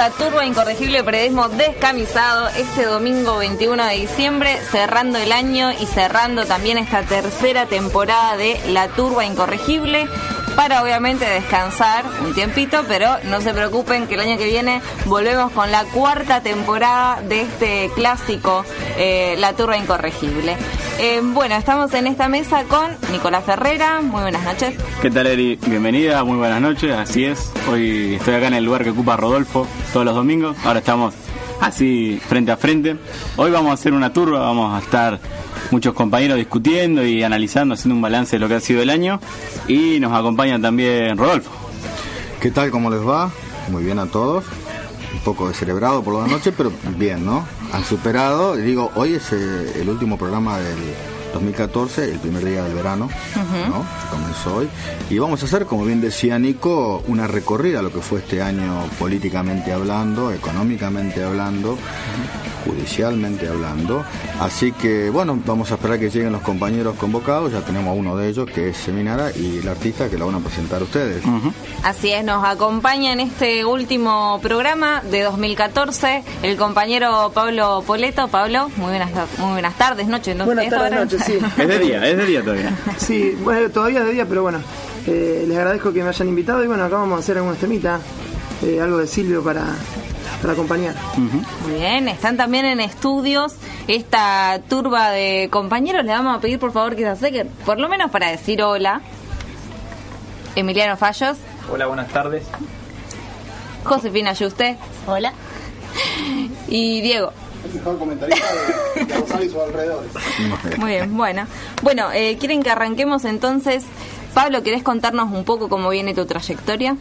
a 0.00 0.08
Turbo 0.08 0.40
Incorregible 0.40 1.04
Periodismo 1.04 1.50
Descamisado 1.50 2.48
este 2.56 2.86
domingo 2.86 3.36
21 3.36 3.84
de 3.84 3.94
diciembre, 3.96 4.56
cerrando 4.70 5.18
el 5.18 5.30
año 5.30 5.72
y 5.72 5.84
cerrando 5.84 6.46
también 6.46 6.78
esta 6.78 7.02
tercera 7.02 7.66
temporada 7.66 8.38
de 8.38 8.58
La 8.68 8.88
Turba 8.88 9.26
Incorregible 9.26 10.08
para 10.56 10.82
obviamente 10.82 11.26
descansar 11.26 12.06
un 12.24 12.32
tiempito, 12.32 12.82
pero 12.88 13.18
no 13.24 13.42
se 13.42 13.52
preocupen 13.52 14.06
que 14.06 14.14
el 14.14 14.20
año 14.20 14.38
que 14.38 14.46
viene 14.46 14.80
volvemos 15.04 15.52
con 15.52 15.70
la 15.70 15.84
cuarta 15.84 16.40
temporada 16.40 17.20
de 17.20 17.42
este 17.42 17.90
clásico 17.94 18.64
eh, 18.96 19.36
La 19.38 19.52
Turba 19.52 19.76
Incorregible. 19.76 20.56
Eh, 21.02 21.22
bueno, 21.22 21.54
estamos 21.54 21.94
en 21.94 22.06
esta 22.06 22.28
mesa 22.28 22.64
con 22.64 22.90
Nicolás 23.10 23.42
Ferrera, 23.44 24.02
muy 24.02 24.20
buenas 24.20 24.44
noches. 24.44 24.74
¿Qué 25.00 25.10
tal, 25.10 25.28
Eri? 25.28 25.58
Bienvenida, 25.66 26.22
muy 26.24 26.36
buenas 26.36 26.60
noches, 26.60 26.94
así 26.94 27.24
es. 27.24 27.50
Hoy 27.70 28.16
estoy 28.16 28.34
acá 28.34 28.48
en 28.48 28.52
el 28.52 28.64
lugar 28.64 28.84
que 28.84 28.90
ocupa 28.90 29.16
Rodolfo 29.16 29.66
todos 29.94 30.04
los 30.04 30.14
domingos. 30.14 30.58
Ahora 30.62 30.80
estamos 30.80 31.14
así 31.58 32.20
frente 32.28 32.52
a 32.52 32.58
frente. 32.58 32.98
Hoy 33.38 33.50
vamos 33.50 33.70
a 33.70 33.74
hacer 33.74 33.94
una 33.94 34.12
turba, 34.12 34.40
vamos 34.40 34.74
a 34.74 34.84
estar 34.84 35.18
muchos 35.70 35.94
compañeros 35.94 36.36
discutiendo 36.36 37.02
y 37.02 37.22
analizando, 37.22 37.72
haciendo 37.72 37.94
un 37.94 38.02
balance 38.02 38.36
de 38.36 38.40
lo 38.40 38.48
que 38.48 38.56
ha 38.56 38.60
sido 38.60 38.82
el 38.82 38.90
año. 38.90 39.20
Y 39.68 40.00
nos 40.00 40.12
acompaña 40.12 40.60
también 40.60 41.16
Rodolfo. 41.16 41.50
¿Qué 42.42 42.50
tal? 42.50 42.70
¿Cómo 42.70 42.90
les 42.90 43.00
va? 43.00 43.30
Muy 43.70 43.84
bien 43.84 43.98
a 44.00 44.04
todos. 44.04 44.44
Poco 45.24 45.48
descerebrado 45.48 46.02
por 46.02 46.14
la 46.14 46.26
noche, 46.26 46.52
pero 46.52 46.72
bien, 46.96 47.24
¿no? 47.24 47.46
Han 47.72 47.84
superado. 47.84 48.56
Digo, 48.56 48.90
hoy 48.94 49.14
es 49.14 49.32
eh, 49.32 49.80
el 49.80 49.88
último 49.88 50.16
programa 50.16 50.58
del 50.58 50.78
2014, 51.32 52.10
el 52.10 52.18
primer 52.18 52.44
día 52.44 52.62
del 52.64 52.74
verano, 52.74 53.08
¿no? 53.36 53.84
Comenzó 54.10 54.56
hoy. 54.56 54.68
Y 55.08 55.18
vamos 55.18 55.42
a 55.42 55.46
hacer, 55.46 55.66
como 55.66 55.84
bien 55.84 56.00
decía 56.00 56.38
Nico, 56.38 57.02
una 57.06 57.26
recorrida 57.26 57.80
a 57.80 57.82
lo 57.82 57.92
que 57.92 58.00
fue 58.00 58.20
este 58.20 58.42
año 58.42 58.84
políticamente 58.98 59.72
hablando, 59.72 60.32
económicamente 60.32 61.22
hablando, 61.22 61.78
judicialmente 62.64 63.48
hablando. 63.48 64.04
Así 64.40 64.72
que, 64.72 65.10
bueno, 65.10 65.38
vamos 65.44 65.70
a 65.70 65.74
esperar 65.74 65.98
que 65.98 66.10
lleguen 66.10 66.32
los 66.32 66.42
compañeros 66.42 66.96
convocados. 66.96 67.52
Ya 67.52 67.60
tenemos 67.60 67.90
a 67.90 67.94
uno 67.94 68.16
de 68.16 68.28
ellos, 68.28 68.48
que 68.50 68.70
es 68.70 68.76
Seminara, 68.76 69.30
y 69.34 69.58
el 69.58 69.68
artista 69.68 70.08
que 70.08 70.18
lo 70.18 70.26
van 70.26 70.36
a 70.36 70.40
presentar 70.40 70.82
ustedes. 70.82 71.22
Así 71.82 72.10
es, 72.10 72.24
nos 72.24 72.44
acompaña 72.44 73.12
en 73.12 73.20
este 73.20 73.64
último 73.64 74.38
programa 74.42 75.02
de 75.10 75.22
2014 75.22 76.24
el 76.42 76.56
compañero 76.56 77.30
Pablo 77.34 77.82
Poleto. 77.86 78.28
Pablo, 78.28 78.70
muy 78.76 78.88
buenas, 78.88 79.10
muy 79.38 79.52
buenas 79.52 79.76
tardes, 79.76 80.06
noches. 80.06 80.36
¿no? 80.36 80.44
Buenas 80.44 80.64
¿Esta 80.64 80.78
tardes, 80.78 81.00
noches, 81.00 81.22
sí. 81.24 81.38
Es 81.58 81.68
de 81.68 81.78
día, 81.78 82.06
es 82.06 82.16
de 82.16 82.26
día 82.26 82.42
todavía. 82.42 82.72
Sí, 82.98 83.36
bueno, 83.42 83.70
todavía 83.70 84.00
es 84.00 84.06
de 84.06 84.12
día, 84.12 84.26
pero 84.26 84.42
bueno, 84.42 84.60
eh, 85.06 85.44
les 85.46 85.56
agradezco 85.56 85.92
que 85.92 86.02
me 86.02 86.08
hayan 86.08 86.28
invitado 86.28 86.62
y 86.62 86.66
bueno, 86.66 86.84
acá 86.84 86.96
vamos 86.96 87.16
a 87.16 87.20
hacer 87.20 87.36
algunos 87.36 87.58
temitas, 87.58 88.00
eh, 88.62 88.80
algo 88.80 88.98
de 88.98 89.06
Silvio 89.06 89.42
para, 89.42 89.64
para 90.40 90.54
acompañar. 90.54 90.94
Muy 91.16 91.74
bien, 91.74 92.08
están 92.08 92.36
también 92.36 92.64
en 92.64 92.80
estudios 92.80 93.54
esta 93.88 94.60
turba 94.68 95.10
de 95.10 95.48
compañeros. 95.50 96.04
Le 96.04 96.12
vamos 96.12 96.36
a 96.36 96.40
pedir 96.40 96.58
por 96.58 96.72
favor 96.72 96.96
que 96.96 97.02
se 97.02 97.08
acerquen, 97.08 97.48
por 97.64 97.78
lo 97.78 97.88
menos 97.88 98.10
para 98.10 98.30
decir 98.30 98.62
hola. 98.62 99.00
Emiliano 100.56 100.96
Fallos, 100.96 101.36
Hola, 101.72 101.86
buenas 101.86 102.08
tardes. 102.08 102.42
Josefina 103.84 104.32
Yuste. 104.32 104.76
Hola. 105.06 105.32
Y 106.68 107.00
Diego. 107.00 107.32
Muy 110.78 110.90
bien, 110.90 111.16
bueno. 111.16 111.46
Bueno, 111.82 112.10
eh, 112.12 112.36
¿quieren 112.38 112.62
que 112.62 112.70
arranquemos 112.70 113.24
entonces? 113.24 113.84
Pablo, 114.34 114.62
¿querés 114.62 114.82
contarnos 114.82 115.30
un 115.30 115.44
poco 115.44 115.68
cómo 115.68 115.90
viene 115.90 116.14
tu 116.14 116.26
trayectoria? 116.26 116.96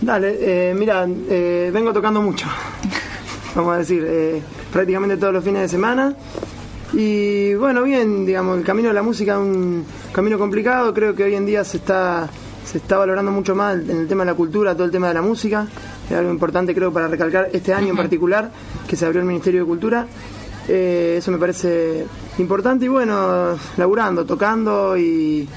Dale, 0.00 0.36
eh, 0.40 0.74
mira, 0.74 1.06
eh, 1.28 1.70
vengo 1.72 1.92
tocando 1.92 2.20
mucho, 2.20 2.46
vamos 3.54 3.74
a 3.74 3.78
decir, 3.78 4.04
eh, 4.06 4.42
prácticamente 4.72 5.16
todos 5.16 5.32
los 5.32 5.44
fines 5.44 5.62
de 5.62 5.68
semana. 5.68 6.14
Y 6.92 7.54
bueno, 7.54 7.82
bien, 7.82 8.24
digamos, 8.24 8.58
el 8.58 8.64
camino 8.64 8.88
de 8.88 8.94
la 8.94 9.02
música 9.02 9.32
es 9.32 9.38
un 9.38 9.84
camino 10.12 10.38
complicado, 10.38 10.94
creo 10.94 11.14
que 11.14 11.24
hoy 11.24 11.34
en 11.34 11.46
día 11.46 11.64
se 11.64 11.78
está, 11.78 12.28
se 12.64 12.78
está 12.78 12.98
valorando 12.98 13.32
mucho 13.32 13.54
más 13.54 13.74
en 13.76 13.98
el 13.98 14.06
tema 14.06 14.24
de 14.24 14.30
la 14.30 14.36
cultura, 14.36 14.74
todo 14.74 14.84
el 14.84 14.90
tema 14.90 15.08
de 15.08 15.14
la 15.14 15.22
música. 15.22 15.66
Es 16.08 16.16
algo 16.16 16.30
importante 16.30 16.74
creo 16.74 16.92
para 16.92 17.08
recalcar 17.08 17.48
este 17.52 17.74
año 17.74 17.88
en 17.88 17.96
particular, 17.96 18.50
que 18.86 18.96
se 18.96 19.04
abrió 19.04 19.20
el 19.20 19.26
Ministerio 19.26 19.60
de 19.60 19.66
Cultura. 19.66 20.06
Eh, 20.68 21.16
eso 21.18 21.30
me 21.30 21.38
parece 21.38 22.06
importante 22.38 22.84
y 22.84 22.88
bueno, 22.88 23.56
laburando, 23.76 24.24
tocando 24.24 24.96
y 24.96 25.48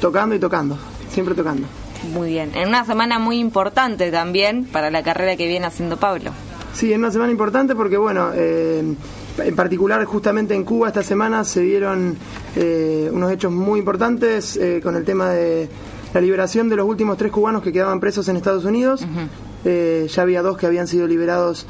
tocando 0.00 0.34
y 0.34 0.38
tocando, 0.38 0.76
siempre 1.10 1.34
tocando. 1.34 1.85
Muy 2.12 2.30
bien. 2.30 2.52
En 2.54 2.68
una 2.68 2.84
semana 2.84 3.18
muy 3.18 3.38
importante 3.38 4.10
también 4.10 4.64
para 4.64 4.90
la 4.90 5.02
carrera 5.02 5.36
que 5.36 5.46
viene 5.46 5.66
haciendo 5.66 5.96
Pablo. 5.96 6.32
Sí, 6.74 6.92
es 6.92 6.98
una 6.98 7.10
semana 7.10 7.30
importante 7.30 7.74
porque, 7.74 7.96
bueno, 7.96 8.30
eh, 8.34 8.82
en 9.38 9.56
particular 9.56 10.04
justamente 10.04 10.54
en 10.54 10.64
Cuba 10.64 10.88
esta 10.88 11.02
semana 11.02 11.44
se 11.44 11.60
dieron 11.60 12.16
eh, 12.54 13.10
unos 13.12 13.32
hechos 13.32 13.52
muy 13.52 13.78
importantes 13.78 14.56
eh, 14.56 14.80
con 14.82 14.96
el 14.96 15.04
tema 15.04 15.30
de 15.30 15.68
la 16.14 16.20
liberación 16.20 16.68
de 16.68 16.76
los 16.76 16.86
últimos 16.86 17.18
tres 17.18 17.30
cubanos 17.30 17.62
que 17.62 17.72
quedaban 17.72 18.00
presos 18.00 18.28
en 18.28 18.36
Estados 18.36 18.64
Unidos. 18.64 19.04
Eh, 19.64 20.06
ya 20.08 20.22
había 20.22 20.42
dos 20.42 20.56
que 20.56 20.66
habían 20.66 20.86
sido 20.86 21.06
liberados 21.06 21.66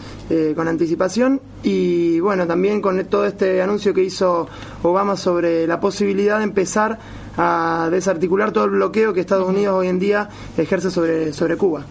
con 0.54 0.68
anticipación 0.68 1.40
y 1.62 2.20
bueno, 2.20 2.46
también 2.46 2.82
con 2.82 3.02
todo 3.06 3.26
este 3.26 3.62
anuncio 3.62 3.94
que 3.94 4.02
hizo 4.02 4.48
Obama 4.82 5.16
sobre 5.16 5.66
la 5.66 5.80
posibilidad 5.80 6.38
de 6.38 6.44
empezar 6.44 6.98
a 7.36 7.88
desarticular 7.90 8.52
todo 8.52 8.64
el 8.64 8.70
bloqueo 8.70 9.12
que 9.12 9.20
Estados 9.20 9.48
Unidos 9.48 9.74
hoy 9.74 9.88
en 9.88 9.98
día 9.98 10.28
ejerce 10.56 10.90
sobre, 10.90 11.32
sobre 11.32 11.56
Cuba. 11.56 11.84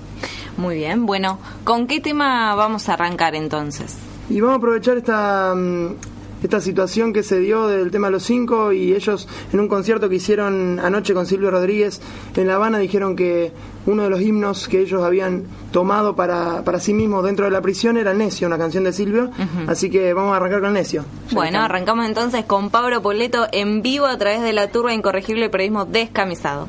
Muy 0.58 0.76
bien. 0.76 1.06
Bueno, 1.06 1.40
¿con 1.64 1.88
qué 1.88 2.00
tema 2.00 2.56
vamos 2.56 2.88
a 2.90 2.94
arrancar 2.94 3.36
entonces? 3.36 3.98
Y 4.30 4.40
vamos 4.40 4.56
a 4.56 4.58
aprovechar 4.58 4.98
esta, 4.98 5.54
mm, 5.56 5.96
esta 6.44 6.62
situación 6.62 7.14
que 7.14 7.24
se 7.24 7.40
dio 7.40 7.68
del 7.68 7.92
tema 7.92 8.08
de 8.08 8.12
los 8.12 8.24
cinco 8.24 8.72
y 8.72 8.94
ellos 8.94 9.28
en 9.52 9.60
un 9.60 9.68
concierto 9.68 10.10
que 10.10 10.16
hicieron 10.16 10.80
anoche 10.80 11.14
con 11.14 11.26
Silvio 11.26 11.52
Rodríguez 11.52 12.02
en 12.36 12.48
La 12.48 12.56
Habana 12.56 12.78
dijeron 12.78 13.16
que 13.16 13.52
uno 13.86 14.04
de 14.04 14.10
los 14.10 14.22
himnos 14.22 14.68
que 14.68 14.82
ellos 14.82 15.04
habían 15.04 15.44
tomado 15.72 16.16
para, 16.16 16.64
para 16.64 16.80
sí 16.80 16.94
mismos 16.94 17.24
dentro 17.24 17.46
de 17.46 17.52
la 17.52 17.62
prisión 17.62 17.98
era 17.98 18.14
Necio, 18.14 18.48
una 18.48 18.58
canción 18.58 18.84
de 18.84 18.94
Silvio. 18.94 19.30
Así 19.68 19.90
que 19.90 20.14
vamos 20.14 20.34
a 20.34 20.38
arrancar 20.38 20.62
con 20.62 20.74
Necio. 20.74 21.06
Bueno, 21.32 21.60
arrancamos 21.62 22.06
entonces 22.06 22.46
con 22.46 22.70
Pablo 22.70 23.02
Poleto 23.02 23.48
en 23.52 23.82
vivo 23.82 24.06
a 24.06 24.18
través 24.18 24.42
de 24.42 24.54
la 24.54 24.72
turba 24.72 24.94
incorregible 24.94 25.50
periodismo 25.50 25.86
descamisado. 25.86 26.68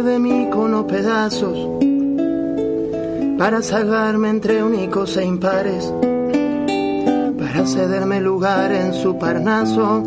De 0.00 0.18
mí 0.18 0.48
cono 0.50 0.86
pedazos 0.86 1.68
para 3.36 3.60
salvarme 3.60 4.30
entre 4.30 4.62
únicos 4.62 5.16
e 5.18 5.24
impares, 5.24 5.92
para 7.38 7.66
cederme 7.66 8.20
lugar 8.20 8.72
en 8.72 8.94
su 8.94 9.18
parnaso, 9.18 10.02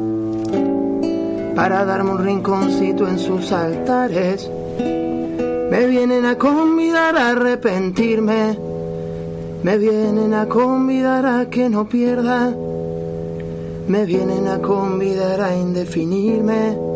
para 1.55 1.85
darme 1.85 2.11
un 2.11 2.23
rinconcito 2.23 3.07
en 3.07 3.19
sus 3.19 3.51
altares. 3.51 4.49
Me 5.69 5.85
vienen 5.87 6.25
a 6.25 6.35
convidar 6.35 7.15
a 7.17 7.29
arrepentirme, 7.29 8.57
me 9.61 9.77
vienen 9.77 10.33
a 10.33 10.47
convidar 10.47 11.25
a 11.25 11.49
que 11.49 11.69
no 11.69 11.87
pierda, 11.87 12.51
me 13.87 14.05
vienen 14.05 14.47
a 14.47 14.59
convidar 14.59 15.41
a 15.41 15.55
indefinirme 15.55 16.94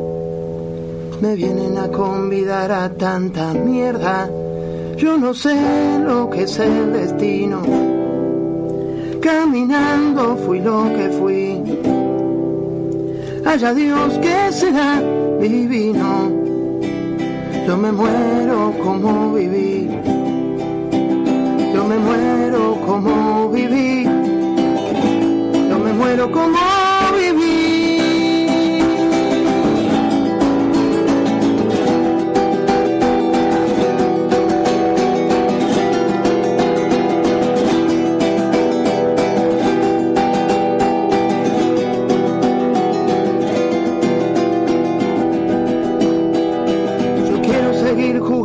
me 1.22 1.36
vienen 1.36 1.78
a 1.78 1.90
convidar 1.90 2.72
a 2.72 2.90
tanta 2.90 3.54
mierda. 3.54 4.30
Yo 4.98 5.18
no 5.18 5.34
sé 5.34 5.56
lo 6.00 6.30
que 6.30 6.44
es 6.44 6.60
el 6.60 6.94
destino. 6.94 7.62
Caminando 9.22 10.38
fui 10.38 10.60
lo 10.60 10.84
que 10.96 11.10
fui. 11.20 11.62
Haya 13.46 13.74
Dios 13.74 14.18
que 14.20 14.52
será 14.52 15.02
divino. 15.40 16.32
Yo 17.68 17.78
me 17.78 17.92
muero 17.92 18.74
como 18.84 19.34
viví. 19.34 19.90
Yo 21.74 21.86
me 21.86 21.98
muero 21.98 22.78
como 22.86 23.50
viví. 23.50 24.04
Yo 25.70 25.80
me 25.80 25.94
muero 25.94 26.32
como 26.32 26.79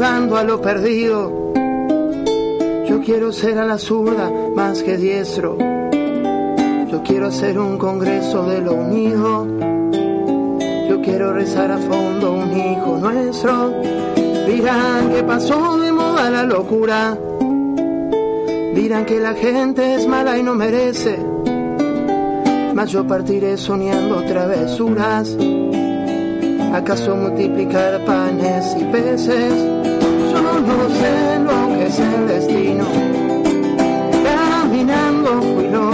a 0.06 0.44
lo 0.44 0.60
perdido. 0.60 1.32
Yo 2.86 3.00
quiero 3.00 3.32
ser 3.32 3.58
a 3.58 3.64
la 3.64 3.78
zurda 3.78 4.30
más 4.54 4.82
que 4.82 4.98
diestro. 4.98 5.56
Yo 6.90 7.02
quiero 7.02 7.28
hacer 7.28 7.58
un 7.58 7.78
congreso 7.78 8.44
de 8.44 8.60
lo 8.60 8.74
unido. 8.74 9.46
Yo 10.88 11.00
quiero 11.00 11.32
rezar 11.32 11.70
a 11.70 11.78
fondo 11.78 12.32
un 12.32 12.52
hijo 12.54 12.98
nuestro. 13.00 13.72
Dirán 14.46 15.10
que 15.10 15.22
pasó 15.22 15.78
de 15.78 15.90
moda 15.90 16.28
la 16.28 16.42
locura. 16.42 17.18
Dirán 18.74 19.06
que 19.06 19.20
la 19.20 19.32
gente 19.32 19.94
es 19.94 20.06
mala 20.06 20.36
y 20.36 20.42
no 20.42 20.54
merece. 20.54 21.18
Mas 22.74 22.90
yo 22.90 23.06
partiré 23.06 23.56
soñando 23.56 24.22
travesuras. 24.24 25.34
¿Acaso 26.74 27.16
multiplicar 27.16 28.04
panes 28.04 28.76
y 28.78 28.84
peces? 28.84 29.73
No 30.66 30.88
sé 30.98 31.38
lo 31.40 31.76
que 31.76 31.86
es 31.86 31.98
el 31.98 32.28
destino. 32.28 32.86
Caminando 34.24 35.42
fui 35.42 35.68
lo 35.68 35.93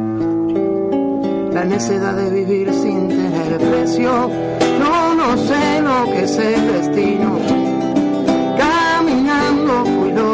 la 1.61 1.67
necedad 1.67 2.15
de 2.15 2.27
vivir 2.31 2.73
sin 2.73 3.07
tener 3.07 3.55
precio 3.59 4.31
yo 4.79 5.13
no 5.13 5.37
sé 5.37 5.79
lo 5.81 6.11
que 6.11 6.23
es 6.23 6.37
el 6.39 6.73
destino. 6.73 7.37
Caminando 8.57 9.85
fui 9.85 10.11
lo 10.11 10.30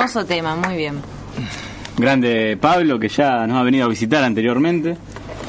Hermoso 0.00 0.24
tema, 0.24 0.56
muy 0.56 0.78
bien. 0.78 0.94
Grande 1.98 2.56
Pablo, 2.58 2.98
que 2.98 3.08
ya 3.08 3.46
nos 3.46 3.58
ha 3.58 3.62
venido 3.62 3.84
a 3.84 3.88
visitar 3.88 4.24
anteriormente. 4.24 4.96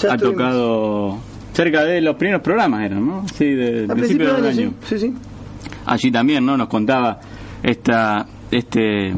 ha 0.09 0.17
tocado 0.17 1.19
cerca 1.53 1.85
de 1.85 2.01
los 2.01 2.17
primeros 2.17 2.41
programas, 2.41 2.83
eran, 2.83 3.07
¿no? 3.07 3.25
Sí, 3.33 3.45
del 3.45 3.87
principio, 3.87 4.33
del 4.33 4.45
año. 4.45 4.73
Sí, 4.83 4.99
sí. 4.99 5.13
Allí 5.85 6.11
también, 6.11 6.45
¿no? 6.45 6.57
Nos 6.57 6.67
contaba 6.67 7.17
esta, 7.63 8.27
este, 8.51 9.13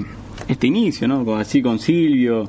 este 0.48 0.68
inicio, 0.68 1.08
¿no? 1.08 1.36
Así 1.36 1.64
con 1.64 1.80
Silvio, 1.80 2.48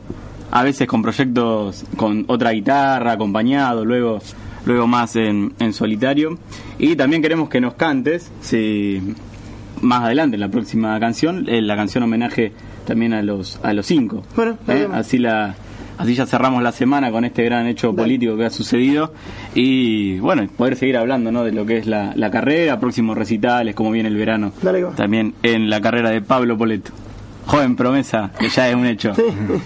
a 0.50 0.62
veces 0.62 0.87
con 0.87 1.00
proyectos 1.00 1.87
con 1.97 2.26
otra 2.29 2.50
guitarra, 2.50 3.12
acompañado, 3.12 3.83
luego 3.83 4.19
luego 4.67 4.87
más 4.87 5.17
en, 5.17 5.55
en 5.59 5.73
solitario. 5.73 6.38
Y 6.79 6.97
también 6.97 7.23
queremos 7.23 7.49
que 7.49 7.62
nos 7.62 7.76
cantes, 7.76 8.31
si 8.43 9.00
más 9.81 10.03
adelante 10.03 10.37
en 10.37 10.41
la 10.41 10.49
próxima 10.50 11.00
canción, 11.00 11.49
eh, 11.49 11.62
la 11.62 11.76
canción 11.76 12.05
homenaje 12.05 12.53
también 12.85 13.12
a 13.12 13.23
los 13.23 13.59
a 13.62 13.73
los 13.73 13.87
cinco. 13.87 14.23
Bueno, 14.37 14.59
¿Eh? 14.69 14.88
así 14.93 15.19
la 15.19 15.55
así 15.99 16.14
ya 16.14 16.26
cerramos 16.26 16.62
la 16.62 16.73
semana 16.73 17.11
con 17.11 17.25
este 17.25 17.45
gran 17.45 17.67
hecho 17.67 17.95
político 17.95 18.37
que 18.37 18.45
ha 18.47 18.50
sucedido 18.50 19.12
y 19.55 20.19
bueno, 20.19 20.49
poder 20.57 20.76
seguir 20.76 20.97
hablando 20.97 21.31
¿no? 21.31 21.45
de 21.45 21.53
lo 21.53 21.64
que 21.67 21.79
es 21.79 21.87
la, 21.87 22.12
la 22.17 22.31
carrera, 22.31 22.81
próximos 22.81 23.17
recitales, 23.17 23.75
cómo 23.75 23.91
viene 23.91 24.09
el 24.09 24.17
verano. 24.17 24.53
Dale, 24.62 24.85
también 24.97 25.35
en 25.43 25.71
la 25.71 25.81
carrera 25.81 26.11
de 26.11 26.21
Pablo 26.21 26.59
Poleto. 26.59 26.91
Joven 27.47 27.77
promesa 27.77 28.31
que 28.39 28.49
ya 28.49 28.69
es 28.69 28.75
un 28.75 28.87
hecho 28.87 29.13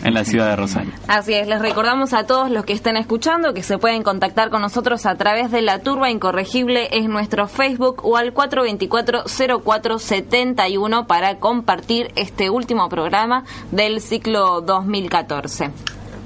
en 0.04 0.14
la 0.14 0.24
ciudad 0.24 0.50
de 0.50 0.56
Rosario. 0.56 0.92
Así 1.06 1.34
es, 1.34 1.46
les 1.46 1.60
recordamos 1.60 2.12
a 2.12 2.24
todos 2.24 2.50
los 2.50 2.64
que 2.64 2.72
estén 2.72 2.96
escuchando 2.96 3.54
que 3.54 3.62
se 3.62 3.78
pueden 3.78 4.02
contactar 4.02 4.50
con 4.50 4.62
nosotros 4.62 5.06
a 5.06 5.14
través 5.16 5.50
de 5.50 5.62
la 5.62 5.80
turba 5.80 6.10
incorregible, 6.10 6.88
es 6.92 7.08
nuestro 7.08 7.48
Facebook 7.48 8.04
o 8.04 8.16
al 8.16 8.34
424-0471 8.34 11.06
para 11.06 11.38
compartir 11.38 12.10
este 12.16 12.50
último 12.50 12.88
programa 12.88 13.44
del 13.70 14.00
ciclo 14.00 14.60
2014. 14.60 15.70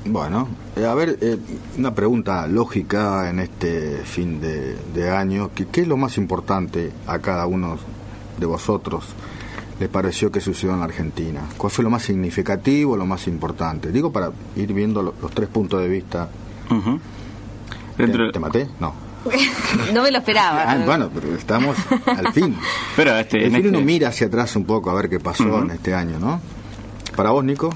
Bueno, 0.04 0.48
eh, 0.74 0.84
a 0.84 0.94
ver, 0.94 1.16
eh, 1.20 1.38
una 1.78 1.94
pregunta 1.94 2.48
lógica 2.48 3.30
en 3.30 3.38
este 3.38 3.98
fin 3.98 4.40
de, 4.40 4.76
de 4.92 5.10
año. 5.10 5.50
¿Qué, 5.54 5.66
¿Qué 5.66 5.82
es 5.82 5.88
lo 5.88 5.96
más 5.96 6.18
importante 6.18 6.90
a 7.06 7.20
cada 7.20 7.46
uno 7.46 7.78
de 8.38 8.46
vosotros? 8.46 9.04
Les 9.82 9.90
pareció 9.90 10.30
que 10.30 10.40
sucedió 10.40 10.72
en 10.74 10.78
la 10.80 10.86
Argentina? 10.86 11.40
¿Cuál 11.56 11.70
fue 11.72 11.82
lo 11.82 11.90
más 11.90 12.02
significativo, 12.04 12.96
lo 12.96 13.04
más 13.04 13.26
importante? 13.26 13.90
Digo 13.90 14.12
para 14.12 14.30
ir 14.56 14.72
viendo 14.72 15.02
lo- 15.02 15.14
los, 15.20 15.30
tres 15.32 15.48
puntos 15.48 15.80
de 15.82 15.88
vista. 15.88 16.28
Ujú. 16.70 17.00
¿Te, 17.96 18.06
Dentro- 18.06 18.30
te 18.32 18.38
maté? 18.38 18.68
No. 18.80 18.94
no 19.92 20.02
me 20.02 20.10
lo 20.10 20.18
esperaba. 20.18 20.62
Ah, 20.66 20.78
bueno, 20.84 21.10
pero 21.12 21.34
estamos 21.36 21.76
al 22.06 22.32
fin. 22.32 22.56
Pero 22.96 23.16
este, 23.16 23.38
en, 23.44 23.52
fin 23.52 23.56
este, 23.56 23.68
uno 23.68 23.80
mira 23.80 24.08
hacia 24.08 24.26
atrás 24.28 24.56
un 24.56 24.64
poco 24.64 24.90
a 24.90 24.94
ver 24.94 25.08
qué 25.08 25.20
pasó 25.20 25.44
Ujú. 25.44 25.58
en 25.64 25.70
este 25.70 25.94
año, 25.94 26.18
¿no? 26.18 26.40
Para 27.16 27.30
vos, 27.30 27.44
Nico. 27.44 27.70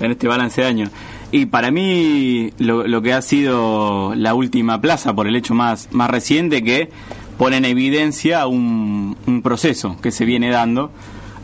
en 0.00 0.10
este 0.12 0.26
balance 0.28 0.60
de 0.60 0.66
año. 0.66 0.90
Y 1.30 1.46
para 1.46 1.70
mí 1.70 2.52
lo, 2.58 2.86
lo 2.86 3.02
que 3.02 3.12
ha 3.12 3.20
sido 3.22 4.14
la 4.14 4.34
última 4.34 4.80
plaza, 4.80 5.12
por 5.14 5.26
el 5.28 5.36
hecho 5.36 5.54
más, 5.54 5.88
más 5.92 6.08
reciente, 6.10 6.64
que 6.64 6.90
pone 7.36 7.58
en 7.58 7.64
evidencia 7.66 8.46
un, 8.48 9.16
un 9.26 9.42
proceso 9.42 9.96
que 10.02 10.10
se 10.10 10.24
viene 10.24 10.50
dando, 10.50 10.90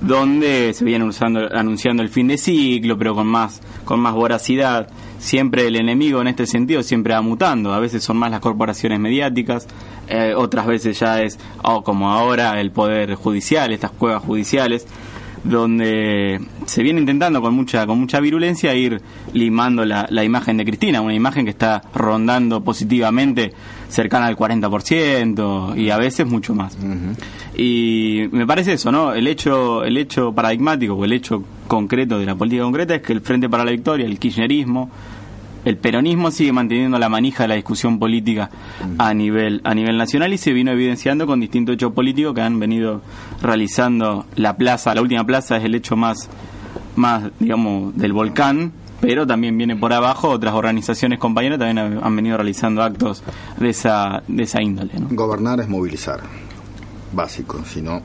donde 0.07 0.73
se 0.75 0.85
viene 0.85 1.05
usando, 1.05 1.49
anunciando 1.53 2.03
el 2.03 2.09
fin 2.09 2.29
de 2.29 2.37
ciclo, 2.37 2.99
pero 2.99 3.15
con 3.15 3.27
más, 3.27 3.61
con 3.85 4.01
más 4.01 4.15
voracidad. 4.15 4.89
Siempre 5.19 5.67
el 5.67 5.77
enemigo 5.77 6.21
en 6.21 6.29
este 6.29 6.47
sentido 6.47 6.83
siempre 6.83 7.15
va 7.15 7.23
mutando. 7.23 7.73
A 7.73 7.81
veces 7.81 8.05
son 8.05 8.19
más 8.19 8.31
las 8.31 8.41
corporaciones 8.41 9.01
mediáticas, 9.01 9.67
eh, 10.09 10.35
otras 10.37 10.67
veces 10.67 10.99
ya 11.01 11.23
es, 11.23 11.39
oh, 11.63 11.83
como 11.83 12.11
ahora, 12.13 12.61
el 12.61 12.71
poder 12.71 13.15
judicial, 13.15 13.73
estas 13.73 13.91
cuevas 13.93 14.23
judiciales 14.23 14.87
donde 15.45 16.41
se 16.67 16.83
viene 16.83 17.01
intentando 17.01 17.41
con 17.41 17.55
mucha 17.55 17.87
con 17.87 18.01
mucha 18.01 18.19
virulencia 18.21 18.75
ir 18.75 19.01
limando 19.33 19.85
la, 19.85 20.07
la 20.11 20.25
imagen 20.25 20.57
de 20.57 20.65
Cristina, 20.65 21.01
una 21.01 21.15
imagen 21.15 21.45
que 21.45 21.51
está 21.51 21.83
rondando 21.95 22.63
positivamente 22.65 23.53
cercana 23.89 24.27
al 24.27 24.37
40% 24.37 25.79
y 25.79 25.91
a 25.91 25.97
veces 25.97 26.27
mucho 26.27 26.55
más. 26.55 26.77
Y 27.57 28.25
me 28.33 28.47
parece 28.47 28.73
eso, 28.73 28.91
¿no? 28.91 29.15
El 29.15 29.27
hecho 29.27 29.85
el 29.85 29.97
hecho 29.97 30.33
paradigmático 30.33 30.95
o 30.95 31.05
el 31.05 31.13
hecho 31.13 31.45
concreto 31.69 32.19
de 32.19 32.27
la 32.27 32.35
política 32.35 32.63
concreta 32.65 32.95
es 32.97 33.03
que 33.03 33.13
el 33.13 33.21
Frente 33.21 33.49
para 33.49 33.65
la 33.65 33.71
Victoria, 33.71 34.07
el 34.07 34.19
kirchnerismo, 34.19 34.91
el 35.65 35.77
peronismo 35.77 36.31
sigue 36.31 36.53
manteniendo 36.53 36.99
la 36.99 37.09
manija 37.09 37.45
de 37.45 37.49
la 37.49 37.55
discusión 37.55 37.99
política 37.99 38.51
a 38.99 39.15
nivel 39.15 39.61
a 39.65 39.75
nivel 39.75 39.97
nacional 39.97 40.33
y 40.33 40.39
se 40.39 40.53
vino 40.53 40.71
evidenciando 40.73 41.27
con 41.27 41.41
distintos 41.41 41.75
hechos 41.75 41.93
políticos 41.93 42.35
que 42.35 42.43
han 42.43 42.59
venido 42.59 43.03
realizando 43.43 44.27
la 44.37 44.57
plaza 44.57 44.95
la 44.95 45.03
última 45.03 45.25
plaza 45.25 45.57
es 45.57 45.65
el 45.65 45.75
hecho 45.75 45.97
más 45.97 46.29
más 46.97 47.31
digamos 47.39 47.97
del 47.97 48.13
volcán 48.13 48.73
pero 49.01 49.27
también 49.27 49.59
viene 49.59 49.77
por 49.77 49.93
abajo 49.93 50.31
otras 50.31 50.55
organizaciones 50.55 51.19
compañeras 51.19 51.59
también 51.59 52.01
han 52.03 52.17
venido 52.17 52.37
realizando 52.37 52.83
actos 52.83 53.23
de 53.59 53.69
esa 53.69 54.23
de 54.27 54.43
esa 54.45 54.63
índole. 54.63 54.93
Gobernar 55.11 55.61
es 55.61 55.69
movilizar. 55.69 56.23
Básico, 57.13 57.63
si 57.67 57.83
no. 57.83 58.01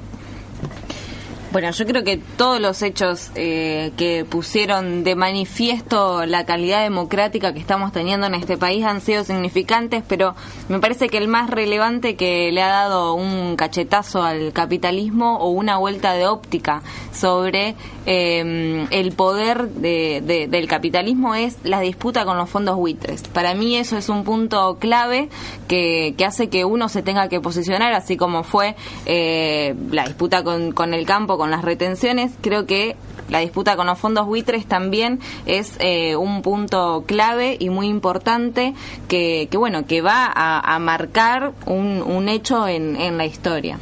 Bueno, 1.51 1.71
yo 1.71 1.85
creo 1.87 2.03
que 2.03 2.17
todos 2.37 2.61
los 2.61 2.83
hechos 2.83 3.31
eh, 3.33 3.91
que 3.97 4.23
pusieron 4.23 5.03
de 5.03 5.15
manifiesto 5.15 6.27
la 6.27 6.45
calidad 6.45 6.83
democrática 6.83 7.53
que 7.53 7.59
estamos 7.59 7.91
teniendo 7.91 8.27
en 8.27 8.35
este 8.35 8.55
país 8.55 8.85
han 8.85 9.01
sido 9.01 9.23
significantes, 9.23 10.03
pero 10.07 10.35
me 10.67 10.77
parece 10.79 11.09
que 11.09 11.17
el 11.17 11.27
más 11.27 11.49
relevante 11.49 12.15
que 12.15 12.51
le 12.51 12.61
ha 12.61 12.67
dado 12.69 13.15
un 13.15 13.55
cachetazo 13.55 14.21
al 14.21 14.53
capitalismo 14.53 15.37
o 15.39 15.49
una 15.49 15.77
vuelta 15.77 16.13
de 16.13 16.27
óptica 16.27 16.83
sobre 17.11 17.73
eh, 18.05 18.85
el 18.91 19.11
poder 19.13 19.69
de- 19.69 20.21
de- 20.23 20.47
del 20.47 20.67
capitalismo 20.67 21.33
es 21.33 21.57
la 21.63 21.79
disputa 21.79 22.25
con 22.25 22.37
los 22.37 22.47
fondos 22.47 22.75
buitres. 22.75 23.23
Para 23.23 23.55
mí 23.55 23.75
eso 23.75 23.97
es 23.97 24.07
un 24.09 24.23
punto 24.23 24.77
clave 24.79 25.29
que, 25.67 26.13
que 26.15 26.25
hace 26.25 26.49
que 26.49 26.63
uno 26.63 26.89
se 26.89 27.01
tenga 27.01 27.27
que 27.27 27.41
posicionar, 27.41 27.93
así 27.93 28.17
como 28.17 28.43
fue 28.43 28.75
eh, 29.07 29.73
la 29.89 30.05
disputa 30.05 30.43
con, 30.43 30.73
con 30.73 30.93
el 30.93 31.07
campo, 31.07 31.38
con 31.39 31.49
las 31.49 31.63
retenciones. 31.63 32.31
Creo 32.41 32.67
que 32.67 32.95
la 33.29 33.39
disputa 33.39 33.75
con 33.75 33.87
los 33.87 33.97
fondos 33.97 34.27
buitres 34.27 34.67
también 34.67 35.19
es 35.47 35.73
eh, 35.79 36.15
un 36.15 36.43
punto 36.43 37.03
clave 37.07 37.57
y 37.59 37.69
muy 37.69 37.87
importante 37.87 38.75
que, 39.07 39.47
que 39.49 39.57
bueno, 39.57 39.85
que 39.87 40.01
va 40.01 40.25
a, 40.25 40.75
a 40.75 40.77
marcar 40.79 41.53
un, 41.65 42.03
un 42.05 42.29
hecho 42.29 42.67
en, 42.67 42.95
en 42.95 43.17
la 43.17 43.25
historia. 43.25 43.79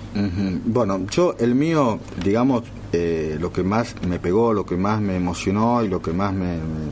Bueno, 0.65 1.05
yo, 1.11 1.35
el 1.39 1.55
mío, 1.55 1.99
digamos, 2.23 2.63
eh, 2.93 3.37
lo 3.39 3.51
que 3.51 3.63
más 3.63 3.95
me 4.07 4.19
pegó, 4.19 4.53
lo 4.53 4.65
que 4.65 4.77
más 4.77 5.01
me 5.01 5.15
emocionó 5.17 5.83
y 5.83 5.87
lo 5.89 6.01
que 6.01 6.11
más 6.13 6.33
me, 6.33 6.55
me, 6.57 6.91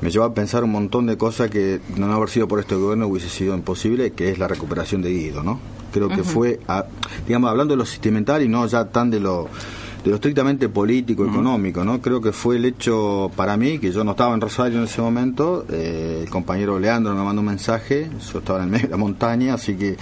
me 0.00 0.10
llevó 0.10 0.24
a 0.26 0.34
pensar 0.34 0.62
un 0.64 0.70
montón 0.72 1.06
de 1.06 1.16
cosas 1.16 1.50
que 1.50 1.80
no 1.96 2.12
haber 2.12 2.28
sido 2.28 2.46
por 2.48 2.60
este 2.60 2.74
gobierno 2.76 3.06
hubiese 3.08 3.28
sido 3.28 3.54
imposible, 3.54 4.12
que 4.12 4.30
es 4.30 4.38
la 4.38 4.46
recuperación 4.48 5.02
de 5.02 5.10
Guido, 5.10 5.42
¿no? 5.42 5.58
Creo 5.92 6.08
que 6.10 6.22
fue, 6.22 6.60
a- 6.68 6.84
digamos, 7.26 7.50
hablando 7.50 7.72
de 7.72 7.78
lo 7.78 7.86
sentimental 7.86 8.42
y 8.42 8.48
no 8.48 8.66
ya 8.66 8.84
tan 8.90 9.10
de 9.10 9.20
lo 9.20 9.48
de 10.04 10.10
lo 10.10 10.16
estrictamente 10.16 10.68
político, 10.68 11.26
económico, 11.26 11.84
¿no? 11.84 12.00
Creo 12.00 12.20
que 12.20 12.32
fue 12.32 12.56
el 12.56 12.64
hecho 12.64 13.30
para 13.36 13.56
mí, 13.56 13.78
que 13.78 13.90
yo 13.90 14.04
no 14.04 14.12
estaba 14.12 14.34
en 14.34 14.40
Rosario 14.40 14.78
en 14.78 14.84
ese 14.84 15.00
momento, 15.00 15.66
eh, 15.70 16.20
el 16.22 16.30
compañero 16.30 16.78
Leandro 16.78 17.14
me 17.14 17.22
mandó 17.22 17.40
un 17.40 17.46
mensaje, 17.46 18.10
yo 18.32 18.38
estaba 18.38 18.60
en 18.60 18.66
el 18.66 18.70
medio 18.70 18.86
de 18.86 18.90
la 18.90 18.96
montaña, 18.96 19.54
así 19.54 19.74
que 19.74 19.96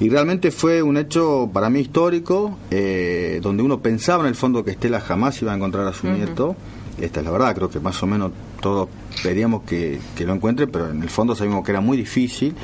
y 0.00 0.08
realmente 0.08 0.50
fue 0.50 0.82
un 0.82 0.96
hecho 0.96 1.48
para 1.52 1.70
mí 1.70 1.80
histórico, 1.80 2.58
eh, 2.70 3.38
donde 3.40 3.62
uno 3.62 3.80
pensaba 3.80 4.24
en 4.24 4.28
el 4.28 4.34
fondo 4.34 4.64
que 4.64 4.72
Estela 4.72 5.00
jamás 5.00 5.40
iba 5.40 5.52
a 5.52 5.56
encontrar 5.56 5.86
a 5.86 5.92
su 5.92 6.08
nieto. 6.08 6.56
Esta 7.00 7.20
es 7.20 7.26
la 7.26 7.32
verdad, 7.32 7.54
creo 7.54 7.70
que 7.70 7.80
más 7.80 8.02
o 8.02 8.06
menos 8.06 8.32
todos 8.60 8.88
pedíamos 9.22 9.62
que, 9.62 10.00
que 10.16 10.26
lo 10.26 10.34
encuentre, 10.34 10.66
pero 10.66 10.90
en 10.90 11.02
el 11.02 11.10
fondo 11.10 11.34
sabíamos 11.34 11.64
que 11.64 11.70
era 11.70 11.80
muy 11.80 11.96
difícil. 11.96 12.54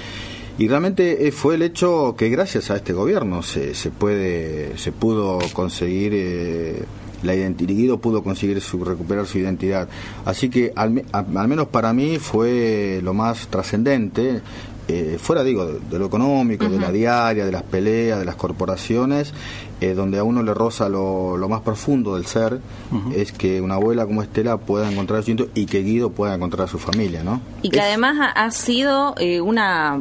Y 0.58 0.68
realmente 0.68 1.26
eh, 1.26 1.32
fue 1.32 1.54
el 1.54 1.62
hecho 1.62 2.14
que 2.18 2.28
gracias 2.28 2.70
a 2.70 2.76
este 2.76 2.92
gobierno 2.92 3.42
se, 3.42 3.74
se 3.74 3.90
puede 3.90 4.76
se 4.76 4.92
pudo 4.92 5.38
conseguir 5.52 6.12
eh, 6.14 6.84
la 7.22 7.34
identidad, 7.34 7.70
Guido 7.74 7.98
pudo 7.98 8.22
conseguir 8.22 8.60
su, 8.60 8.84
recuperar 8.84 9.26
su 9.26 9.38
identidad. 9.38 9.88
Así 10.24 10.48
que 10.50 10.72
al, 10.76 11.02
al 11.12 11.48
menos 11.48 11.68
para 11.68 11.92
mí 11.92 12.18
fue 12.18 13.00
lo 13.02 13.14
más 13.14 13.48
trascendente, 13.48 14.40
eh, 14.88 15.18
fuera 15.20 15.44
digo 15.44 15.66
de, 15.66 15.78
de 15.90 15.98
lo 15.98 16.06
económico, 16.06 16.68
de 16.68 16.78
la 16.78 16.90
diaria, 16.90 17.44
de 17.46 17.52
las 17.52 17.62
peleas, 17.62 18.18
de 18.18 18.24
las 18.24 18.34
corporaciones, 18.36 19.32
eh, 19.80 19.94
donde 19.94 20.18
a 20.18 20.24
uno 20.24 20.42
le 20.42 20.52
roza 20.52 20.88
lo, 20.88 21.36
lo 21.36 21.48
más 21.48 21.60
profundo 21.60 22.14
del 22.16 22.26
ser, 22.26 22.58
es 23.14 23.32
que 23.32 23.60
una 23.60 23.74
abuela 23.76 24.04
como 24.06 24.22
Estela 24.22 24.56
pueda 24.58 24.90
encontrar 24.90 25.20
a 25.20 25.22
su 25.22 25.48
y 25.54 25.66
que 25.66 25.82
Guido 25.82 26.10
pueda 26.10 26.34
encontrar 26.34 26.66
a 26.66 26.70
su 26.70 26.78
familia, 26.78 27.22
¿no? 27.22 27.40
Y 27.62 27.70
que 27.70 27.78
Es- 27.78 27.84
además 27.84 28.32
ha, 28.34 28.50
sido 28.50 29.14
eh, 29.18 29.40
una 29.40 30.00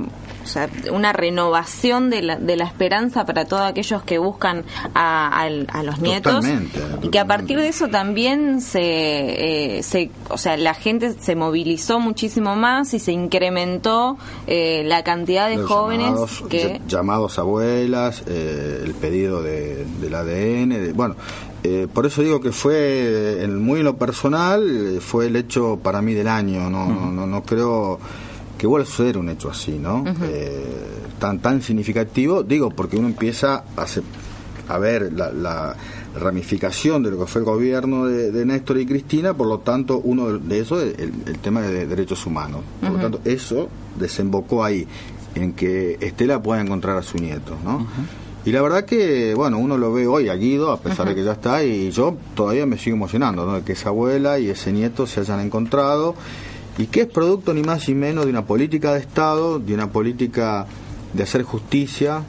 sea, 0.49 0.69
una 0.91 1.13
renovación 1.13 2.09
de 2.09 2.21
la, 2.21 2.35
de 2.37 2.55
la 2.57 2.65
esperanza 2.65 3.25
para 3.25 3.45
todos 3.45 3.61
aquellos 3.63 4.03
que 4.03 4.17
buscan 4.17 4.65
a, 4.93 5.29
al- 5.41 5.67
a 5.71 5.83
los 5.83 5.99
nietos. 5.99 6.33
Totalmente, 6.35 6.79
y 7.01 7.09
que 7.09 7.19
a 7.19 7.25
partir 7.25 7.57
de 7.59 7.67
eso 7.69 7.87
también 7.87 8.61
se, 8.61 9.77
eh, 9.77 9.83
se 9.83 10.11
o 10.29 10.37
sea 10.37 10.57
la 10.57 10.73
gente 10.73 11.13
se 11.13 11.35
movilizó 11.35 11.99
muchísimo 11.99 12.55
más 12.55 12.93
y 12.93 12.99
se 12.99 13.11
incrementó 13.11 14.17
eh, 14.47 14.83
la 14.85 15.03
cantidad 15.03 15.47
de 15.49 15.57
Los 15.57 15.67
jóvenes 15.69 16.07
llamados, 16.07 16.43
que 16.49 16.79
ll- 16.79 16.81
llamados 16.87 17.39
abuelas, 17.39 18.23
eh, 18.27 18.81
el 18.85 18.93
pedido 18.95 19.41
de, 19.41 19.85
del 20.01 20.15
ADN, 20.15 20.69
de- 20.69 20.93
bueno, 20.93 21.15
eh, 21.63 21.87
por 21.93 22.05
eso 22.05 22.21
digo 22.21 22.39
que 22.39 22.51
fue 22.51 23.43
en- 23.43 23.61
muy 23.61 23.79
en 23.79 23.85
lo 23.85 23.97
personal, 23.97 24.63
eh, 24.95 24.99
fue 25.01 25.27
el 25.27 25.35
hecho 25.35 25.77
para 25.83 26.01
mí 26.01 26.13
del 26.13 26.27
año, 26.29 26.69
no, 26.69 26.85
no, 26.87 27.11
no, 27.11 27.27
no 27.27 27.43
creo 27.43 27.99
que 28.59 28.67
vuelva 28.67 28.83
a 28.83 28.87
suceder 28.87 29.17
un 29.17 29.29
hecho 29.29 29.49
así, 29.49 29.71
¿no? 29.79 30.03
Eh, 30.23 30.63
tan 31.17 31.39
tan 31.39 31.63
significativo, 31.63 32.43
digo, 32.43 32.69
porque 32.69 32.97
uno 32.97 33.07
empieza 33.07 33.63
a, 33.75 33.87
se- 33.87 34.03
a 34.67 34.77
ver 34.77 35.11
la, 35.13 35.31
la 35.31 35.75
ramificación 36.23 37.01
de 37.03 37.11
lo 37.11 37.19
que 37.19 37.25
fue 37.25 37.39
el 37.41 37.45
gobierno 37.45 38.05
de, 38.05 38.31
de 38.31 38.45
Néstor 38.45 38.77
y 38.79 38.85
Cristina, 38.85 39.33
por 39.33 39.47
lo 39.47 39.59
tanto, 39.59 39.99
uno 40.03 40.33
de, 40.33 40.39
de 40.39 40.59
eso 40.59 40.79
es 40.81 40.97
el, 40.99 41.13
el 41.25 41.39
tema 41.39 41.61
de 41.61 41.87
derechos 41.87 42.25
humanos. 42.25 42.61
Por 42.81 42.91
lo 42.91 42.99
tanto, 42.99 43.21
eso 43.25 43.67
desembocó 43.97 44.63
ahí, 44.63 44.85
en 45.35 45.53
que 45.53 45.97
Estela 46.01 46.41
pueda 46.41 46.61
encontrar 46.61 46.97
a 46.97 47.01
su 47.01 47.17
nieto, 47.17 47.55
¿no? 47.63 47.87
Y 48.45 48.51
la 48.51 48.61
verdad 48.61 48.85
que, 48.85 49.33
bueno, 49.35 49.57
uno 49.59 49.77
lo 49.77 49.91
ve 49.93 50.07
hoy 50.07 50.29
a 50.29 50.35
Guido, 50.35 50.71
a 50.71 50.79
pesar 50.79 51.07
de 51.09 51.15
que 51.15 51.23
ya 51.23 51.33
está, 51.33 51.63
y 51.63 51.91
yo 51.91 52.15
todavía 52.35 52.65
me 52.65 52.77
sigo 52.77 52.95
emocionando, 52.95 53.45
¿no? 53.45 53.55
De 53.55 53.61
que 53.63 53.73
esa 53.73 53.89
abuela 53.89 54.39
y 54.39 54.49
ese 54.49 54.71
nieto 54.71 55.05
se 55.07 55.19
hayan 55.19 55.41
encontrado, 55.41 56.15
y 56.79 56.87
que 56.87 57.01
es 57.01 57.07
producto 57.07 57.53
ni 57.53 57.61
más 57.61 57.89
ni 57.89 57.93
menos 57.93 58.23
de 58.23 58.31
una 58.31 58.45
política 58.45 58.93
de 58.93 58.99
Estado, 59.01 59.59
de 59.59 59.73
una 59.73 59.91
política 59.91 60.65
de 61.13 61.23
hacer 61.23 61.43
justicia, 61.43 62.23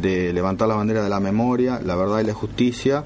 de 0.00 0.32
levantar 0.32 0.68
la 0.68 0.76
bandera 0.76 1.02
de 1.02 1.08
la 1.10 1.18
memoria, 1.18 1.80
la 1.84 1.96
verdad 1.96 2.20
y 2.20 2.24
la 2.24 2.34
justicia, 2.34 3.02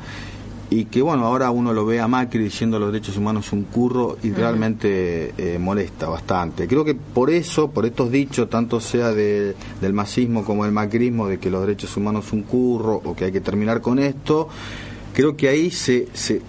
y 0.69 0.85
que 0.85 1.01
bueno, 1.01 1.25
ahora 1.25 1.51
uno 1.51 1.73
lo 1.73 1.87
ve 1.87 2.01
a 2.01 2.07
Macri 2.07 2.45
diciendo 2.45 2.79
los 2.79 2.93
derechos 2.93 3.17
humanos 3.17 3.51
un 3.55 3.63
curro 3.63 4.19
y 4.23 4.31
realmente 4.31 5.33
eh, 5.39 5.59
molesta 5.59 6.11
bastante. 6.11 6.69
Creo 6.69 6.85
que 6.85 6.95
por 6.95 7.31
eso, 7.31 7.71
por 7.71 7.87
estos 7.87 8.11
dichos, 8.11 8.51
tanto 8.51 8.79
sea 8.79 9.13
de, 9.13 9.57
del 9.81 9.95
masismo 9.95 10.45
como 10.45 10.65
del 10.65 10.73
macrismo, 10.73 11.29
de 11.29 11.39
que 11.39 11.51
los 11.51 11.63
derechos 11.63 11.97
humanos 11.97 12.27
son 12.27 12.41
un 12.41 12.45
curro 12.45 13.01
o 13.03 13.17
que 13.17 13.25
hay 13.25 13.33
que 13.33 13.41
terminar 13.41 13.81
con 13.81 13.99
esto, 13.99 14.49
creo 15.15 15.35
que 15.35 15.49
ahí 15.49 15.71
se, 15.71 16.09
se 16.13 16.43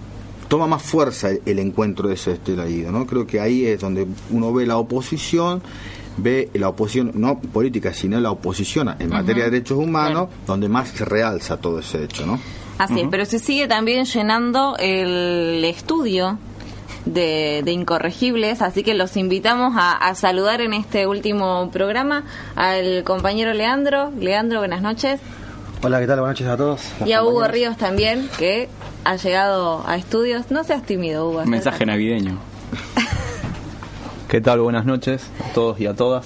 toma 0.49 0.67
más 0.67 0.81
fuerza 0.81 1.29
el, 1.29 1.59
encuentro 1.59 2.09
de 2.09 2.15
ese 2.15 2.33
estelaído, 2.33 2.91
¿no? 2.91 3.05
Creo 3.05 3.25
que 3.25 3.39
ahí 3.39 3.65
es 3.65 3.79
donde 3.79 4.05
uno 4.31 4.51
ve 4.51 4.65
la 4.65 4.77
oposición 4.77 5.61
ve 6.17 6.49
la 6.53 6.67
oposición, 6.67 7.11
no 7.15 7.39
política, 7.39 7.93
sino 7.93 8.19
la 8.19 8.31
oposición 8.31 8.93
en 8.99 9.09
materia 9.09 9.45
de 9.45 9.51
derechos 9.51 9.77
humanos, 9.77 10.27
donde 10.45 10.67
más 10.67 10.89
se 10.89 11.05
realza 11.05 11.57
todo 11.57 11.79
ese 11.79 12.03
hecho, 12.03 12.25
¿no? 12.25 12.39
Así 12.77 12.99
es, 13.01 13.07
pero 13.09 13.25
se 13.25 13.39
sigue 13.39 13.67
también 13.67 14.05
llenando 14.05 14.75
el 14.79 15.63
estudio 15.65 16.37
de, 17.05 17.63
Incorregibles, 17.65 18.61
así 18.61 18.83
que 18.83 18.93
los 18.93 19.17
invitamos 19.17 19.73
a, 19.77 20.13
saludar 20.15 20.61
en 20.61 20.73
este 20.73 21.07
último 21.07 21.69
programa 21.71 22.23
al 22.55 23.03
compañero 23.03 23.53
Leandro. 23.53 24.11
Leandro, 24.19 24.59
buenas 24.59 24.81
noches. 24.81 25.19
Hola, 25.81 26.01
¿qué 26.01 26.07
tal? 26.07 26.19
Buenas 26.19 26.37
noches 26.37 26.47
a 26.47 26.57
todos. 26.57 26.81
Y 27.05 27.13
a 27.13 27.23
Hugo 27.23 27.47
Ríos 27.47 27.77
también, 27.77 28.29
que 28.37 28.67
ha 29.05 29.15
llegado 29.15 29.81
a 29.87 29.95
estudios. 29.95 30.51
No 30.51 30.65
seas 30.65 30.83
tímido, 30.83 31.29
Hugo. 31.29 31.45
Mensaje 31.45 31.85
navideño. 31.85 32.37
¿Qué 34.27 34.41
tal? 34.41 34.59
Buenas 34.59 34.85
noches 34.85 35.29
a 35.39 35.53
todos 35.53 35.79
y 35.79 35.87
a 35.87 35.93
todas. 35.93 36.25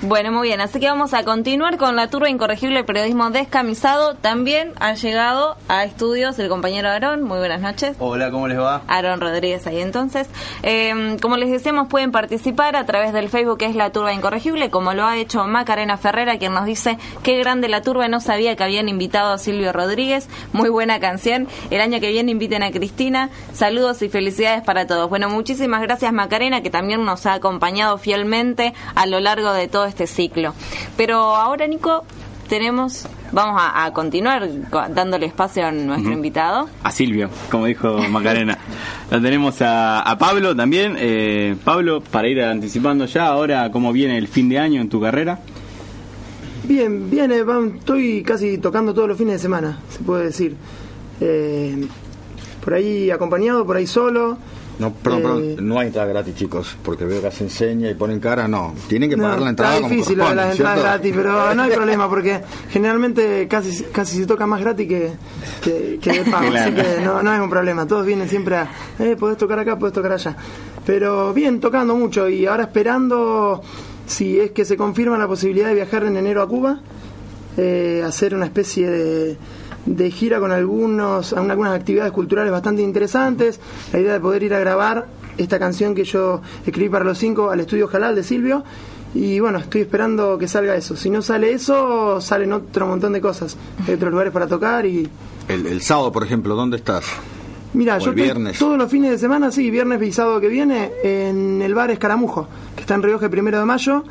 Bueno, 0.00 0.32
muy 0.32 0.48
bien, 0.48 0.60
así 0.60 0.80
que 0.80 0.86
vamos 0.86 1.12
a 1.12 1.22
continuar 1.22 1.76
con 1.76 1.96
la 1.96 2.08
turba 2.08 2.30
incorregible 2.30 2.82
periodismo 2.82 3.30
descamisado. 3.30 4.14
También 4.14 4.72
ha 4.80 4.94
llegado 4.94 5.56
a 5.68 5.84
estudios 5.84 6.38
el 6.38 6.48
compañero 6.48 6.88
Aarón. 6.88 7.22
Muy 7.22 7.38
buenas 7.38 7.60
noches. 7.60 7.96
Hola, 7.98 8.30
¿cómo 8.30 8.48
les 8.48 8.58
va? 8.58 8.82
Aarón 8.88 9.20
Rodríguez 9.20 9.66
ahí 9.66 9.80
entonces. 9.80 10.28
Eh, 10.62 11.18
como 11.20 11.36
les 11.36 11.50
decíamos, 11.50 11.88
pueden 11.88 12.10
participar 12.10 12.74
a 12.74 12.86
través 12.86 13.12
del 13.12 13.28
Facebook 13.28 13.58
que 13.58 13.66
es 13.66 13.76
la 13.76 13.90
turba 13.90 14.12
incorregible, 14.14 14.70
como 14.70 14.94
lo 14.94 15.04
ha 15.04 15.18
hecho 15.18 15.46
Macarena 15.46 15.98
Ferrera, 15.98 16.38
quien 16.38 16.54
nos 16.54 16.64
dice 16.64 16.98
qué 17.22 17.38
grande 17.38 17.68
la 17.68 17.82
turba, 17.82 18.08
no 18.08 18.20
sabía 18.20 18.56
que 18.56 18.64
habían 18.64 18.88
invitado 18.88 19.32
a 19.32 19.38
Silvio 19.38 19.72
Rodríguez. 19.72 20.28
Muy 20.52 20.70
buena 20.70 21.00
canción. 21.00 21.48
El 21.70 21.80
año 21.80 22.00
que 22.00 22.10
viene 22.10 22.32
inviten 22.32 22.62
a 22.62 22.70
Cristina. 22.70 23.28
Saludos 23.52 24.00
y 24.02 24.08
felicidades 24.08 24.62
para 24.62 24.86
todos. 24.86 25.10
Bueno, 25.10 25.28
muchísimas 25.28 25.82
gracias 25.82 26.12
Macarena, 26.12 26.62
que 26.62 26.70
también 26.70 27.04
nos 27.04 27.26
ha 27.26 27.34
acompañado 27.34 27.98
fielmente 27.98 28.72
a 28.94 29.06
lo 29.06 29.20
largo 29.20 29.52
de 29.52 29.68
todo 29.68 29.81
este 29.88 30.06
ciclo. 30.06 30.54
Pero 30.96 31.16
ahora, 31.16 31.66
Nico, 31.66 32.04
tenemos, 32.48 33.06
vamos 33.32 33.60
a, 33.62 33.90
continuar 33.92 34.46
dándole 34.94 35.26
espacio 35.26 35.66
a 35.66 35.72
nuestro 35.72 36.12
invitado. 36.12 36.68
A 36.82 36.90
Silvio, 36.90 37.30
como 37.50 37.66
dijo 37.66 37.96
Macarena. 38.10 38.58
La 39.10 39.20
tenemos 39.20 39.56
a, 39.60 40.16
Pablo 40.18 40.54
también. 40.54 40.96
Eh, 40.98 41.56
Pablo, 41.64 42.02
para 42.02 42.28
ir 42.28 42.42
anticipando 42.42 43.06
ya, 43.06 43.26
ahora, 43.26 43.70
¿cómo 43.70 43.92
viene 43.92 44.18
el 44.18 44.28
fin 44.28 44.48
de 44.48 44.58
año 44.58 44.80
en 44.80 44.88
tu 44.88 45.00
carrera? 45.00 45.40
Bien, 46.64 47.10
viene, 47.10 47.42
estoy 47.76 48.22
casi 48.22 48.58
tocando 48.58 48.94
todos 48.94 49.08
los 49.08 49.18
fines 49.18 49.34
de 49.34 49.38
semana, 49.38 49.78
se 49.88 49.98
puede 50.00 50.26
decir. 50.26 50.54
Eh, 51.20 51.86
por 52.62 52.74
ahí 52.74 53.10
acompañado, 53.10 53.66
por 53.66 53.76
ahí 53.76 53.86
solo. 53.86 54.38
No, 54.78 54.92
perdón, 54.92 55.42
eh, 55.44 55.56
no 55.60 55.78
hay 55.78 55.88
entrada 55.88 56.08
gratis, 56.08 56.34
chicos, 56.34 56.76
porque 56.82 57.04
veo 57.04 57.22
que 57.22 57.30
se 57.30 57.44
enseña 57.44 57.90
y 57.90 57.94
ponen 57.94 58.18
cara, 58.20 58.48
no. 58.48 58.74
Tienen 58.88 59.10
que 59.10 59.16
pagar 59.16 59.40
la 59.40 59.50
entrada. 59.50 59.76
Está 59.76 59.88
difícil 59.88 60.18
de 60.18 60.34
las 60.34 60.52
entradas 60.52 60.82
gratis, 60.82 61.12
pero 61.14 61.54
no 61.54 61.62
hay 61.62 61.70
problema, 61.74 62.08
porque 62.08 62.40
generalmente 62.70 63.46
casi 63.48 63.84
casi 63.84 64.18
se 64.18 64.26
toca 64.26 64.46
más 64.46 64.60
gratis 64.60 64.88
que, 64.88 65.98
que, 66.00 66.12
de 66.12 66.30
pago, 66.30 66.48
así 66.56 66.72
que 66.72 67.00
no, 67.04 67.22
no 67.22 67.34
es 67.34 67.40
un 67.40 67.50
problema. 67.50 67.86
Todos 67.86 68.06
vienen 68.06 68.28
siempre 68.28 68.56
a, 68.56 68.70
eh, 68.98 69.16
podés 69.18 69.36
tocar 69.38 69.58
acá, 69.58 69.78
podés 69.78 69.94
tocar 69.94 70.12
allá. 70.12 70.36
Pero 70.84 71.32
bien, 71.32 71.60
tocando 71.60 71.94
mucho 71.94 72.28
y 72.28 72.46
ahora 72.46 72.64
esperando 72.64 73.62
si 74.06 74.40
es 74.40 74.50
que 74.50 74.64
se 74.64 74.76
confirma 74.76 75.16
la 75.16 75.28
posibilidad 75.28 75.68
de 75.68 75.74
viajar 75.74 76.04
en 76.04 76.16
enero 76.16 76.42
a 76.42 76.48
Cuba, 76.48 76.80
eh, 77.56 78.02
hacer 78.04 78.34
una 78.34 78.46
especie 78.46 78.90
de 78.90 79.36
de 79.86 80.10
gira 80.10 80.38
con 80.38 80.52
algunos, 80.52 81.32
algunas 81.32 81.74
actividades 81.74 82.12
culturales 82.12 82.52
bastante 82.52 82.82
interesantes, 82.82 83.60
la 83.92 84.00
idea 84.00 84.12
de 84.12 84.20
poder 84.20 84.42
ir 84.42 84.54
a 84.54 84.60
grabar 84.60 85.06
esta 85.38 85.58
canción 85.58 85.94
que 85.94 86.04
yo 86.04 86.40
escribí 86.66 86.88
para 86.88 87.04
los 87.04 87.18
cinco 87.18 87.50
al 87.50 87.60
estudio 87.60 87.88
Jalal 87.88 88.14
de 88.14 88.22
Silvio. 88.22 88.64
Y 89.14 89.40
bueno, 89.40 89.58
estoy 89.58 89.82
esperando 89.82 90.38
que 90.38 90.48
salga 90.48 90.74
eso. 90.74 90.96
Si 90.96 91.10
no 91.10 91.20
sale 91.20 91.52
eso, 91.52 92.20
salen 92.20 92.52
otro 92.52 92.86
montón 92.86 93.12
de 93.12 93.20
cosas. 93.20 93.56
Hay 93.86 93.94
otros 93.94 94.10
lugares 94.10 94.32
para 94.32 94.46
tocar 94.46 94.86
y... 94.86 95.08
El, 95.48 95.82
sábado, 95.82 96.12
por 96.12 96.24
ejemplo, 96.24 96.54
¿dónde 96.54 96.78
estás? 96.78 97.04
Mira, 97.74 97.98
yo 97.98 98.12
viernes. 98.12 98.58
todos 98.58 98.78
los 98.78 98.90
fines 98.90 99.10
de 99.10 99.18
semana, 99.18 99.50
sí, 99.50 99.70
viernes 99.70 100.00
y 100.02 100.12
sábado 100.12 100.40
que 100.40 100.48
viene, 100.48 100.92
en 101.02 101.60
el 101.60 101.74
bar 101.74 101.90
Escaramujo, 101.90 102.46
que 102.74 102.82
está 102.82 102.94
en 102.94 103.02
Rioja 103.02 103.26
el 103.26 103.30
primero 103.30 103.58
de 103.58 103.64
mayo. 103.64 104.04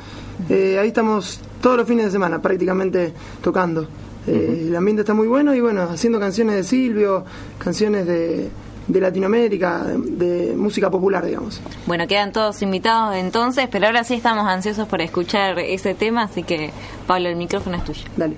Eh, 0.49 0.77
ahí 0.79 0.89
estamos 0.89 1.39
todos 1.61 1.77
los 1.77 1.87
fines 1.87 2.05
de 2.05 2.11
semana 2.11 2.41
prácticamente 2.41 3.13
tocando. 3.41 3.87
Eh, 4.27 4.65
el 4.67 4.75
ambiente 4.75 5.01
está 5.01 5.13
muy 5.13 5.27
bueno 5.27 5.53
y 5.55 5.61
bueno, 5.61 5.83
haciendo 5.83 6.19
canciones 6.19 6.55
de 6.55 6.63
Silvio, 6.63 7.25
canciones 7.57 8.05
de, 8.05 8.49
de 8.87 9.01
Latinoamérica, 9.01 9.83
de, 9.97 10.53
música 10.55 10.89
popular, 10.91 11.25
digamos. 11.25 11.61
Bueno, 11.85 12.07
quedan 12.07 12.31
todos 12.31 12.61
invitados 12.61 13.15
entonces, 13.15 13.67
pero 13.71 13.87
ahora 13.87 14.03
sí 14.03 14.15
estamos 14.15 14.47
ansiosos 14.47 14.87
por 14.87 15.01
escuchar 15.01 15.59
ese 15.59 15.95
tema, 15.95 16.23
así 16.23 16.43
que 16.43 16.71
Pablo, 17.07 17.29
el 17.29 17.35
micrófono 17.35 17.77
es 17.77 17.83
tuyo. 17.83 18.03
Dale. 18.15 18.35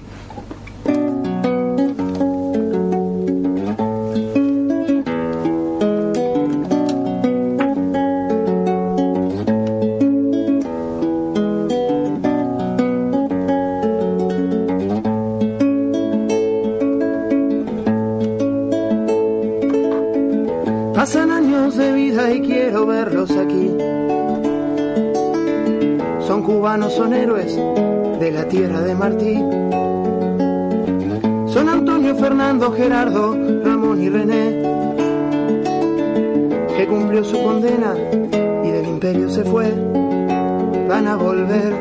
Son 26.81 27.13
héroes 27.13 27.55
de 27.55 28.31
la 28.31 28.47
tierra 28.47 28.81
de 28.81 28.95
Martí. 28.95 29.35
Son 31.53 31.69
Antonio, 31.69 32.15
Fernando, 32.15 32.71
Gerardo, 32.71 33.37
Ramón 33.63 34.01
y 34.01 34.09
René, 34.09 34.63
que 36.75 36.87
cumplió 36.87 37.23
su 37.23 37.41
condena 37.43 37.93
y 38.63 38.71
del 38.71 38.87
imperio 38.87 39.29
se 39.29 39.43
fue. 39.43 39.71
Van 40.89 41.07
a 41.07 41.15
volver 41.15 41.73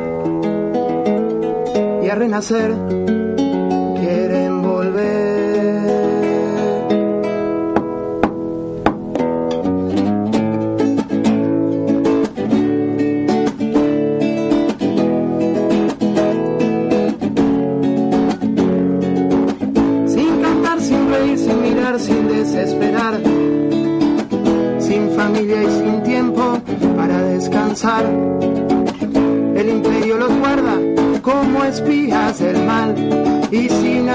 y 2.03 2.09
a 2.09 2.15
renacer 2.15 3.02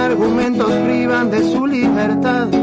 argumentos 0.09 0.73
privan 0.87 1.31
de 1.31 1.40
su 1.53 1.66
libertad. 1.66 2.58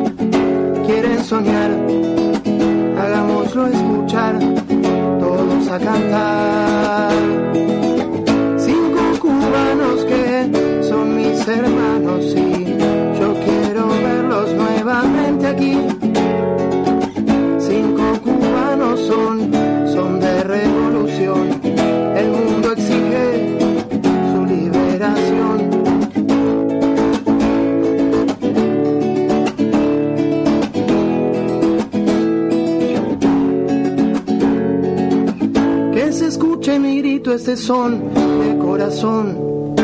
Grito, 37.26 37.34
este 37.34 37.58
son 37.58 38.14
de 38.14 38.58
corazón. 38.58 39.76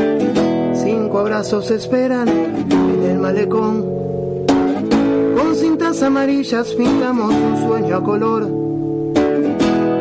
Cinco 0.74 1.20
abrazos 1.20 1.72
esperan 1.72 2.28
en 2.28 3.04
el 3.04 3.18
malecón. 3.18 3.86
Con 5.36 5.60
líneas 5.60 6.04
amarillas 6.04 6.74
pintamos 6.74 7.34
un 7.34 7.68
sueño 7.68 7.96
a 7.98 8.04
color, 8.04 8.48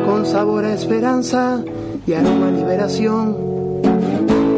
con 0.05 0.25
sabor 0.25 0.65
a 0.65 0.73
esperanza 0.73 1.63
y 2.05 2.13
aroma 2.13 2.49
a 2.49 2.51
liberación. 2.51 3.37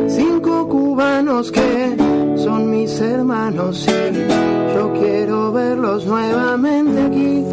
Cinco 0.07 0.67
cubanos 0.67 1.51
que 1.51 1.95
son 2.37 2.69
mis 2.69 2.99
hermanos 2.99 3.87
y 3.87 4.75
yo 4.75 4.93
quiero 4.99 5.51
verlos 5.53 6.05
nuevamente 6.05 7.01
aquí. 7.01 7.45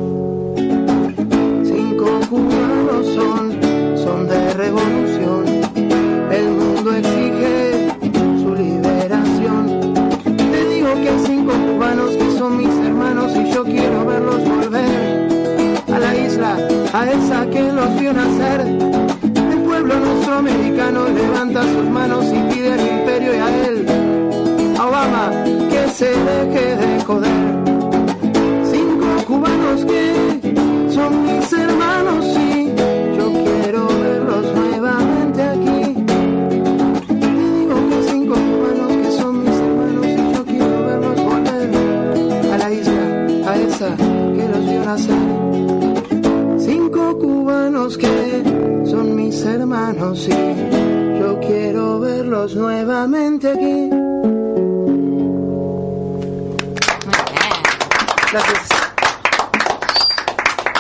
Cinco 1.65 2.07
cubanos 2.29 3.07
son, 3.15 3.97
son 3.97 4.29
de 4.29 4.55
revolución. 4.55 5.20
Volver 14.39 15.31
a 15.93 15.99
la 15.99 16.17
isla, 16.17 16.57
a 16.93 17.11
esa 17.11 17.47
que 17.51 17.73
los 17.73 17.99
vio 17.99 18.13
nacer. 18.13 18.61
El 18.61 19.59
pueblo 19.63 19.99
nuestro 19.99 20.35
americano 20.35 21.09
levanta 21.09 21.63
sus 21.63 21.89
manos 21.89 22.25
y 22.27 22.53
pide 22.53 22.73
al 22.73 22.81
imperio 22.81 23.35
y 23.35 23.39
a 23.39 23.67
él, 23.67 23.87
a 24.79 24.87
Obama, 24.87 25.31
que 25.71 25.89
se 25.89 26.11
deje 26.11 26.77
de 26.77 27.05
joder. 27.05 27.31
Cinco 28.71 29.07
cubanos 29.27 29.85
que 29.85 30.91
son 30.91 31.23
mis 31.25 31.53
hermanos 31.53 32.25
y 32.37 32.67
yo 33.17 33.33
quiero 33.45 33.87
verlos 33.89 34.55
nuevamente 34.55 35.43
aquí. 35.43 35.95
Te 37.09 37.27
digo 37.59 37.77
que 37.89 38.11
cinco 38.11 38.35
cubanos 38.35 38.97
que 39.03 39.11
son 39.21 39.45
mis 39.45 39.57
hermanos 39.57 40.07
y 40.07 40.35
yo 40.35 40.45
quiero 40.45 40.87
verlos 40.87 41.17
volver 41.25 42.53
a 42.53 42.59
la 42.59 42.73
isla, 42.73 43.51
a 43.51 43.57
esa 43.57 44.20
Cinco 46.59 47.17
cubanos 47.19 47.97
que 47.97 48.43
son 48.85 49.15
mis 49.15 49.45
hermanos 49.45 50.27
y 50.29 51.21
yo 51.21 51.39
quiero 51.41 52.01
verlos 52.01 52.57
nuevamente 52.57 53.51
aquí. 53.53 53.91
Gracias. 58.33 58.69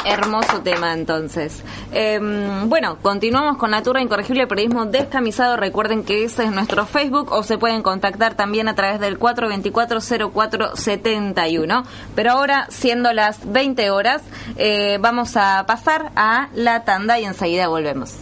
Hermoso 0.04 0.60
tema 0.62 0.92
entonces. 0.92 1.62
Eh, 1.92 2.20
bueno, 2.66 2.98
continuamos 3.02 3.56
con 3.56 3.70
la 3.70 3.82
Turra 3.82 4.00
Incorregible 4.00 4.46
Periodismo 4.46 4.86
Descamisado. 4.86 5.56
Recuerden 5.56 6.04
que 6.04 6.22
ese 6.24 6.44
es 6.44 6.52
nuestro 6.52 6.86
Facebook 6.86 7.32
o 7.32 7.42
se 7.42 7.58
pueden 7.58 7.82
contactar 7.82 8.34
también 8.34 8.68
a 8.68 8.74
través 8.74 9.00
del 9.00 9.18
424-0471. 9.18 11.84
Pero 12.14 12.30
ahora, 12.30 12.66
siendo 12.70 13.12
las 13.12 13.52
20 13.52 13.90
horas, 13.90 14.22
eh, 14.56 14.96
vamos 15.00 15.36
a 15.36 15.66
pasar 15.66 16.12
a 16.16 16.48
la 16.54 16.84
tanda 16.84 17.18
y 17.18 17.24
enseguida 17.24 17.66
volvemos. 17.68 18.14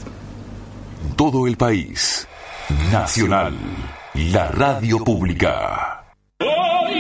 Todo 1.17 1.47
el 1.47 1.57
país. 1.57 2.27
Nacional. 2.93 3.55
La 4.15 4.49
radio 4.49 5.05
pública. 5.05 6.05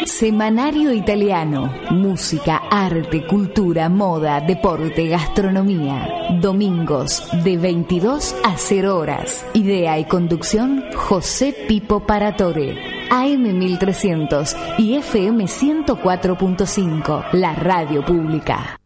Semanario 0.09 0.93
Italiano. 0.95 1.71
Música, 1.91 2.63
arte, 2.71 3.27
cultura, 3.27 3.91
moda, 3.91 4.41
deporte, 4.41 5.07
gastronomía. 5.07 6.09
Domingos 6.41 7.23
de 7.45 7.59
22 7.59 8.35
a 8.43 8.57
0 8.57 8.97
horas. 8.99 9.45
Idea 9.53 9.99
y 9.99 10.07
conducción 10.07 10.83
José 10.97 11.55
Pipo 11.69 12.07
Paratore. 12.07 13.07
AM 13.11 13.59
1300 13.59 14.57
y 14.79 14.95
FM 14.95 15.45
104.5. 15.45 17.27
La 17.33 17.55
radio 17.55 18.05
pública. 18.05 18.79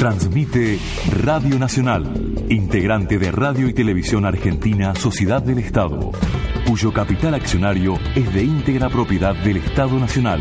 Transmite 0.00 0.78
Radio 1.22 1.58
Nacional, 1.58 2.06
integrante 2.48 3.18
de 3.18 3.30
Radio 3.30 3.68
y 3.68 3.74
Televisión 3.74 4.24
Argentina 4.24 4.94
Sociedad 4.94 5.42
del 5.42 5.58
Estado, 5.58 6.12
cuyo 6.70 6.92
capital 6.92 7.34
accionario 7.34 7.98
es 8.14 8.32
de 8.32 8.44
íntegra 8.44 8.88
propiedad 8.88 9.34
del 9.34 9.56
Estado 9.56 9.98
Nacional. 9.98 10.40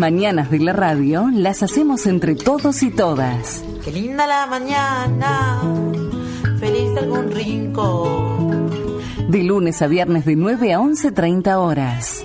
Mañanas 0.00 0.50
de 0.50 0.58
la 0.60 0.72
radio 0.72 1.28
las 1.30 1.62
hacemos 1.62 2.06
entre 2.06 2.34
todos 2.34 2.82
y 2.82 2.90
todas. 2.90 3.62
Qué 3.84 3.92
linda 3.92 4.26
la 4.26 4.46
mañana, 4.46 5.60
feliz 6.58 6.94
de 6.94 7.00
algún 7.00 7.30
rincón. 7.30 8.70
De 9.28 9.42
lunes 9.44 9.82
a 9.82 9.88
viernes 9.88 10.24
de 10.24 10.36
9 10.36 10.72
a 10.72 10.78
11.30 10.78 11.54
horas. 11.56 12.24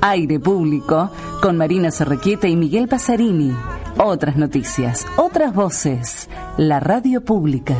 Aire 0.00 0.40
público 0.40 1.12
con 1.40 1.56
Marina 1.56 1.92
Serrequieta 1.92 2.48
y 2.48 2.56
Miguel 2.56 2.88
Pasarini. 2.88 3.54
Otras 3.98 4.36
noticias, 4.36 5.06
otras 5.16 5.54
voces. 5.54 6.28
La 6.56 6.80
radio 6.80 7.24
pública. 7.24 7.76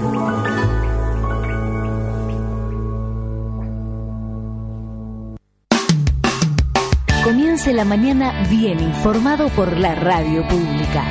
Comience 7.63 7.85
la 7.85 7.85
mañana 7.85 8.45
bien 8.51 8.81
informado 8.81 9.49
por 9.51 9.79
la 9.79 9.95
radio 9.95 10.43
pública. 10.49 11.05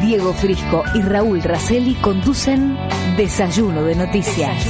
Diego 0.00 0.32
Frisco 0.32 0.82
y 0.92 1.00
Raúl 1.02 1.40
Racelli 1.40 1.94
conducen 1.94 2.76
Desayuno 3.16 3.84
de 3.84 3.94
Noticias. 3.94 4.66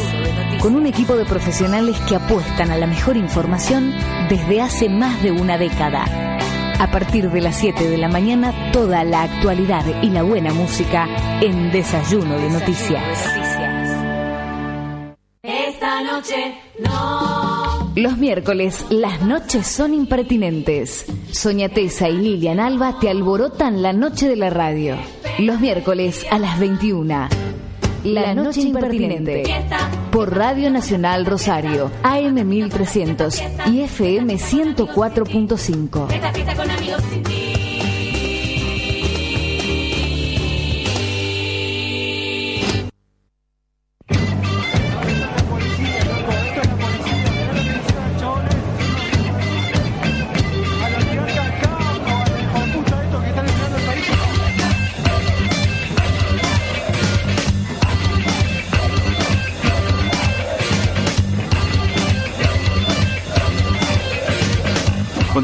Con 0.60 0.76
un 0.76 0.84
equipo 0.84 1.16
de 1.16 1.24
profesionales 1.24 1.98
que 2.00 2.16
apuestan 2.16 2.70
a 2.70 2.76
la 2.76 2.86
mejor 2.86 3.16
información 3.16 3.94
desde 4.28 4.60
hace 4.60 4.90
más 4.90 5.22
de 5.22 5.30
una 5.30 5.56
década. 5.56 6.04
A 6.78 6.90
partir 6.90 7.30
de 7.30 7.40
las 7.40 7.56
7 7.56 7.88
de 7.88 7.96
la 7.96 8.08
mañana, 8.08 8.70
toda 8.70 9.02
la 9.02 9.22
actualidad 9.22 10.02
y 10.02 10.10
la 10.10 10.24
buena 10.24 10.52
música 10.52 11.08
en 11.40 11.72
Desayuno 11.72 12.36
de 12.36 12.50
Noticias. 12.50 13.02
Esta 15.42 16.02
noche 16.02 16.54
no. 16.80 17.43
Los 17.94 18.18
miércoles, 18.18 18.84
las 18.90 19.22
noches 19.22 19.68
son 19.68 19.94
impertinentes. 19.94 21.06
Soña 21.30 21.68
Tesa 21.68 22.08
y 22.08 22.16
Lilian 22.16 22.58
Alba 22.58 22.98
te 22.98 23.08
alborotan 23.08 23.82
la 23.82 23.92
noche 23.92 24.28
de 24.28 24.34
la 24.34 24.50
radio. 24.50 24.96
Los 25.38 25.60
miércoles 25.60 26.26
a 26.28 26.40
las 26.40 26.58
21. 26.58 27.28
La 28.02 28.34
noche 28.34 28.62
impertinente. 28.62 29.44
Por 30.10 30.36
Radio 30.36 30.70
Nacional 30.70 31.24
Rosario, 31.24 31.92
AM 32.02 32.44
1300 32.44 33.40
y 33.70 33.82
FM 33.82 34.34
104.5. 34.34 37.33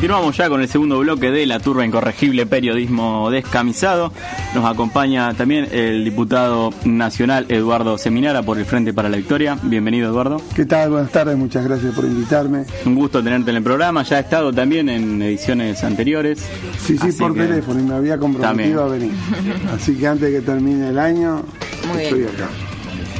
Continuamos 0.00 0.34
ya 0.34 0.48
con 0.48 0.62
el 0.62 0.68
segundo 0.68 0.98
bloque 1.00 1.30
de 1.30 1.44
la 1.44 1.60
turba 1.60 1.84
incorregible 1.84 2.46
periodismo 2.46 3.30
descamisado. 3.30 4.10
Nos 4.54 4.64
acompaña 4.64 5.34
también 5.34 5.68
el 5.72 6.02
diputado 6.06 6.72
nacional 6.86 7.44
Eduardo 7.50 7.98
Seminara 7.98 8.42
por 8.42 8.58
el 8.58 8.64
Frente 8.64 8.94
para 8.94 9.10
la 9.10 9.18
Victoria. 9.18 9.58
Bienvenido 9.62 10.08
Eduardo. 10.08 10.40
¿Qué 10.56 10.64
tal? 10.64 10.88
Buenas 10.88 11.12
tardes, 11.12 11.36
muchas 11.36 11.64
gracias 11.66 11.94
por 11.94 12.06
invitarme. 12.06 12.64
Un 12.86 12.94
gusto 12.94 13.22
tenerte 13.22 13.50
en 13.50 13.58
el 13.58 13.62
programa. 13.62 14.02
Ya 14.04 14.16
ha 14.16 14.20
estado 14.20 14.50
también 14.54 14.88
en 14.88 15.20
ediciones 15.20 15.84
anteriores. 15.84 16.38
Sí, 16.78 16.96
sí, 16.96 17.08
Así 17.08 17.18
por 17.18 17.34
que- 17.34 17.42
teléfono 17.42 17.80
y 17.80 17.82
me 17.82 17.94
había 17.94 18.16
comprometido 18.16 18.88
También. 18.88 19.12
a 19.12 19.12
venir. 19.44 19.70
Así 19.74 19.94
que 19.96 20.06
antes 20.06 20.32
de 20.32 20.40
que 20.40 20.46
termine 20.46 20.88
el 20.88 20.98
año, 20.98 21.42
Muy 21.92 22.02
estoy 22.04 22.20
bien. 22.20 22.30
acá. 22.36 22.48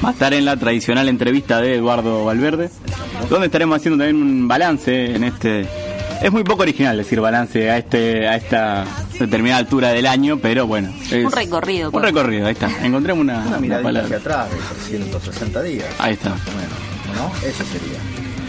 Va 0.03 0.09
a 0.09 0.13
estar 0.13 0.33
en 0.33 0.47
la 0.47 0.57
tradicional 0.57 1.11
entrevista 1.11 1.61
de 1.61 1.75
Eduardo 1.75 2.25
Valverde, 2.25 2.71
donde 3.29 3.47
estaremos 3.49 3.77
haciendo 3.77 4.03
también 4.03 4.23
un 4.27 4.49
balance 4.49 5.15
en 5.15 5.25
este. 5.25 5.67
Es 6.23 6.31
muy 6.31 6.45
poco 6.45 6.63
original 6.63 6.97
decir 6.99 7.19
balance 7.21 7.71
a 7.71 7.79
este 7.79 8.29
a 8.29 8.37
esta 8.37 8.85
determinada 9.19 9.59
altura 9.59 9.89
del 9.89 10.07
año, 10.07 10.39
pero 10.39 10.67
bueno. 10.67 10.91
es- 11.11 11.25
Un 11.25 11.33
recorrido. 11.33 11.87
Un 11.89 11.93
pues. 11.93 12.05
recorrido, 12.05 12.47
ahí 12.47 12.53
está. 12.53 12.69
Encontremos 12.85 13.23
una, 13.23 13.39
Una 13.39 13.47
una 13.49 13.59
miradita 13.59 13.89
palabra. 13.89 14.07
hacia 14.17 14.17
atrás 14.19 14.51
de 14.51 14.57
360 14.99 15.63
días. 15.63 15.87
Ahí 15.99 16.13
está. 16.13 16.31
Más 16.31 16.41
o 16.41 16.51
menos, 16.51 17.33
¿no? 17.43 17.47
Eso 17.49 17.65
sería. 17.65 17.99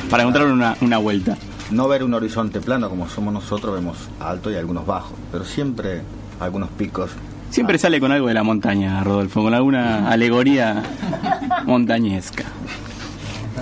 Para 0.10 0.24
encontrar 0.24 0.48
una, 0.48 0.76
una 0.82 0.98
vuelta. 0.98 1.38
No 1.72 1.88
ver 1.88 2.04
un 2.04 2.14
horizonte 2.14 2.60
plano 2.60 2.90
como 2.90 3.08
somos 3.08 3.34
nosotros, 3.34 3.74
vemos 3.74 3.98
alto 4.20 4.52
y 4.52 4.56
algunos 4.58 4.86
bajos, 4.86 5.14
pero 5.32 5.46
siempre 5.46 6.02
algunos 6.42 6.70
picos. 6.72 7.12
Siempre 7.52 7.78
sale 7.78 8.02
con 8.02 8.12
algo 8.12 8.28
de 8.28 8.34
la 8.34 8.44
montaña, 8.44 9.02
Rodolfo, 9.04 9.42
con 9.44 9.54
alguna 9.54 10.10
alegoría 10.10 10.84
montañesca. 11.66 12.44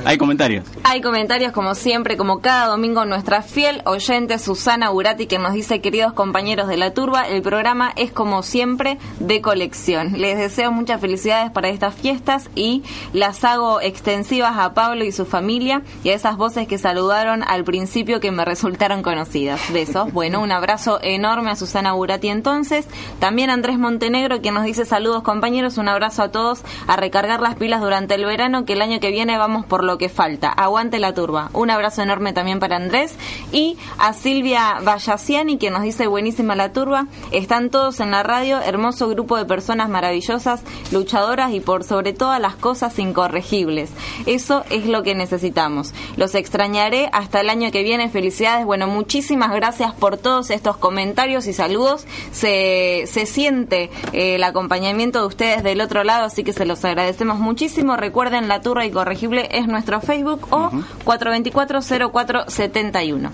Hay 0.06 0.18
comentarios. 0.18 0.66
Hay 0.84 1.02
comentarios 1.02 1.52
como 1.52 1.76
siempre, 1.76 2.18
como 2.18 2.40
cada 2.40 2.68
domingo, 2.68 3.06
nuestra 3.06 3.42
fiel 3.42 3.82
oyente 3.86 4.40
Susana 4.40 4.92
Urati 4.92 5.28
que 5.28 5.40
nos 5.40 5.54
dice, 5.54 5.82
queridos 5.82 6.14
compañeros 6.14 6.68
de 6.68 6.78
la 6.78 6.94
turba, 6.94 7.28
el 7.28 7.42
programa 7.42 7.92
es 7.96 8.12
como 8.12 8.42
siempre 8.42 8.98
de 9.20 9.42
colección. 9.42 10.14
Les 10.20 10.38
deseo 10.38 10.72
muchas 10.72 11.02
felicidades 11.02 11.52
para 11.52 11.70
estas 11.70 11.96
fiestas 11.96 12.50
y 12.56 12.84
las 13.14 13.44
hago 13.44 13.82
extensivas 13.82 14.58
a 14.58 14.74
Pablo 14.74 15.04
y 15.04 15.12
su 15.12 15.26
familia 15.26 15.82
y 16.04 16.10
a 16.10 16.16
esas 16.16 16.38
voces 16.38 16.68
que 16.68 16.78
saludaron 16.78 17.44
al 17.44 17.64
principio 17.64 18.20
que 18.20 18.32
me 18.32 18.46
resultaron 18.46 19.04
conocidas. 19.04 19.62
Besos. 19.74 20.14
Bueno, 20.20 20.42
un 20.42 20.52
abrazo 20.52 21.00
enorme 21.02 21.52
a 21.52 21.56
Susana 21.56 21.96
Urati 21.96 22.28
entonces. 22.28 22.88
También 23.20 23.50
Andrés 23.50 23.78
Montenegro 23.78 24.42
que 24.42 24.52
nos 24.52 24.66
dice 24.66 24.84
saludos 24.86 25.24
compañeros, 25.24 25.78
un 25.78 25.88
abrazo 25.88 26.24
a 26.24 26.32
todos, 26.32 26.62
a 26.88 26.98
recargar 26.98 27.40
las 27.40 27.56
pilas 27.56 27.80
durante 27.80 28.16
el 28.16 28.26
verano 28.26 28.66
que 28.66 28.74
el 28.74 28.82
año 28.82 29.00
que 29.00 29.12
viene 29.12 29.38
vamos 29.38 29.66
por 29.66 29.84
lo 29.90 29.98
que 29.98 30.08
falta. 30.08 30.50
Aguante 30.50 31.00
la 31.00 31.16
turba. 31.16 31.50
Un 31.54 31.72
abrazo 31.72 32.04
enorme 32.04 32.32
también 32.32 32.60
para 32.60 32.76
Andrés 32.76 33.16
y 33.52 33.76
a 33.98 34.14
Silvia 34.14 34.78
Vallaciani 34.84 35.58
que 35.58 35.72
nos 35.72 35.82
dice 35.82 36.06
buenísima 36.06 36.56
la 36.56 36.72
turba. 36.72 37.08
Están 37.32 37.72
todos 37.72 38.00
en 38.00 38.12
la 38.12 38.22
radio, 38.22 38.62
hermoso 38.62 39.10
grupo 39.10 39.36
de 39.36 39.46
personas 39.46 39.90
maravillosas, 39.90 40.62
luchadoras 40.92 41.54
y 41.54 41.60
por 41.60 41.84
sobre 41.84 42.14
todas 42.14 42.40
las 42.40 42.56
cosas 42.56 43.00
incorregibles. 43.00 43.90
Eso 44.28 44.64
es 44.70 44.86
lo 44.86 45.02
que 45.02 45.16
necesitamos. 45.16 45.96
Los 46.18 46.36
extrañaré 46.36 47.10
hasta 47.12 47.42
el 47.42 47.50
año 47.50 47.72
que 47.72 47.82
viene. 47.82 48.10
Felicidades. 48.10 48.68
Bueno, 48.68 48.86
muchísimas 48.86 49.52
gracias 49.52 49.94
por 49.94 50.18
todos 50.18 50.52
estos 50.52 50.78
comentarios 50.78 51.48
y 51.48 51.54
saludos. 51.54 52.06
Se, 52.32 53.06
se 53.08 53.26
siente 53.26 53.90
eh, 54.14 54.36
el 54.36 54.44
acompañamiento 54.44 55.22
de 55.22 55.26
ustedes 55.26 55.64
del 55.64 55.82
otro 55.82 56.04
lado, 56.04 56.26
así 56.26 56.44
que 56.44 56.54
se 56.54 56.66
los 56.66 56.86
agradecemos 56.86 57.40
muchísimo. 57.40 57.98
Recuerden, 57.98 58.48
La 58.48 58.62
Turra 58.62 58.86
Incorregible 58.86 59.50
es 59.52 59.68
nuestro 59.80 60.02
Facebook 60.02 60.48
o 60.52 60.70
424-0471. 61.06 63.30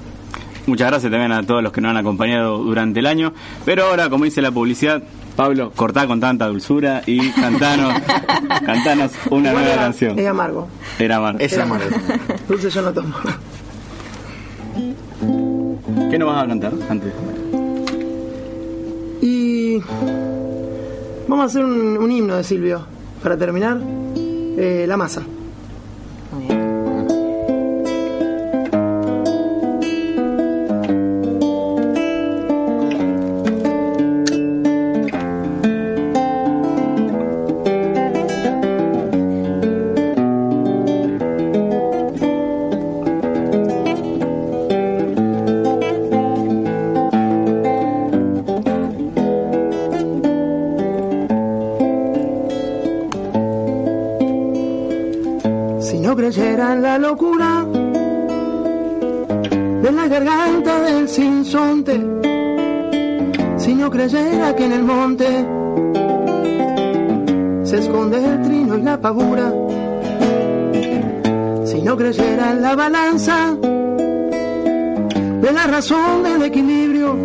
Muchas 0.68 0.88
gracias 0.90 1.12
también 1.12 1.32
a 1.32 1.44
todos 1.44 1.62
los 1.62 1.72
que 1.72 1.80
nos 1.82 1.92
han 1.92 1.98
acompañado 1.98 2.58
durante 2.58 3.00
el 3.00 3.06
año. 3.06 3.34
Pero 3.66 3.86
ahora, 3.86 4.10
como 4.10 4.26
dice 4.26 4.42
la 4.42 4.52
publicidad, 4.52 5.04
Pablo, 5.36 5.72
cortá 5.76 6.08
con 6.08 6.20
tanta 6.20 6.48
dulzura 6.48 7.04
y 7.06 7.30
cantanos, 7.32 7.94
cantanos 8.66 9.12
una 9.30 9.52
nueva 9.54 9.74
era- 9.74 9.82
canción. 9.84 10.18
Es 10.18 10.28
amargo. 10.28 10.68
Era 10.98 11.20
Mar. 11.20 11.36
Ese 11.40 11.62
amor. 11.62 11.82
Dulce 12.48 12.70
yo 12.72 12.82
no 12.82 12.92
tomo. 12.94 13.14
¿Qué 16.10 16.18
nos 16.18 16.34
vas 16.34 16.44
a 16.44 16.48
cantar 16.48 16.74
antes? 16.90 17.14
Y 19.22 19.78
vamos 21.28 21.44
a 21.44 21.46
hacer 21.46 21.64
un, 21.64 21.96
un 21.98 22.12
himno 22.12 22.38
de 22.38 22.44
Silvio 22.44 22.88
para 23.22 23.38
terminar. 23.38 23.78
Eh, 24.58 24.86
la 24.88 24.98
masa. 24.98 25.22
La 56.82 56.98
locura 56.98 57.66
de 59.82 59.92
la 59.92 60.08
garganta 60.08 60.82
del 60.82 61.08
sinsonte, 61.08 61.94
si 63.58 63.74
no 63.76 63.90
creyera 63.90 64.56
que 64.56 64.66
en 64.66 64.72
el 64.72 64.84
monte 64.84 65.26
se 67.64 67.80
esconde 67.80 68.24
el 68.24 68.42
trino 68.42 68.78
y 68.78 68.82
la 68.82 69.00
pavura, 69.00 69.54
si 71.66 71.82
no 71.82 71.96
creyera 71.98 72.52
en 72.52 72.62
la 72.62 72.76
balanza 72.76 73.56
de 75.42 75.52
la 75.52 75.68
razón 75.68 76.24
del 76.24 76.44
equilibrio, 76.44 77.16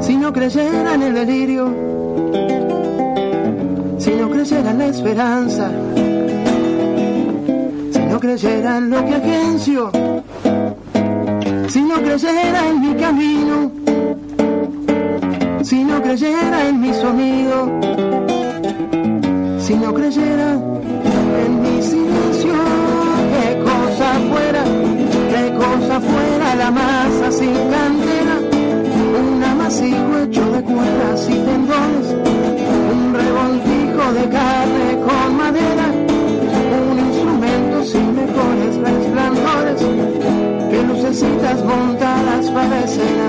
si 0.00 0.16
no 0.16 0.32
creyera 0.32 0.94
en 0.94 1.02
el 1.02 1.14
delirio, 1.14 1.74
si 3.98 4.10
no 4.10 4.28
creyera 4.30 4.70
en 4.70 4.78
la 4.78 4.86
esperanza, 4.86 5.70
creyera 8.22 8.76
en 8.78 8.88
lo 8.88 9.04
que 9.04 9.14
agencio, 9.16 9.90
si 11.66 11.82
no 11.82 11.94
creyera 11.96 12.68
en 12.68 12.80
mi 12.80 12.94
camino, 12.94 13.72
si 15.64 15.82
no 15.82 16.00
creyera 16.00 16.68
en 16.68 16.80
mi 16.80 16.94
sonido, 16.94 17.56
si 19.58 19.74
no 19.74 19.92
creyera 19.92 20.52
en 20.52 21.62
mi 21.62 21.82
silencio, 21.82 22.54
qué 23.32 23.58
cosa 23.68 24.08
fuera, 24.30 24.64
qué 25.32 25.54
cosa 25.54 26.00
fuera 26.00 26.54
la 26.54 26.70
masa 26.70 27.32
sin 27.32 27.54
cantera, 27.74 28.36
un 29.18 29.42
amasijo 29.42 30.18
hecho 30.22 30.44
de 30.52 30.62
cuerdas 30.62 31.28
y 31.28 31.34
tendones, 31.34 32.06
un 32.94 33.14
revoltijo 33.14 34.12
de 34.12 34.28
carne 34.28 35.00
con 35.08 35.36
madera, 35.36 36.11
resplandores, 38.82 39.80
que 40.70 40.82
lucecitas 40.82 41.64
montadas 41.64 42.50
para 42.50 42.84
escena, 42.84 43.28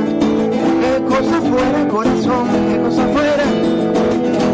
qué 0.82 1.04
cosa 1.06 1.42
fuera 1.42 1.88
corazón, 1.90 2.48
qué 2.68 2.78
cosa 2.84 3.08
fuera, 3.08 3.46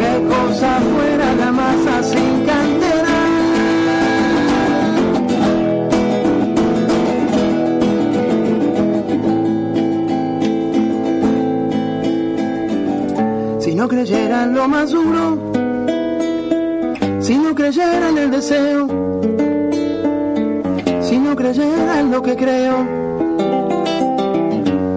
qué 0.01 0.13
cosa 0.27 0.79
fuera 0.93 1.33
la 1.35 1.51
masa 1.51 2.03
sin 2.03 2.45
cantera. 2.45 3.15
Si 13.59 13.75
no 13.75 13.88
creyera 13.88 14.43
en 14.43 14.53
lo 14.55 14.67
más 14.67 14.91
duro, 14.91 15.38
si 17.19 17.38
no 17.38 17.53
creyera 17.55 18.09
en 18.09 18.17
el 18.17 18.31
deseo, 18.31 18.98
creyera 21.39 22.02
en 22.02 22.12
lo 22.12 22.21
que 22.21 22.36
creo, 22.36 22.86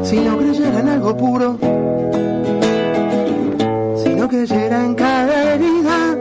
si 0.03 0.17
no 0.17 0.37
creyera 0.39 0.81
en 0.81 0.89
algo 0.89 1.17
puro, 1.17 1.57
si 4.03 4.09
no 4.09 4.29
creyera 4.29 4.85
en 4.85 4.95
cada 4.97 5.55
herida, 5.55 6.19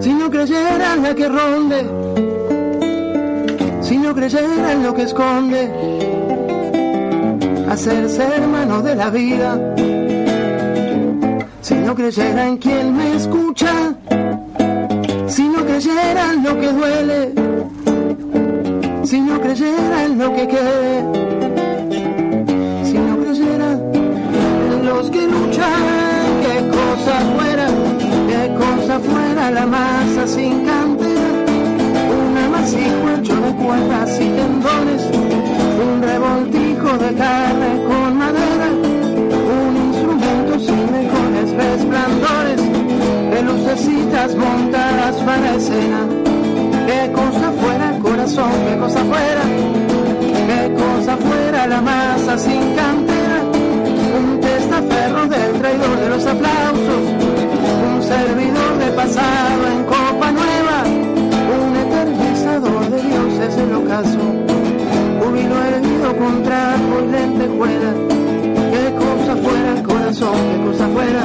si 0.00 0.14
no 0.14 0.30
creyera 0.30 0.94
en 0.94 1.02
la 1.02 1.14
que 1.14 1.28
ronde, 1.28 1.80
si 3.82 3.98
no 3.98 4.14
creyera 4.14 4.72
en 4.72 4.82
lo 4.82 4.94
que 4.94 5.02
esconde, 5.02 5.70
hacerse 7.68 8.22
hermano 8.36 8.80
de 8.80 8.94
la 8.94 9.10
vida. 9.10 9.74
Si 11.60 11.74
no 11.74 11.94
creyera 11.94 12.46
en 12.46 12.56
quien 12.56 12.96
me 12.96 13.16
escucha, 13.16 13.92
si 15.26 15.46
no 15.46 15.62
creyera 15.66 16.32
en 16.32 16.42
lo 16.42 16.58
que 16.58 16.72
duele, 16.72 17.47
si 19.08 19.22
no 19.22 19.40
creyera 19.40 20.04
en 20.04 20.18
lo 20.18 20.34
que 20.34 20.46
quiere, 20.46 21.02
si 22.84 22.92
no 22.92 23.16
creyera 23.16 23.70
en 24.70 24.84
los 24.84 25.10
que 25.10 25.22
luchan, 25.26 26.24
qué 26.42 26.56
cosa 26.68 27.14
fuera, 27.34 27.68
qué 28.28 28.54
cosa 28.62 29.00
fuera 29.00 29.50
la 29.50 29.66
masa 29.66 30.26
sin 30.26 30.62
cantera, 30.66 31.30
un 32.20 32.36
amasijo 32.36 33.04
hecho 33.18 33.36
de 33.36 33.54
cuerdas 33.64 34.10
y 34.20 34.28
tendones, 34.28 35.02
un 35.86 36.02
revoltijo 36.02 36.98
de 36.98 37.14
carne 37.14 37.70
con 37.88 38.18
madera, 38.18 38.68
un 39.58 39.74
instrumento 39.88 40.60
sin 40.60 40.84
mejores 40.92 41.50
resplandores, 41.52 42.60
de 43.30 43.42
lucecitas 43.42 44.34
montadas 44.34 45.16
para 45.22 45.54
escena, 45.54 46.00
qué 46.86 47.10
cosa 47.12 47.47
fuera 48.38 48.54
el 48.54 48.58
corazón, 48.58 48.64
qué 48.66 48.76
cosa 48.78 49.00
fuera, 49.04 49.42
qué 50.46 50.74
cosa 50.74 51.16
fuera 51.16 51.66
la 51.66 51.80
masa 51.80 52.38
sin 52.38 52.74
cantera, 52.74 53.42
un 54.18 54.40
testaferro 54.40 55.26
del 55.26 55.52
traidor 55.60 56.00
de 56.00 56.08
los 56.08 56.26
aplausos, 56.26 57.02
un 57.94 58.02
servidor 58.02 58.78
de 58.78 58.90
pasado 58.92 59.66
en 59.72 59.84
copa 59.84 60.32
nueva, 60.32 60.84
un 61.60 61.76
eternizador 61.76 62.90
de 62.90 63.02
dioses 63.02 63.56
del 63.56 63.74
ocaso, 63.74 64.18
júbilo 65.20 65.64
erguido 65.64 66.16
contra 66.16 66.76
y 66.76 67.12
lentejuela, 67.12 67.92
cosa 68.98 69.36
fuera 69.36 69.72
el 69.72 69.82
corazón, 69.82 70.36
qué 70.50 70.64
cosa 70.70 70.88
fuera, 70.88 71.22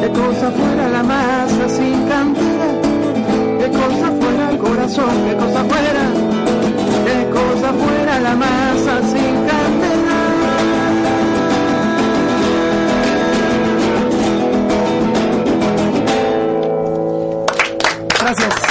qué 0.00 0.08
cosa 0.10 0.50
fuera 0.50 0.88
la 0.88 1.02
masa 1.02 1.68
sin 1.68 2.06
cantera, 2.06 2.43
corazón, 4.64 5.14
qué 5.28 5.36
cosa 5.36 5.64
fuera, 5.64 6.04
qué 7.04 7.30
cosa 7.30 7.72
fuera 7.72 8.20
la 8.20 8.34
masa 8.34 9.02
sin 9.02 9.34
cantera. 9.46 10.18
Gracias. 18.20 18.63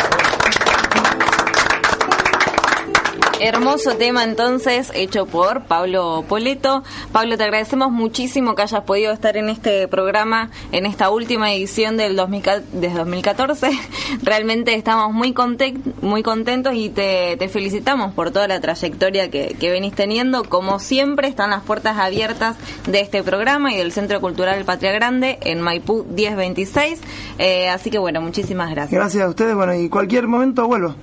Hermoso 3.44 3.98
tema 3.98 4.24
entonces 4.24 4.90
hecho 4.96 5.26
por 5.26 5.64
Pablo 5.64 6.24
Poleto. 6.30 6.82
Pablo, 7.12 7.38
te 7.38 7.44
agradecemos 7.44 7.92
muchísimo 7.92 8.56
que 8.56 8.62
hayas 8.62 8.84
podido 8.84 9.12
estar 9.12 9.36
en 9.36 9.50
este 9.50 9.90
programa, 9.90 10.50
en 10.72 10.86
esta 10.86 11.10
última 11.10 11.52
edición 11.52 11.98
del 11.98 12.16
2000 12.16 12.44
de 12.72 12.90
2014. 12.90 13.72
Realmente 14.24 14.74
estamos 14.76 15.14
muy, 15.14 15.34
content, 15.34 15.86
muy 16.02 16.24
contentos 16.24 16.74
y 16.74 16.90
te, 16.90 17.36
te, 17.36 17.50
felicitamos 17.50 18.14
por 18.14 18.32
toda 18.32 18.48
la 18.48 18.62
trayectoria 18.62 19.30
que, 19.30 19.58
que, 19.60 19.72
venís 19.72 19.94
teniendo. 19.94 20.46
Como 20.46 20.80
siempre, 20.80 21.28
están 21.28 21.50
las 21.50 21.64
puertas 21.64 21.98
abiertas 21.98 22.56
de 22.88 23.02
este 23.02 23.24
programa 23.24 23.74
y 23.74 23.78
del 23.78 23.92
Centro 23.92 24.22
Cultural 24.22 24.64
Patria 24.64 24.94
Grande 24.94 25.38
en 25.42 25.60
Maipú 25.60 26.06
1026. 26.06 27.02
Eh, 27.40 27.68
así 27.68 27.90
que 27.90 28.00
bueno, 28.00 28.22
muchísimas 28.22 28.72
gracias. 28.72 28.98
Gracias 28.98 29.22
a 29.22 29.28
ustedes. 29.28 29.54
Bueno, 29.54 29.74
y 29.74 29.90
cualquier 29.90 30.28
momento 30.28 30.66
vuelvo 30.66 30.96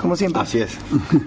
como 0.00 0.16
siempre. 0.16 0.42
Así 0.42 0.60
es. 0.60 0.76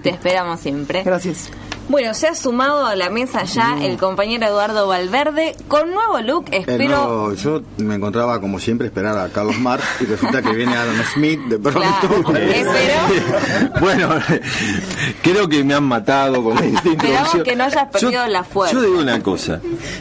Te 0.02 0.10
esperamos 0.10 0.60
siempre. 0.60 1.02
Gracias. 1.02 1.50
Bueno, 1.88 2.14
se 2.14 2.28
ha 2.28 2.34
sumado 2.34 2.86
a 2.86 2.96
la 2.96 3.10
mesa 3.10 3.44
ya 3.44 3.84
el 3.84 3.98
compañero 3.98 4.46
Eduardo 4.46 4.88
Valverde 4.88 5.54
con 5.68 5.90
nuevo 5.90 6.18
look. 6.20 6.46
Espero. 6.50 6.88
nuevo, 6.88 7.34
yo 7.34 7.62
me 7.76 7.96
encontraba 7.96 8.40
como 8.40 8.58
siempre 8.58 8.86
esperar 8.86 9.18
a 9.18 9.28
Carlos 9.28 9.58
Marx 9.58 9.84
y 10.00 10.06
resulta 10.06 10.40
que 10.40 10.54
viene 10.54 10.74
Adam 10.74 10.96
Smith 11.12 11.40
de 11.40 11.58
pronto. 11.58 12.24
Claro. 12.24 12.38
Espero. 12.54 13.80
bueno, 13.80 14.08
creo 15.22 15.48
que 15.48 15.62
me 15.62 15.74
han 15.74 15.84
matado 15.84 16.42
con 16.42 16.56
esta 16.58 16.88
Esperamos 16.88 17.42
que 17.44 17.54
no 17.54 17.64
hayas 17.64 17.88
perdido 17.90 18.12
yo, 18.12 18.26
la 18.28 18.44
fuerza. 18.44 18.74
Yo 18.74 18.82
digo 18.82 18.98
una 18.98 19.20
cosa. 19.20 19.60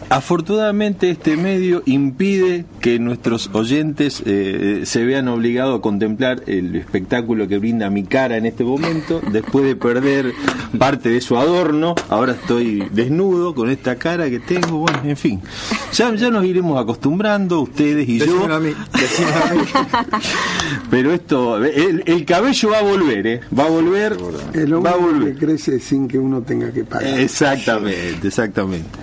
Afortunadamente 0.09 1.09
este 1.09 1.35
medio 1.35 1.83
impide 1.85 2.65
que 2.79 2.97
nuestros 2.97 3.49
oyentes 3.51 4.23
eh, 4.25 4.83
se 4.85 5.03
vean 5.03 5.27
obligados 5.27 5.79
a 5.79 5.81
contemplar 5.81 6.43
el 6.47 6.77
espectáculo 6.77 7.47
que 7.49 7.57
brinda 7.57 7.89
mi 7.89 8.03
cara 8.05 8.37
en 8.37 8.45
este 8.45 8.63
momento, 8.63 9.21
después 9.31 9.65
de 9.65 9.75
perder 9.75 10.33
parte 10.77 11.09
de 11.09 11.19
su 11.19 11.37
adorno 11.37 11.72
ahora 12.09 12.33
estoy 12.33 12.87
desnudo 12.91 13.53
con 13.55 13.69
esta 13.69 13.95
cara 13.95 14.29
que 14.29 14.39
tengo, 14.39 14.79
bueno, 14.79 14.99
en 15.03 15.17
fin. 15.17 15.41
Ya, 15.93 16.13
ya 16.15 16.29
nos 16.29 16.45
iremos 16.45 16.79
acostumbrando, 16.81 17.61
ustedes 17.61 18.07
y 18.07 18.19
yo. 18.19 18.43
a 18.51 18.59
mí, 18.59 18.69
a 18.71 19.53
mí. 19.53 19.61
Pero 20.89 21.13
esto, 21.13 21.63
el, 21.63 22.03
el 22.05 22.25
cabello 22.25 22.69
va 22.69 22.79
a 22.79 22.83
volver, 22.83 23.27
¿eh? 23.27 23.41
Va 23.57 23.65
a 23.65 23.69
volver, 23.69 24.17
El 24.53 24.73
va 24.73 24.91
a 24.91 24.95
hombre 24.95 25.11
volver. 25.13 25.33
que 25.35 25.45
crece 25.45 25.79
sin 25.79 26.07
que 26.07 26.17
uno 26.19 26.41
tenga 26.41 26.71
que 26.71 26.83
pagar. 26.83 27.19
Exactamente, 27.19 28.27
exactamente. 28.27 28.99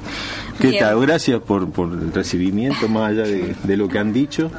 ¿Qué 0.61 0.69
Bien. 0.69 0.85
tal? 0.85 1.01
Gracias 1.01 1.41
por, 1.41 1.71
por 1.71 1.89
el 1.89 2.13
recibimiento, 2.13 2.89
más 2.89 3.11
allá 3.11 3.23
de, 3.23 3.55
de 3.63 3.77
lo 3.77 3.89
que 3.89 3.99
han 3.99 4.13
dicho. 4.13 4.51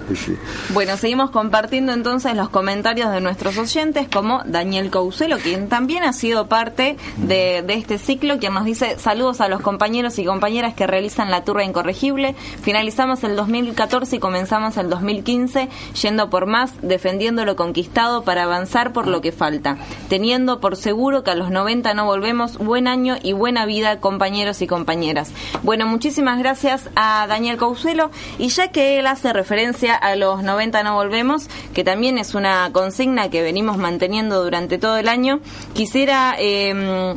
Bueno, 0.73 0.97
seguimos 0.97 1.29
compartiendo 1.29 1.93
entonces 1.93 2.35
los 2.35 2.49
comentarios 2.49 3.11
de 3.11 3.21
nuestros 3.21 3.57
oyentes, 3.57 4.07
como 4.11 4.41
Daniel 4.45 4.89
Couselo, 4.89 5.37
quien 5.37 5.69
también 5.69 6.03
ha 6.03 6.13
sido 6.13 6.47
parte 6.47 6.97
de, 7.17 7.63
de 7.65 7.73
este 7.75 7.97
ciclo, 7.97 8.39
quien 8.39 8.53
nos 8.53 8.65
dice 8.65 8.97
saludos 8.97 9.41
a 9.41 9.47
los 9.47 9.61
compañeros 9.61 10.17
y 10.17 10.25
compañeras 10.25 10.73
que 10.73 10.87
realizan 10.87 11.29
la 11.29 11.43
turra 11.43 11.63
incorregible. 11.63 12.35
Finalizamos 12.61 13.23
el 13.23 13.35
2014 13.35 14.15
y 14.15 14.19
comenzamos 14.19 14.77
el 14.77 14.89
2015 14.89 15.69
yendo 16.01 16.29
por 16.29 16.47
más, 16.47 16.73
defendiendo 16.81 17.45
lo 17.45 17.55
conquistado 17.55 18.23
para 18.23 18.43
avanzar 18.43 18.91
por 18.91 19.07
lo 19.07 19.21
que 19.21 19.31
falta, 19.31 19.77
teniendo 20.09 20.59
por 20.59 20.77
seguro 20.77 21.23
que 21.23 21.31
a 21.31 21.35
los 21.35 21.51
90 21.51 21.93
no 21.93 22.05
volvemos. 22.05 22.57
Buen 22.57 22.87
año 22.87 23.17
y 23.21 23.33
buena 23.33 23.65
vida, 23.65 23.99
compañeros 23.99 24.61
y 24.61 24.67
compañeras. 24.67 25.31
Bueno, 25.63 25.90
muchísimas 25.91 26.39
gracias 26.39 26.89
a 26.95 27.27
Daniel 27.27 27.57
Couselo 27.57 28.09
y 28.39 28.47
ya 28.47 28.69
que 28.69 28.97
él 28.97 29.07
hace 29.07 29.33
referencia 29.33 29.93
a 29.93 30.15
los 30.15 30.41
90 30.41 30.81
no 30.83 30.95
volvemos, 30.95 31.47
que 31.73 31.83
también 31.83 32.17
es 32.17 32.33
una 32.33 32.71
consigna 32.71 33.29
que 33.29 33.41
venimos 33.41 33.77
manteniendo 33.77 34.43
durante 34.43 34.77
todo 34.77 34.97
el 34.97 35.07
año, 35.07 35.41
quisiera... 35.73 36.35
Eh, 36.39 37.15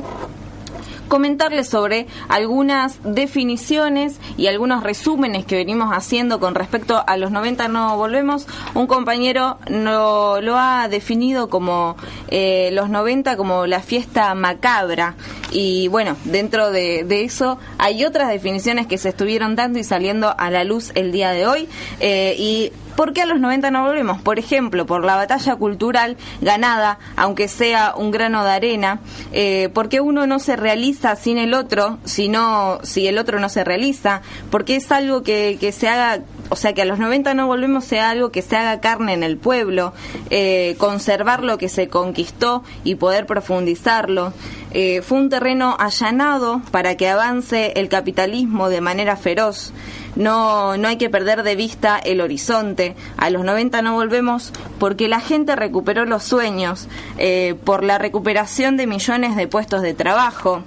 comentarles 1.09 1.69
sobre 1.69 2.07
algunas 2.29 2.99
definiciones 3.05 4.19
y 4.37 4.47
algunos 4.47 4.83
resúmenes 4.83 5.45
que 5.45 5.57
venimos 5.57 5.91
haciendo 5.93 6.41
con 6.41 6.55
respecto 6.55 7.03
a 7.07 7.17
los 7.17 7.31
90 7.31 7.69
no 7.69 7.97
volvemos. 7.97 8.47
Un 8.75 8.87
compañero 8.87 9.59
no, 9.71 10.41
lo 10.41 10.59
ha 10.59 10.89
definido 10.89 11.49
como 11.49 11.97
eh, 12.29 12.71
los 12.73 12.89
90 12.89 13.37
como 13.37 13.67
la 13.67 13.81
fiesta 13.81 14.35
macabra 14.35 15.15
y 15.51 15.89
bueno, 15.89 16.17
dentro 16.25 16.71
de, 16.71 17.05
eso 17.25 17.59
hay 17.79 18.05
otras 18.05 18.29
definiciones 18.29 18.87
que 18.87 18.99
se 18.99 19.11
estuvieron 19.11 19.55
dando 19.57 19.79
y 19.79 19.85
saliendo 19.85 20.35
a 20.37 20.51
la 20.51 20.65
luz 20.65 20.91
el 20.95 21.13
día 21.13 21.31
de 21.31 21.47
hoy 21.47 21.69
eh, 22.01 22.35
y 22.39 22.73
¿Por 22.97 23.13
qué 23.13 23.23
a 23.23 23.27
los 23.27 23.41
90 23.41 23.71
no 23.71 23.85
volvemos? 23.85 24.21
Por 24.21 24.39
ejemplo, 24.39 24.87
por 24.87 25.05
la 25.05 25.17
batalla 25.17 25.57
cultural 25.57 26.17
ganada, 26.41 26.99
aunque 27.17 27.49
sea 27.49 27.95
un 27.97 28.13
grano 28.13 28.45
de 28.45 28.51
arena, 28.51 29.01
eh, 29.33 29.69
porque 29.75 30.01
uno 30.01 30.27
no 30.27 30.39
se 30.39 30.55
realiza 30.55 31.17
sin 31.17 31.39
el 31.39 31.55
otro, 31.55 31.99
sino 32.05 32.79
si 32.83 33.07
el 33.09 33.19
otro 33.19 33.41
no 33.41 33.49
se 33.49 33.65
realiza, 33.65 34.23
porque 34.51 34.77
es 34.77 34.93
algo 34.93 35.23
que, 35.23 35.59
que 35.61 35.73
se 35.73 35.89
haga, 35.89 36.23
o 36.51 36.57
sea, 36.57 36.73
que 36.73 36.83
a 36.83 36.85
los 36.85 37.01
90 37.01 37.35
no 37.35 37.49
volvemos 37.49 37.85
sea 37.85 38.11
algo 38.11 38.31
que 38.31 38.43
se 38.43 38.57
haga 38.57 38.81
carne 38.81 39.13
en 39.13 39.25
el 39.25 39.39
pueblo, 39.39 39.93
eh, 40.31 40.77
conservar 40.79 41.43
lo 41.43 41.59
que 41.59 41.69
se 41.69 41.89
conquistó 41.89 42.63
y 42.85 42.95
poder 42.95 43.27
profundizarlo. 43.27 44.33
Eh, 44.71 45.03
fue 45.03 45.19
un 45.19 45.31
terreno 45.31 45.77
allanado 45.79 46.61
para 46.73 46.97
que 46.97 47.09
avance 47.09 47.73
el 47.77 47.89
capitalismo 47.89 48.69
de 48.69 48.81
manera 48.81 49.17
feroz. 49.17 49.73
No, 50.17 50.77
no 50.77 50.89
hay 50.89 50.97
que 50.97 51.11
perder 51.11 51.43
de 51.43 51.57
vista 51.57 51.99
el 51.99 52.21
horizonte. 52.21 52.97
A 53.17 53.31
los 53.31 53.45
90 53.45 53.83
no 53.83 53.95
volvemos 53.95 54.53
porque 54.79 55.09
la 55.09 55.21
gente 55.21 55.57
recuperó 55.57 56.05
los 56.05 56.23
sueños, 56.23 56.89
eh, 57.19 57.55
por 57.65 57.85
la 57.85 57.99
recuperación 57.99 58.77
de 58.77 58.87
millones 58.87 59.37
de 59.37 59.49
puestos 59.49 59.83
de 59.83 59.95
trabajo. 59.95 60.63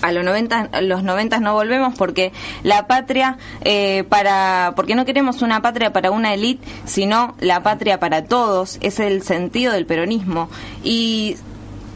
A 0.00 0.12
los 0.12 0.24
90, 0.24 0.80
los 0.82 1.02
90 1.02 1.40
no 1.40 1.54
volvemos 1.54 1.94
porque 1.96 2.32
la 2.62 2.86
patria 2.86 3.36
eh, 3.62 4.04
para 4.08 4.74
porque 4.76 4.94
no 4.94 5.04
queremos 5.04 5.42
una 5.42 5.60
patria 5.60 5.92
para 5.92 6.12
una 6.12 6.34
élite, 6.34 6.64
sino 6.84 7.34
la 7.40 7.62
patria 7.64 7.98
para 7.98 8.24
todos. 8.24 8.78
Es 8.80 9.00
el 9.00 9.22
sentido 9.22 9.72
del 9.72 9.86
peronismo 9.86 10.50
y 10.84 11.36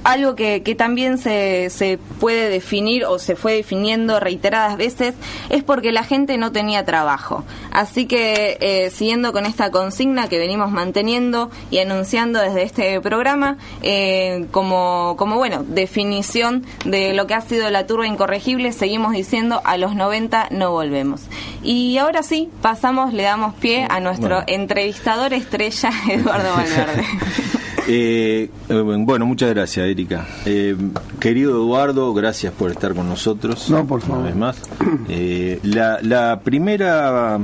algo 0.05 0.35
que, 0.35 0.63
que 0.63 0.75
también 0.75 1.19
se, 1.19 1.71
se 1.71 1.99
puede 2.21 2.49
definir 2.49 3.05
o 3.05 3.19
se 3.19 3.37
fue 3.37 3.55
definiendo 3.55 4.21
reiteradas 4.21 4.77
veces 4.77 5.15
es 5.51 5.63
porque 5.63 5.93
la 5.93 6.05
gente 6.05 6.39
no 6.39 6.53
tenía 6.53 6.85
trabajo. 6.85 7.45
Así 7.71 8.07
que 8.07 8.59
eh, 8.61 8.91
siguiendo 8.91 9.33
con 9.33 9.47
esta 9.47 9.71
consigna 9.71 10.29
que 10.29 10.39
venimos 10.39 10.71
manteniendo 10.71 11.51
y 11.71 11.79
anunciando 11.79 12.41
desde 12.41 12.63
este 12.63 13.01
programa, 13.01 13.59
eh, 13.83 14.47
como, 14.51 15.17
como 15.17 15.37
bueno, 15.37 15.65
definición 15.67 16.65
de 16.85 17.13
lo 17.15 17.27
que 17.27 17.35
ha 17.35 17.41
sido 17.41 17.71
la 17.71 17.87
turba 17.87 18.07
incorregible, 18.07 18.73
seguimos 18.73 19.13
diciendo 19.13 19.61
a 19.65 19.77
los 19.77 19.95
90 19.95 20.49
no 20.51 20.71
volvemos. 20.71 21.23
Y 21.63 21.99
ahora 21.99 22.23
sí, 22.23 22.51
pasamos, 22.61 23.13
le 23.13 23.23
damos 23.23 23.55
pie 23.55 23.87
a 23.89 24.01
nuestro 24.01 24.37
Bueno. 24.37 24.45
entrevistador 24.49 25.33
estrella, 25.33 25.91
Eduardo 26.09 26.55
Valverde. 26.55 27.05
Eh, 27.89 28.49
eh, 28.69 28.81
bueno, 28.81 29.27
muchas 29.27 29.51
gracias, 29.51 29.87
Erika. 29.87 30.27
Eh, 30.47 30.77
querido 31.19 31.53
Eduardo, 31.53 32.13
gracias 32.15 32.53
por 32.53 32.71
estar 32.71 32.95
con 32.95 33.09
nosotros. 33.09 33.69
No, 33.71 33.85
por 33.87 34.01
favor. 34.01 34.19
Una 34.19 34.27
vez 34.27 34.37
más. 34.37 34.63
Eh, 35.09 35.59
la, 35.65 35.99
la 36.03 36.41
primera 36.45 37.39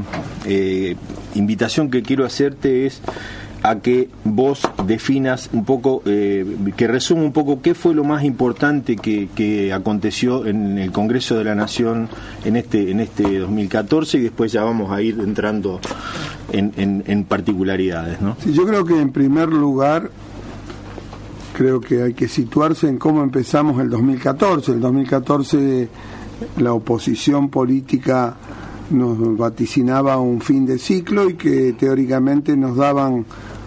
eh, 0.47 0.95
invitación 1.35 1.91
que 1.91 2.03
quiero 2.03 2.25
hacerte 2.25 2.87
es 2.87 3.01
a 3.65 3.81
que 3.81 4.09
vos 4.23 4.61
definas 4.87 5.51
un 5.53 5.65
poco, 5.65 6.03
eh, 6.07 6.47
que 6.77 6.87
resuma 6.87 7.23
un 7.23 7.33
poco 7.33 7.61
qué 7.61 7.75
fue 7.75 7.93
lo 7.93 8.05
más 8.05 8.23
importante 8.23 8.95
que, 8.95 9.29
que 9.35 9.73
aconteció 9.73 10.47
en 10.47 10.79
el 10.79 10.93
Congreso 10.93 11.37
de 11.37 11.43
la 11.45 11.57
Nación 11.57 12.09
en 12.45 12.55
este, 12.55 12.93
en 12.93 13.01
este 13.01 13.41
2014 13.41 14.19
y 14.19 14.21
después 14.23 14.53
ya 14.53 14.63
vamos 14.63 14.93
a 14.93 15.03
ir 15.03 15.19
entrando 15.19 15.81
en, 16.53 16.73
en- 16.77 17.03
en 17.09 17.25
particularidades. 17.25 18.21
¿no? 18.21 18.37
Sí, 18.45 18.53
yo 18.55 18.65
creo 18.65 18.85
que 18.85 19.01
en 19.01 19.11
primer 19.11 19.49
lugar, 19.49 20.09
creo 21.59 21.81
que 21.81 22.01
hay 22.05 22.15
que 22.15 22.29
situarse 22.29 22.89
en 22.89 22.99
cómo 22.99 23.21
empezamos 23.21 23.81
el 23.81 23.91
2014. 23.91 24.71
El 24.71 24.81
2014 24.81 25.89
la 26.59 26.73
oposición 26.73 27.49
política 27.49 28.37
nos 28.91 29.37
vaticinaba 29.37 30.19
un 30.19 30.41
fin 30.41 30.65
de 30.65 30.79
ciclo 30.79 31.29
y 31.29 31.35
que 31.35 31.73
teóricamente 31.73 32.57
nos 32.57 32.77
daban 32.77 33.27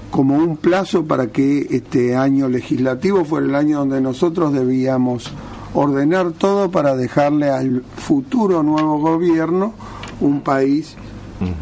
como 0.09 0.37
un 0.37 0.55
plazo 0.55 1.03
para 1.03 1.27
que 1.27 1.67
este 1.69 2.15
año 2.15 2.47
legislativo 2.47 3.25
fuera 3.25 3.45
el 3.45 3.55
año 3.55 3.79
donde 3.79 3.99
nosotros 3.99 4.53
debíamos 4.53 5.29
ordenar 5.73 6.31
todo 6.31 6.71
para 6.71 6.95
dejarle 6.95 7.49
al 7.49 7.83
futuro 7.97 8.63
nuevo 8.63 8.99
gobierno 8.99 9.73
un 10.21 10.39
país 10.39 10.95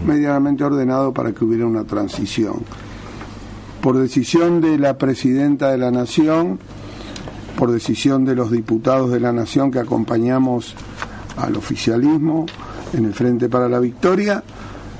medianamente 0.05 0.63
ordenado 0.63 1.11
para 1.11 1.31
que 1.31 1.43
hubiera 1.43 1.65
una 1.65 1.85
transición. 1.85 2.57
Por 3.81 3.97
decisión 3.97 4.61
de 4.61 4.77
la 4.77 4.97
presidenta 4.97 5.71
de 5.71 5.77
la 5.77 5.91
Nación, 5.91 6.59
por 7.57 7.71
decisión 7.71 8.25
de 8.25 8.35
los 8.35 8.51
diputados 8.51 9.11
de 9.11 9.19
la 9.19 9.31
Nación 9.31 9.71
que 9.71 9.79
acompañamos 9.79 10.75
al 11.37 11.55
oficialismo 11.55 12.45
en 12.93 13.05
el 13.05 13.13
Frente 13.13 13.49
para 13.49 13.69
la 13.69 13.79
Victoria, 13.79 14.43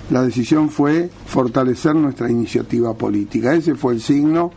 la 0.09 0.23
decisión 0.23 0.69
fue 0.69 1.09
fortalecer 1.27 1.93
nuestra 1.95 2.31
iniciativa 2.31 2.93
política. 2.95 3.53
Ese 3.53 3.75
fue 3.75 3.93
el 3.93 4.01
signo. 4.01 4.51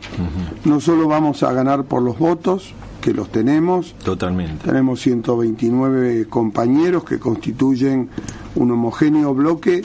No 0.64 0.80
solo 0.80 1.08
vamos 1.08 1.42
a 1.42 1.52
ganar 1.52 1.84
por 1.84 2.02
los 2.02 2.18
votos, 2.18 2.74
que 3.02 3.12
los 3.12 3.30
tenemos, 3.30 3.94
Totalmente. 4.04 4.64
tenemos 4.64 5.00
129 5.00 6.26
compañeros 6.28 7.04
que 7.04 7.18
constituyen 7.18 8.08
un 8.54 8.70
homogéneo 8.70 9.34
bloque, 9.34 9.82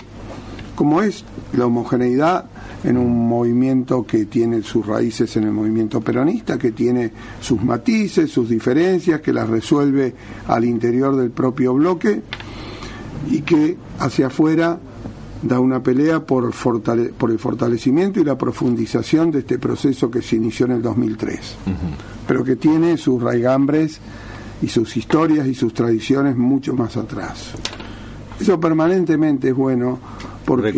como 0.75 1.01
es 1.01 1.25
la 1.53 1.65
homogeneidad 1.65 2.45
en 2.84 2.97
un 2.97 3.28
movimiento 3.28 4.05
que 4.05 4.25
tiene 4.25 4.61
sus 4.61 4.86
raíces 4.86 5.36
en 5.38 5.45
el 5.45 5.51
movimiento 5.51 5.99
peronista, 6.01 6.57
que 6.57 6.71
tiene 6.71 7.11
sus 7.41 7.61
matices, 7.63 8.30
sus 8.32 8.47
diferencias, 8.49 9.21
que 9.21 9.34
las 9.34 9.49
resuelve 9.49 10.13
al 10.47 10.63
interior 10.65 11.15
del 11.15 11.32
propio 11.32 11.73
bloque 11.73 12.21
y 13.32 13.41
que 13.41 13.75
hacia 13.99 14.28
afuera 14.28 14.80
da 15.41 15.59
una 15.59 15.82
pelea 15.84 16.25
por, 16.25 16.51
fortale- 16.53 17.11
por 17.11 17.32
el 17.32 17.39
fortalecimiento 17.39 18.19
y 18.19 18.23
la 18.23 18.38
profundización 18.38 19.32
de 19.32 19.39
este 19.39 19.59
proceso 19.59 20.09
que 20.09 20.21
se 20.21 20.36
inició 20.36 20.65
en 20.67 20.73
el 20.73 20.82
2003 20.82 21.55
pero 22.28 22.43
que 22.43 22.55
tiene 22.57 22.97
sus 22.97 23.21
raigambres 23.21 23.99
y 24.61 24.67
sus 24.67 24.97
historias 24.97 25.47
y 25.47 25.53
sus 25.55 25.73
tradiciones 25.73 26.36
mucho 26.36 26.73
más 26.73 26.97
atrás. 26.97 27.51
Eso 28.39 28.59
permanentemente 28.59 29.49
es 29.49 29.55
bueno 29.55 29.97
porque 30.45 30.73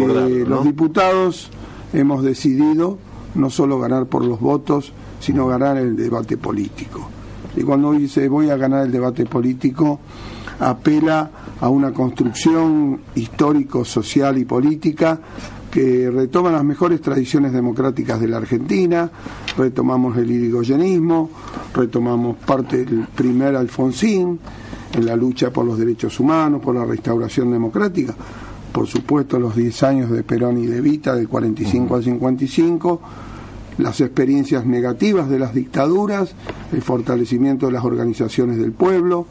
los 0.45 0.63
diputados 0.65 1.49
hemos 1.93 2.23
decidido 2.23 2.97
no 3.35 3.49
solo 3.49 3.79
ganar 3.79 4.05
por 4.07 4.23
los 4.25 4.39
votos, 4.39 4.91
sino 5.19 5.47
ganar 5.47 5.77
el 5.77 5.95
debate 5.95 6.37
político. 6.37 7.07
Y 7.55 7.63
cuando 7.63 7.91
dice 7.91 8.27
voy 8.29 8.49
a 8.49 8.57
ganar 8.57 8.85
el 8.85 8.91
debate 8.91 9.25
político, 9.25 9.99
apela 10.59 11.31
a 11.59 11.69
una 11.69 11.93
construcción 11.93 13.01
histórico, 13.15 13.83
social 13.85 14.37
y 14.37 14.45
política 14.45 15.19
que 15.69 16.09
retoma 16.09 16.51
las 16.51 16.63
mejores 16.63 16.99
tradiciones 17.01 17.53
democráticas 17.53 18.19
de 18.19 18.27
la 18.27 18.37
Argentina, 18.37 19.09
retomamos 19.55 20.17
el 20.17 20.31
irigoyenismo, 20.31 21.29
retomamos 21.73 22.37
parte 22.37 22.85
del 22.85 23.05
primer 23.07 23.55
Alfonsín 23.55 24.39
en 24.93 25.05
la 25.05 25.15
lucha 25.15 25.51
por 25.51 25.65
los 25.65 25.77
derechos 25.77 26.19
humanos, 26.19 26.61
por 26.61 26.75
la 26.75 26.85
restauración 26.85 27.51
democrática, 27.51 28.15
por 28.71 28.87
supuesto 28.87 29.39
los 29.39 29.55
10 29.55 29.83
años 29.83 30.11
de 30.11 30.23
Perón 30.23 30.57
y 30.57 30.67
de 30.67 30.81
Vita, 30.81 31.15
del 31.15 31.27
45 31.27 31.95
al 31.95 32.03
55, 32.03 33.01
las 33.77 34.01
experiencias 34.01 34.65
negativas 34.65 35.29
de 35.29 35.39
las 35.39 35.53
dictaduras, 35.53 36.35
el 36.71 36.81
fortalecimiento 36.81 37.67
de 37.67 37.71
las 37.73 37.85
organizaciones 37.85 38.57
del 38.57 38.73
pueblo 38.73 39.25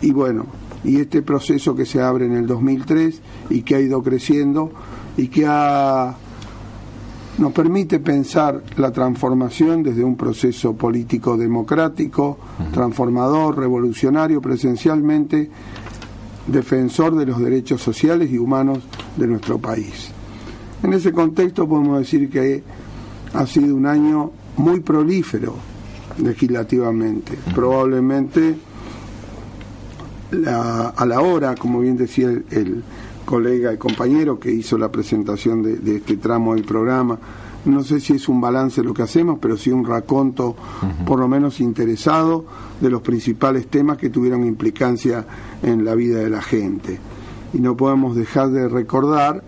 y 0.00 0.12
bueno, 0.12 0.46
y 0.84 1.00
este 1.00 1.22
proceso 1.22 1.74
que 1.74 1.86
se 1.86 2.00
abre 2.00 2.26
en 2.26 2.32
el 2.32 2.46
2003 2.46 3.20
y 3.50 3.62
que 3.62 3.76
ha 3.76 3.80
ido 3.80 4.02
creciendo 4.02 4.72
y 5.16 5.28
que 5.28 5.46
ha, 5.46 6.14
nos 7.38 7.52
permite 7.52 8.00
pensar 8.00 8.62
la 8.76 8.92
transformación 8.92 9.82
desde 9.82 10.04
un 10.04 10.16
proceso 10.16 10.74
político 10.74 11.36
democrático, 11.36 12.38
transformador, 12.72 13.58
revolucionario, 13.58 14.40
presencialmente 14.40 15.50
defensor 16.46 17.14
de 17.16 17.26
los 17.26 17.38
derechos 17.40 17.80
sociales 17.82 18.30
y 18.30 18.38
humanos 18.38 18.80
de 19.16 19.26
nuestro 19.26 19.58
país. 19.58 20.10
En 20.82 20.92
ese 20.92 21.12
contexto 21.12 21.66
podemos 21.68 21.98
decir 21.98 22.28
que 22.28 22.62
ha 23.32 23.46
sido 23.46 23.74
un 23.74 23.86
año 23.86 24.30
muy 24.56 24.80
prolífero 24.80 25.54
legislativamente. 26.22 27.32
Probablemente 27.54 28.54
la- 30.30 30.88
a 30.90 31.06
la 31.06 31.20
hora, 31.20 31.54
como 31.54 31.80
bien 31.80 31.96
decía 31.96 32.28
el, 32.28 32.44
el 32.50 32.82
colega 33.24 33.72
y 33.72 33.78
compañero 33.78 34.38
que 34.38 34.50
hizo 34.52 34.76
la 34.76 34.90
presentación 34.92 35.62
de, 35.62 35.76
de 35.78 35.96
este 35.96 36.16
tramo 36.18 36.54
del 36.54 36.64
programa, 36.64 37.18
no 37.64 37.82
sé 37.82 38.00
si 38.00 38.14
es 38.14 38.28
un 38.28 38.40
balance 38.40 38.82
lo 38.82 38.92
que 38.92 39.02
hacemos, 39.02 39.38
pero 39.40 39.56
sí 39.56 39.70
un 39.70 39.84
raconto 39.84 40.54
por 41.06 41.18
lo 41.18 41.28
menos 41.28 41.60
interesado 41.60 42.44
de 42.80 42.90
los 42.90 43.02
principales 43.02 43.68
temas 43.68 43.98
que 43.98 44.10
tuvieron 44.10 44.46
implicancia 44.46 45.24
en 45.62 45.84
la 45.84 45.94
vida 45.94 46.18
de 46.18 46.30
la 46.30 46.42
gente. 46.42 46.98
Y 47.52 47.58
no 47.58 47.76
podemos 47.76 48.16
dejar 48.16 48.50
de 48.50 48.68
recordar 48.68 49.42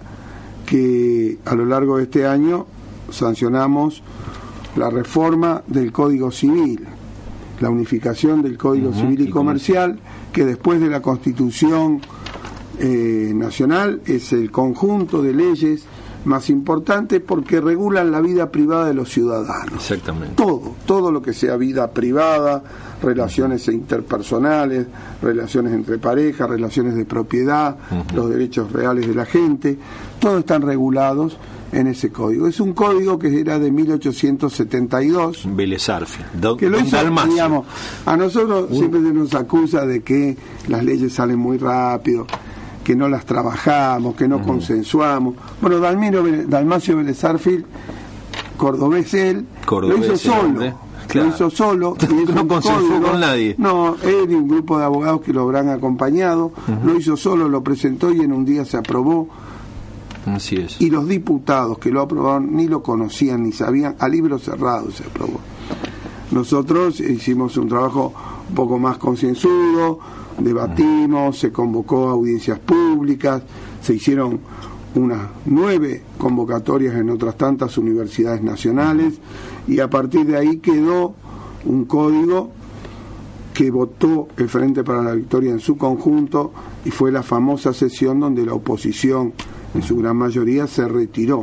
que 0.65 1.39
a 1.45 1.55
lo 1.55 1.65
largo 1.65 1.99
de 1.99 2.05
este 2.05 2.27
año 2.27 2.67
sancionamos 3.11 4.03
la 4.77 4.91
reforma 4.91 5.63
del 5.67 5.93
Código 5.93 6.31
Civil, 6.31 6.87
la 7.61 7.71
unificación 7.71 8.43
del 8.43 8.59
Código 8.59 8.93
Civil 8.93 9.21
y 9.21 9.25
y 9.25 9.31
Comercial, 9.31 9.99
que 10.33 10.45
después 10.45 10.81
de 10.81 10.89
la 10.89 11.01
Constitución 11.01 12.01
eh, 12.79 13.33
Nacional 13.35 14.03
es 14.05 14.33
el 14.33 14.51
conjunto 14.51 15.23
de 15.23 15.33
leyes 15.33 15.87
más 16.27 16.51
importantes 16.51 17.21
porque 17.27 17.61
regulan 17.61 18.11
la 18.13 18.21
vida 18.21 18.51
privada 18.51 18.87
de 18.87 18.95
los 18.95 19.11
ciudadanos. 19.11 19.75
Exactamente. 19.75 20.35
Todo, 20.37 20.75
todo 20.85 21.11
lo 21.11 21.23
que 21.23 21.33
sea 21.33 21.57
vida 21.57 21.91
privada, 21.91 22.63
relaciones 23.03 23.67
interpersonales, 23.69 24.87
relaciones 25.23 25.73
entre 25.73 25.99
parejas, 25.99 26.49
relaciones 26.51 26.95
de 26.95 27.05
propiedad, 27.05 27.77
los 28.15 28.29
derechos 28.31 28.71
reales 28.73 29.07
de 29.07 29.15
la 29.15 29.25
gente, 29.27 29.79
todos 30.19 30.41
están 30.41 30.63
regulados 30.63 31.39
en 31.73 31.89
ese 31.89 32.11
código. 32.11 32.47
Es 32.47 32.61
un 32.61 32.73
código 32.75 33.19
que 33.19 33.41
era 33.41 33.59
de 33.59 33.71
1872 33.71 35.45
Vélez 35.55 35.89
Arfield. 35.89 36.33
Do- 36.41 36.57
que 36.57 36.69
lo 36.71 36.79
hizo, 36.81 36.97
digamos, 37.31 37.67
a 38.07 38.17
nosotros 38.17 38.69
siempre 38.71 39.01
se 39.03 39.13
nos 39.13 39.35
acusa 39.35 39.85
de 39.87 40.03
que 40.03 40.37
las 40.69 40.85
leyes 40.85 41.13
salen 41.13 41.39
muy 41.39 41.59
rápido, 41.59 42.27
que 42.87 42.95
no 42.95 43.09
las 43.09 43.27
trabajamos, 43.27 44.15
que 44.15 44.29
no 44.29 44.41
consensuamos. 44.41 45.35
Bueno, 45.61 45.81
Dalmiro, 45.81 46.23
Dalmacio 46.47 46.97
Vélez 46.97 47.25
Arfield, 47.25 47.65
cordobés 48.57 49.13
él, 49.15 49.45
Cordobés 49.67 49.99
lo 49.99 50.15
hizo 50.15 50.17
solo. 50.17 50.61
claro. 51.09 51.29
Lo 51.29 51.35
hizo 51.35 51.51
solo. 51.51 51.97
y 52.01 52.23
es 52.23 52.29
No 52.33 52.47
consensuó 52.47 53.03
con 53.03 53.19
nadie. 53.21 53.57
No, 53.59 53.97
él 54.05 54.31
y 54.31 54.35
un 54.35 54.47
grupo 54.47 54.79
de 54.79 54.85
abogados 54.85 55.21
que 55.23 55.33
lo 55.33 55.43
habrán 55.43 55.69
acompañado, 55.69 56.53
lo 56.85 56.97
hizo 56.97 57.17
solo, 57.17 57.49
lo 57.49 57.65
presentó 57.65 58.13
y 58.13 58.21
en 58.21 58.33
un 58.33 58.45
día 58.45 58.65
se 58.65 58.77
aprobó 58.77 59.29
Así 60.27 60.55
es. 60.55 60.81
y 60.81 60.89
los 60.89 61.09
diputados 61.09 61.79
que 61.79 61.91
lo 61.91 62.01
aprobaron 62.03 62.55
ni 62.55 62.69
lo 62.69 62.85
conocían 62.85 63.43
ni 63.43 63.51
sabían, 63.51 63.97
a 63.99 64.07
libro 64.09 64.39
cerrado 64.39 64.93
se 64.93 65.03
aprobó. 65.03 65.41
Nosotros 66.31 67.01
hicimos 67.01 67.57
un 67.57 67.69
trabajo 67.69 68.13
un 68.49 68.55
poco 68.55 68.79
más 68.79 68.97
concienzudo, 68.99 69.99
debatimos, 70.39 71.39
se 71.39 71.53
convocó 71.53 72.09
a 72.09 72.13
audiencias 72.13 72.59
públicas, 72.59 73.43
se 73.83 73.95
hicieron 73.95 74.41
unas 74.95 75.29
nueve 75.45 76.03
convocatorias 76.19 76.95
en 76.95 77.11
otras 77.11 77.37
tantas 77.37 77.77
universidades 77.79 78.43
nacionales 78.43 79.15
y 79.69 79.81
a 79.81 79.91
partir 79.91 80.27
de 80.27 80.37
ahí 80.37 80.59
quedó 80.59 81.15
un 81.65 81.85
código 81.85 82.51
que 83.53 83.71
votó 83.71 84.29
el 84.37 84.49
Frente 84.49 84.85
para 84.85 85.03
la 85.03 85.13
Victoria 85.13 85.51
en 85.51 85.61
su 85.61 85.77
conjunto 85.77 86.53
y 86.85 86.91
fue 86.91 87.11
la 87.11 87.23
famosa 87.23 87.73
sesión 87.73 88.21
donde 88.21 88.45
la 88.45 88.55
oposición 88.55 89.33
en 89.75 89.83
su 89.83 89.97
gran 89.97 90.17
mayoría 90.17 90.67
se 90.67 90.87
retiró. 90.87 91.43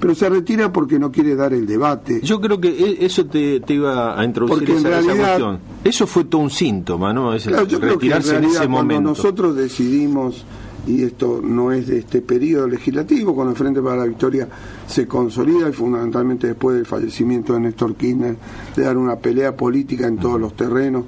Pero 0.00 0.14
se 0.14 0.28
retira 0.30 0.72
porque 0.72 0.98
no 0.98 1.12
quiere 1.12 1.36
dar 1.36 1.52
el 1.52 1.66
debate. 1.66 2.20
Yo 2.22 2.40
creo 2.40 2.58
que 2.60 2.68
e- 2.70 3.04
eso 3.04 3.26
te, 3.26 3.60
te 3.60 3.74
iba 3.74 4.18
a 4.18 4.24
introducir 4.24 4.58
Porque 4.66 4.72
en 4.72 4.78
esa, 4.78 4.88
esa 4.88 5.00
realidad- 5.06 5.26
cuestión. 5.26 5.58
Eso 5.84 6.06
fue 6.06 6.24
todo 6.24 6.40
un 6.40 6.50
síntoma, 6.50 7.12
¿no? 7.12 7.34
Es 7.34 7.44
Claro, 7.46 7.66
yo 7.66 7.78
creo 7.78 7.98
que 7.98 8.06
en 8.06 8.12
retirarse 8.12 8.28
en 8.30 8.34
realidad 8.42 8.62
ese 8.62 8.70
cuando 8.72 8.94
momento. 8.94 9.10
nosotros 9.10 9.56
decidimos 9.56 10.44
y 10.86 11.02
esto 11.02 11.42
no 11.44 11.72
es 11.72 11.86
de 11.88 11.98
este 11.98 12.22
periodo 12.22 12.66
legislativo, 12.66 13.34
cuando 13.34 13.50
el 13.52 13.58
Frente 13.58 13.82
para 13.82 13.96
la 13.96 14.04
Victoria 14.06 14.48
se 14.86 15.06
consolida 15.06 15.68
y 15.68 15.72
fundamentalmente 15.72 16.46
después 16.46 16.76
del 16.76 16.86
fallecimiento 16.86 17.52
de 17.52 17.60
Néstor 17.60 17.94
Kirchner, 17.94 18.36
de 18.74 18.82
dar 18.82 18.96
una 18.96 19.16
pelea 19.16 19.54
política 19.54 20.06
en 20.06 20.16
todos 20.16 20.40
los 20.40 20.54
terrenos 20.56 21.04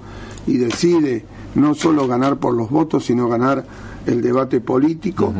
y 0.46 0.58
decide 0.58 1.24
no 1.54 1.74
solo 1.74 2.06
ganar 2.06 2.36
por 2.36 2.54
los 2.54 2.68
votos, 2.68 3.06
sino 3.06 3.28
ganar 3.28 3.64
el 4.04 4.20
debate 4.20 4.60
político 4.60 5.32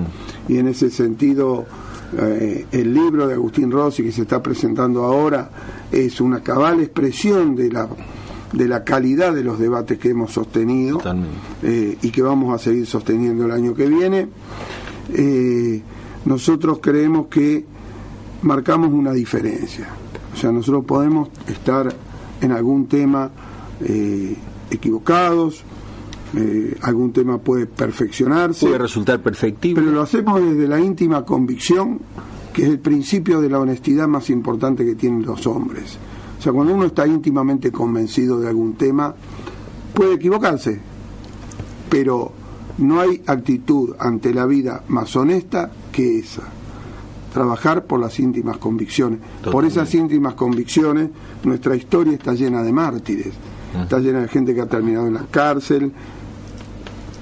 y 0.49 0.57
en 0.57 0.69
ese 0.69 0.89
sentido 0.89 1.67
eh, 2.19 2.67
el 2.73 2.93
libro 2.93 3.27
de 3.27 3.35
Agustín 3.35 3.71
Rossi 3.71 4.03
que 4.03 4.13
se 4.13 4.23
está 4.23 4.43
presentando 4.43 5.05
ahora 5.05 5.51
es 5.91 6.21
una 6.21 6.43
cabal 6.43 6.81
expresión 6.81 7.55
de 7.55 7.71
la 7.71 7.89
de 8.53 8.69
la 8.69 8.85
calidad 8.85 9.35
de 9.35 9.43
los 9.43 9.59
debates 9.59 9.99
que 9.99 10.11
hemos 10.11 10.31
sostenido 10.33 11.01
eh, 11.63 11.97
y 12.03 12.11
que 12.11 12.21
vamos 12.21 12.55
a 12.55 12.63
seguir 12.63 12.87
sosteniendo 12.87 13.47
el 13.47 13.51
año 13.51 13.73
que 13.75 13.87
viene. 13.87 14.29
Eh, 15.15 15.81
nosotros 16.27 16.79
creemos 16.83 17.29
que 17.29 17.65
marcamos 18.43 18.93
una 18.93 19.13
diferencia. 19.13 19.89
O 20.35 20.37
sea, 20.37 20.53
nosotros 20.53 20.85
podemos 20.85 21.31
estar 21.47 21.95
en 22.43 22.53
algún 22.53 22.89
tema 22.89 23.31
eh, 26.35 26.79
algún 26.83 27.13
tema 27.13 27.39
puede 27.39 27.67
perfeccionarse. 27.67 28.67
Puede 28.67 28.79
resultar 28.79 29.21
perfectible. 29.21 29.83
Pero 29.83 29.95
lo 29.95 30.03
hacemos 30.03 30.41
desde 30.41 30.67
la 30.67 30.81
íntima 30.81 31.25
convicción, 31.25 32.01
que 32.53 32.63
es 32.63 32.69
el 32.69 32.79
principio 32.79 33.41
de 33.41 33.51
la 33.51 33.61
honestidad 33.61 34.09
más 34.09 34.31
importante 34.31 34.85
que 34.85 34.95
tienen 34.95 35.25
los 35.25 35.47
hombres. 35.47 35.99
O 36.39 36.43
sea, 36.43 36.53
cuando 36.53 36.75
uno 36.75 36.87
está 36.87 37.07
íntimamente 37.07 37.71
convencido 37.71 38.41
de 38.41 38.49
algún 38.49 38.75
tema, 38.75 39.15
puede 39.95 40.15
equivocarse, 40.15 40.81
pero 41.89 42.33
no 42.79 43.01
hay 43.01 43.23
actitud 43.27 43.95
ante 43.99 44.33
la 44.33 44.47
vida 44.47 44.83
más 44.89 45.15
honesta 45.15 45.71
que 45.93 46.19
esa. 46.19 46.43
Trabajar 47.33 47.85
por 47.85 48.01
las 48.01 48.19
íntimas 48.19 48.57
convicciones. 48.57 49.21
Por 49.51 49.65
esas 49.65 49.95
íntimas 49.95 50.35
convicciones, 50.35 51.11
nuestra 51.45 51.77
historia 51.77 52.15
está 52.15 52.35
llena 52.35 52.63
de 52.63 52.73
mártires. 52.73 53.35
Está 53.81 53.99
llena 54.01 54.21
de 54.21 54.29
gente 54.29 54.55
que 54.55 54.61
ha 54.61 54.69
terminado 54.69 55.07
en 55.07 55.15
la 55.15 55.27
cárcel. 55.31 55.93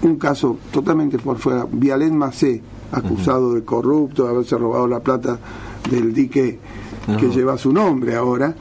Un 0.02 0.16
caso 0.16 0.58
totalmente 0.72 1.18
por 1.18 1.38
fuera. 1.38 1.66
Vialén 1.70 2.16
Macé, 2.16 2.62
acusado 2.92 3.54
de 3.54 3.64
corrupto, 3.64 4.24
de 4.24 4.30
haberse 4.30 4.56
robado 4.56 4.86
la 4.88 5.00
plata 5.00 5.38
del 5.90 6.12
dique 6.12 6.58
que 7.18 7.28
lleva 7.28 7.58
su 7.58 7.72
nombre 7.72 8.14
ahora 8.14 8.54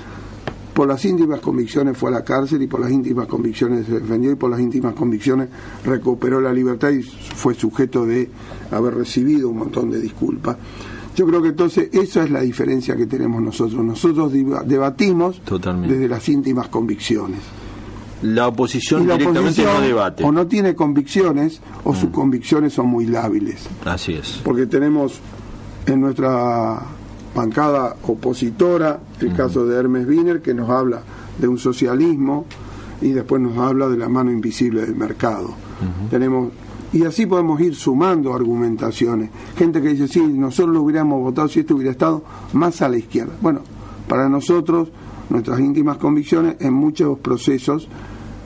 por 0.79 0.87
las 0.87 1.03
íntimas 1.03 1.41
convicciones 1.41 1.97
fue 1.97 2.09
a 2.09 2.13
la 2.13 2.23
cárcel 2.23 2.61
y 2.61 2.67
por 2.67 2.79
las 2.79 2.89
íntimas 2.89 3.27
convicciones 3.27 3.85
se 3.85 3.99
defendió 3.99 4.31
y 4.31 4.35
por 4.35 4.49
las 4.49 4.61
íntimas 4.61 4.93
convicciones 4.93 5.49
recuperó 5.83 6.39
la 6.39 6.53
libertad 6.53 6.91
y 6.91 7.01
fue 7.03 7.53
sujeto 7.53 8.05
de 8.05 8.29
haber 8.71 8.95
recibido 8.95 9.49
un 9.49 9.57
montón 9.57 9.89
de 9.89 9.99
disculpas. 9.99 10.55
Yo 11.17 11.27
creo 11.27 11.41
que 11.41 11.49
entonces 11.49 11.89
esa 11.91 12.23
es 12.23 12.31
la 12.31 12.39
diferencia 12.39 12.95
que 12.95 13.07
tenemos 13.07 13.41
nosotros. 13.41 13.83
Nosotros 13.83 14.31
debatimos 14.65 15.41
desde 15.85 16.07
las 16.07 16.29
íntimas 16.29 16.69
convicciones. 16.69 17.41
La 18.21 18.47
oposición 18.47 19.03
directamente 19.03 19.63
no 19.63 19.81
debate. 19.81 20.23
O 20.23 20.31
no 20.31 20.47
tiene 20.47 20.75
convicciones 20.75 21.61
o 21.83 21.95
sus 21.95 22.09
convicciones 22.09 22.73
son 22.73 22.87
muy 22.87 23.05
lábiles. 23.05 23.67
Así 23.85 24.13
es. 24.13 24.41
Porque 24.43 24.65
tenemos 24.65 25.19
en 25.85 26.01
nuestra 26.01 26.81
bancada 27.33 27.95
opositora, 28.03 28.99
el 29.21 29.33
caso 29.33 29.65
de 29.65 29.77
Hermes 29.77 30.07
Wiener, 30.07 30.41
que 30.41 30.53
nos 30.53 30.69
habla 30.69 31.01
de 31.37 31.47
un 31.47 31.57
socialismo 31.57 32.45
y 33.01 33.11
después 33.11 33.41
nos 33.41 33.57
habla 33.57 33.87
de 33.87 33.97
la 33.97 34.09
mano 34.09 34.31
invisible 34.31 34.81
del 34.81 34.95
mercado. 34.95 35.53
Tenemos 36.09 36.49
y 36.91 37.05
así 37.05 37.27
podemos 37.27 37.61
ir 37.61 37.75
sumando 37.75 38.33
argumentaciones. 38.33 39.29
Gente 39.55 39.81
que 39.81 39.89
dice, 39.89 40.07
sí, 40.07 40.21
nosotros 40.21 40.73
lo 40.73 40.81
hubiéramos 40.81 41.21
votado 41.21 41.47
si 41.47 41.59
esto 41.59 41.75
hubiera 41.75 41.91
estado 41.91 42.23
más 42.53 42.81
a 42.81 42.89
la 42.89 42.97
izquierda. 42.97 43.33
Bueno, 43.41 43.61
para 44.07 44.27
nosotros, 44.27 44.89
nuestras 45.29 45.59
íntimas 45.59 45.97
convicciones 45.97 46.55
en 46.59 46.73
muchos 46.73 47.19
procesos, 47.19 47.87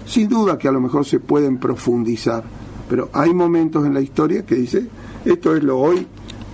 sin 0.06 0.28
duda 0.28 0.58
que 0.58 0.68
a 0.68 0.72
lo 0.72 0.82
mejor 0.82 1.06
se 1.06 1.20
pueden 1.20 1.58
profundizar, 1.58 2.44
pero 2.90 3.10
hay 3.14 3.34
momentos 3.34 3.86
en 3.86 3.94
la 3.94 4.02
historia 4.02 4.46
que 4.46 4.56
dice, 4.56 4.88
esto 5.26 5.56
es 5.56 5.64
lo 5.64 5.80
hoy 5.80 6.06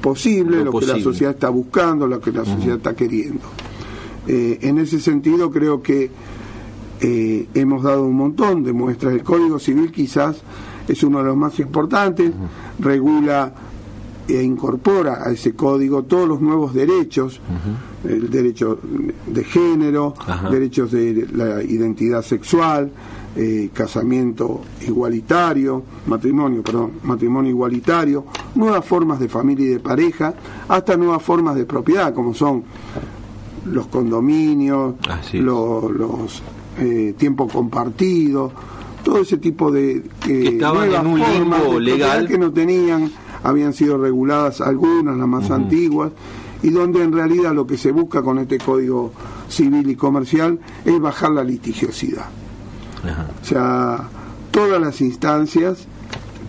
posible, 0.01 0.63
lo, 0.63 0.71
que 0.71 0.85
la 0.85 0.99
sociedad 0.99 1.33
está 1.33 1.49
buscando, 1.49 2.07
lo 2.07 2.21
que 2.21 2.31
la 2.31 2.45
sociedad 2.45 2.77
está 2.77 2.95
queriendo. 2.95 3.41
Eh, 4.27 4.59
en 4.61 4.77
ese 4.77 4.99
sentido 4.99 5.49
creo 5.49 5.81
que 5.81 6.11
eh, 7.01 7.47
hemos 7.53 7.83
dado 7.83 8.05
un 8.05 8.15
montón 8.15 8.63
de 8.63 8.73
muestras. 8.73 9.13
El 9.13 9.23
Código 9.23 9.57
Civil 9.57 9.91
quizás 9.91 10.41
es 10.87 11.03
uno 11.03 11.19
de 11.19 11.25
los 11.25 11.37
más 11.37 11.59
importantes, 11.59 12.31
regula 12.79 13.53
e 14.27 14.43
incorpora 14.43 15.23
a 15.25 15.31
ese 15.31 15.53
código 15.53 16.03
todos 16.03 16.27
los 16.27 16.41
nuevos 16.41 16.73
derechos, 16.73 17.41
el 18.03 18.29
derecho 18.29 18.79
de 19.27 19.43
género, 19.43 20.13
derechos 20.49 20.91
de 20.91 21.27
la 21.33 21.63
identidad 21.63 22.21
sexual, 22.21 22.91
eh, 23.35 23.69
casamiento 23.73 24.61
igualitario, 24.87 25.83
matrimonio, 26.07 26.63
perdón, 26.63 26.93
matrimonio 27.03 27.51
igualitario, 27.51 28.25
nuevas 28.55 28.85
formas 28.85 29.19
de 29.19 29.29
familia 29.29 29.65
y 29.65 29.69
de 29.69 29.79
pareja, 29.79 30.33
hasta 30.67 30.97
nuevas 30.97 31.21
formas 31.21 31.55
de 31.55 31.65
propiedad, 31.65 32.13
como 32.13 32.33
son 32.33 32.63
los 33.65 33.87
condominios, 33.87 34.95
los, 35.33 36.41
eh, 36.79 37.13
tiempos 37.17 37.51
compartidos, 37.51 38.51
todo 39.03 39.19
ese 39.19 39.37
tipo 39.37 39.71
de 39.71 40.03
que 40.19 40.49
estaban 40.49 40.91
en 40.93 41.07
un 41.07 41.19
limbo 41.19 41.79
legal. 41.79 42.27
que 42.27 42.37
no 42.37 42.51
tenían, 42.51 43.11
habían 43.43 43.73
sido 43.73 43.97
reguladas 43.97 44.61
algunas, 44.61 45.17
las 45.17 45.27
más 45.27 45.51
antiguas, 45.51 46.11
y 46.61 46.69
donde 46.71 47.03
en 47.03 47.13
realidad 47.13 47.53
lo 47.53 47.65
que 47.65 47.77
se 47.77 47.91
busca 47.91 48.21
con 48.21 48.39
este 48.39 48.57
código 48.57 49.11
civil 49.47 49.89
y 49.89 49.95
comercial 49.95 50.59
es 50.85 50.99
bajar 50.99 51.31
la 51.31 51.43
litigiosidad. 51.43 52.25
O 53.41 53.45
sea, 53.45 54.09
todas 54.51 54.81
las 54.81 54.99
instancias 55.01 55.87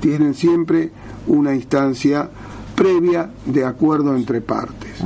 tienen 0.00 0.34
siempre 0.34 0.90
una 1.26 1.54
instancia 1.54 2.28
previa 2.74 3.30
de 3.44 3.64
acuerdo 3.64 4.16
entre 4.16 4.40
partes. 4.40 5.00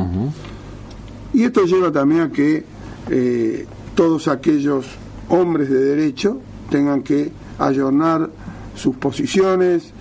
Y 1.33 1.43
esto 1.43 1.65
lleva 1.65 1.91
también 1.91 2.21
a 2.23 2.31
que 2.31 2.65
eh, 3.11 3.67
todos 3.95 4.29
aquellos 4.29 4.87
hombres 5.29 5.69
de 5.69 5.85
derecho 5.85 6.41
tengan 6.71 7.03
que 7.03 7.33
ayornar 7.59 8.31
sus 8.77 8.97
posiciones, 8.97 9.93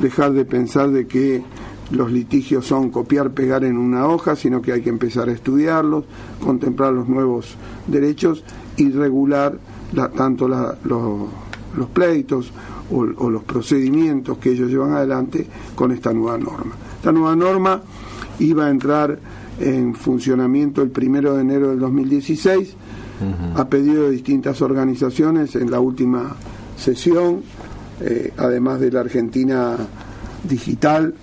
dejar 0.00 0.32
de 0.32 0.44
pensar 0.44 0.90
de 0.90 1.06
que 1.06 1.42
los 1.90 2.12
litigios 2.12 2.66
son 2.66 2.90
copiar, 2.90 3.30
pegar 3.30 3.64
en 3.64 3.78
una 3.78 4.06
hoja, 4.06 4.36
sino 4.36 4.60
que 4.60 4.72
hay 4.72 4.82
que 4.82 4.90
empezar 4.90 5.28
a 5.28 5.32
estudiarlos, 5.32 6.04
contemplar 6.42 6.92
los 6.92 7.08
nuevos 7.08 7.56
derechos 7.86 8.44
y 8.76 8.90
regular 8.90 9.58
tanto 10.16 10.48
los, 10.48 11.88
pleitos 11.92 12.52
o, 12.90 13.04
los 13.04 13.42
procedimientos 13.44 14.38
que 14.38 14.50
ellos 14.50 14.70
llevan 14.70 14.92
adelante 14.92 15.46
con 15.74 15.92
esta 15.92 16.12
nueva 16.12 16.36
norma. 16.36 16.74
Esta 16.96 17.12
nueva 17.12 17.34
norma 17.34 17.80
iba 18.38 18.66
a 18.66 18.70
entrar 18.70 19.18
en 19.58 19.94
funcionamiento 19.94 20.82
el 20.82 20.90
primero 20.90 21.34
de 21.34 21.40
enero 21.40 21.70
del 21.70 21.80
2016 21.80 22.76
a 23.56 23.68
pedido 23.68 24.04
de 24.04 24.10
distintas 24.10 24.62
organizaciones 24.62 25.56
en 25.56 25.70
la 25.70 25.80
última 25.80 26.36
sesión, 26.76 27.42
eh, 28.00 28.32
además 28.36 28.78
de 28.78 28.92
la 28.92 29.00
Argentina 29.00 29.76
Digital, 30.44 31.14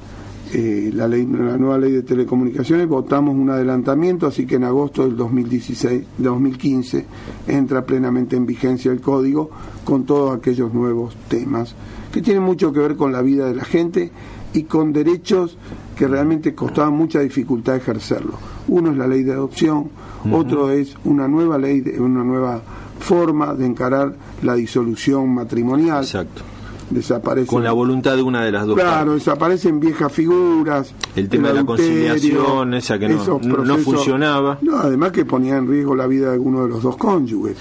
eh, 0.53 0.91
la, 0.93 1.07
ley, 1.07 1.25
la 1.25 1.57
nueva 1.57 1.77
ley 1.77 1.91
de 1.91 2.03
telecomunicaciones, 2.03 2.87
votamos 2.87 3.35
un 3.35 3.49
adelantamiento, 3.49 4.27
así 4.27 4.45
que 4.45 4.55
en 4.55 4.63
agosto 4.63 5.03
del 5.03 5.17
2016, 5.17 6.03
2015 6.19 7.05
entra 7.47 7.85
plenamente 7.85 8.35
en 8.35 8.45
vigencia 8.45 8.91
el 8.91 9.01
código 9.01 9.49
con 9.83 10.05
todos 10.05 10.37
aquellos 10.37 10.73
nuevos 10.73 11.15
temas 11.27 11.75
que 12.11 12.21
tienen 12.21 12.43
mucho 12.43 12.71
que 12.71 12.79
ver 12.79 12.95
con 12.95 13.11
la 13.11 13.21
vida 13.21 13.47
de 13.47 13.55
la 13.55 13.65
gente 13.65 14.11
y 14.53 14.63
con 14.63 14.93
derechos 14.93 15.57
que 15.97 16.07
realmente 16.07 16.53
costaban 16.53 16.93
mucha 16.93 17.19
dificultad 17.19 17.75
ejercerlo. 17.75 18.33
Uno 18.67 18.91
es 18.91 18.97
la 18.97 19.07
ley 19.07 19.23
de 19.23 19.33
adopción, 19.33 19.89
otro 20.31 20.69
es 20.71 20.95
una 21.03 21.27
nueva 21.27 21.57
ley, 21.57 21.81
de, 21.81 21.99
una 21.99 22.23
nueva 22.23 22.61
forma 22.99 23.53
de 23.53 23.65
encarar 23.65 24.15
la 24.43 24.55
disolución 24.55 25.33
matrimonial. 25.33 26.03
Exacto 26.03 26.54
desaparece. 26.89 27.47
Con 27.47 27.63
la 27.63 27.71
voluntad 27.71 28.15
de 28.15 28.21
una 28.21 28.43
de 28.43 28.51
las 28.51 28.65
dos. 28.65 28.75
Claro, 28.75 29.13
desaparecen 29.13 29.79
viejas 29.79 30.11
figuras. 30.11 30.93
El 31.15 31.29
tema 31.29 31.49
de 31.49 31.55
la 31.55 31.65
conciliación, 31.65 32.73
esa 32.73 32.99
que 32.99 33.09
no, 33.09 33.39
no, 33.39 33.77
funcionaba. 33.77 34.57
No, 34.61 34.77
además 34.77 35.11
que 35.11 35.25
ponía 35.25 35.57
en 35.57 35.67
riesgo 35.67 35.95
la 35.95 36.07
vida 36.07 36.27
de 36.27 36.33
alguno 36.33 36.63
de 36.63 36.69
los 36.69 36.83
dos 36.83 36.97
cónyuges. 36.97 37.57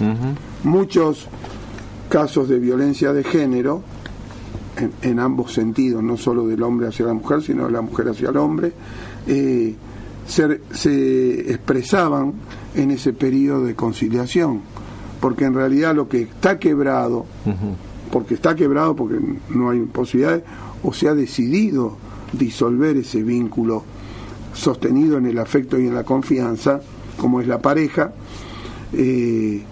Muchos 0.62 1.26
casos 2.08 2.48
de 2.48 2.58
violencia 2.58 3.12
de 3.12 3.24
género, 3.24 3.82
en, 5.02 5.18
ambos 5.18 5.52
sentidos, 5.52 6.02
no 6.02 6.16
solo 6.16 6.46
del 6.46 6.62
hombre 6.62 6.88
hacia 6.88 7.06
la 7.06 7.14
mujer, 7.14 7.42
sino 7.42 7.66
de 7.66 7.72
la 7.72 7.80
mujer 7.80 8.08
hacia 8.08 8.30
el 8.30 8.36
hombre, 8.36 8.72
eh, 9.26 9.74
se, 10.26 10.60
se 10.72 11.52
expresaban 11.52 12.34
en 12.74 12.90
ese 12.90 13.12
periodo 13.12 13.64
de 13.64 13.74
conciliación. 13.74 14.62
Porque 15.20 15.44
en 15.44 15.54
realidad 15.54 15.94
lo 15.94 16.08
que 16.08 16.22
está 16.22 16.58
quebrado 16.58 17.24
porque 18.14 18.34
está 18.34 18.54
quebrado, 18.54 18.94
porque 18.94 19.18
no 19.50 19.70
hay 19.70 19.80
posibilidades, 19.80 20.44
o 20.84 20.92
se 20.92 21.08
ha 21.08 21.14
decidido 21.16 21.96
disolver 22.32 22.96
ese 22.96 23.24
vínculo 23.24 23.82
sostenido 24.52 25.18
en 25.18 25.26
el 25.26 25.36
afecto 25.36 25.80
y 25.80 25.88
en 25.88 25.94
la 25.96 26.04
confianza, 26.04 26.80
como 27.18 27.40
es 27.40 27.48
la 27.48 27.58
pareja, 27.60 28.12
eh, 28.92 29.64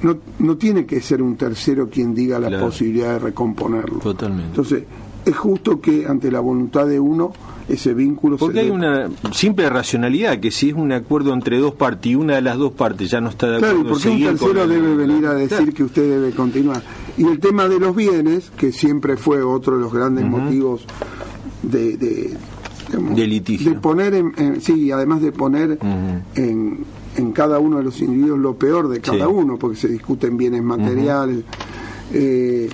no, 0.00 0.16
no 0.38 0.56
tiene 0.56 0.86
que 0.86 1.00
ser 1.00 1.20
un 1.20 1.34
tercero 1.36 1.90
quien 1.90 2.14
diga 2.14 2.38
la 2.38 2.46
Claro. 2.46 2.66
posibilidad 2.66 3.14
de 3.14 3.18
recomponerlo. 3.18 3.98
Totalmente. 3.98 4.46
Entonces, 4.50 4.84
es 5.26 5.36
justo 5.36 5.80
que 5.80 6.06
ante 6.06 6.30
la 6.30 6.40
voluntad 6.40 6.86
de 6.86 6.98
uno, 7.00 7.32
ese 7.68 7.92
vínculo 7.94 8.36
Porque 8.36 8.60
se 8.60 8.60
hay 8.60 8.70
una 8.70 9.10
simple 9.32 9.68
racionalidad 9.68 10.38
que 10.38 10.50
si 10.52 10.68
es 10.70 10.74
un 10.74 10.92
acuerdo 10.92 11.34
entre 11.34 11.58
dos 11.58 11.74
partes 11.74 12.12
y 12.12 12.14
una 12.14 12.36
de 12.36 12.42
las 12.42 12.56
dos 12.58 12.72
partes 12.72 13.10
ya 13.10 13.20
no 13.20 13.28
está 13.30 13.50
de 13.50 13.58
Claro, 13.58 13.80
acuerdo 13.80 13.92
porque 13.94 14.08
un 14.08 14.22
tercero 14.22 14.62
el- 14.62 14.68
debe 14.70 14.94
venir 14.94 15.26
a 15.26 15.34
decir 15.34 15.56
Claro. 15.58 15.72
que 15.74 15.82
usted 15.84 16.02
debe 16.08 16.30
continuar. 16.30 16.80
Y 17.18 17.24
el 17.26 17.40
tema 17.40 17.66
de 17.68 17.80
los 17.80 17.94
bienes, 17.96 18.50
que 18.56 18.70
siempre 18.72 19.16
fue 19.16 19.42
otro 19.42 19.74
de 19.76 19.82
los 19.82 19.92
grandes 19.92 20.24
motivos 20.26 20.84
de, 21.62 21.96
de, 21.96 22.36
digamos, 22.86 23.16
De 23.16 23.26
litigio. 23.26 23.70
de 23.72 23.78
poner, 23.80 24.14
en, 24.14 24.32
en- 24.36 24.60
sí, 24.60 24.92
además 24.92 25.20
de 25.22 25.32
poner 25.32 25.76
en, 26.36 26.84
en 27.16 27.32
cada 27.32 27.58
uno 27.58 27.78
de 27.78 27.82
los 27.84 28.00
individuos 28.00 28.38
lo 28.38 28.54
peor 28.54 28.88
de 28.88 29.00
cada 29.00 29.26
Sí. 29.26 29.32
uno, 29.32 29.56
porque 29.58 29.76
se 29.76 29.88
discuten 29.88 30.36
bienes 30.36 30.62
materiales. 30.62 31.38
eh, 32.12 32.68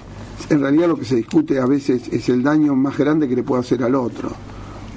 en 0.52 0.60
realidad 0.60 0.88
lo 0.88 0.96
que 0.96 1.04
se 1.04 1.16
discute 1.16 1.58
a 1.58 1.66
veces 1.66 2.08
es 2.12 2.28
el 2.28 2.42
daño 2.42 2.74
más 2.74 2.96
grande 2.98 3.28
que 3.28 3.34
le 3.36 3.42
puede 3.42 3.60
hacer 3.62 3.82
al 3.82 3.94
otro. 3.94 4.30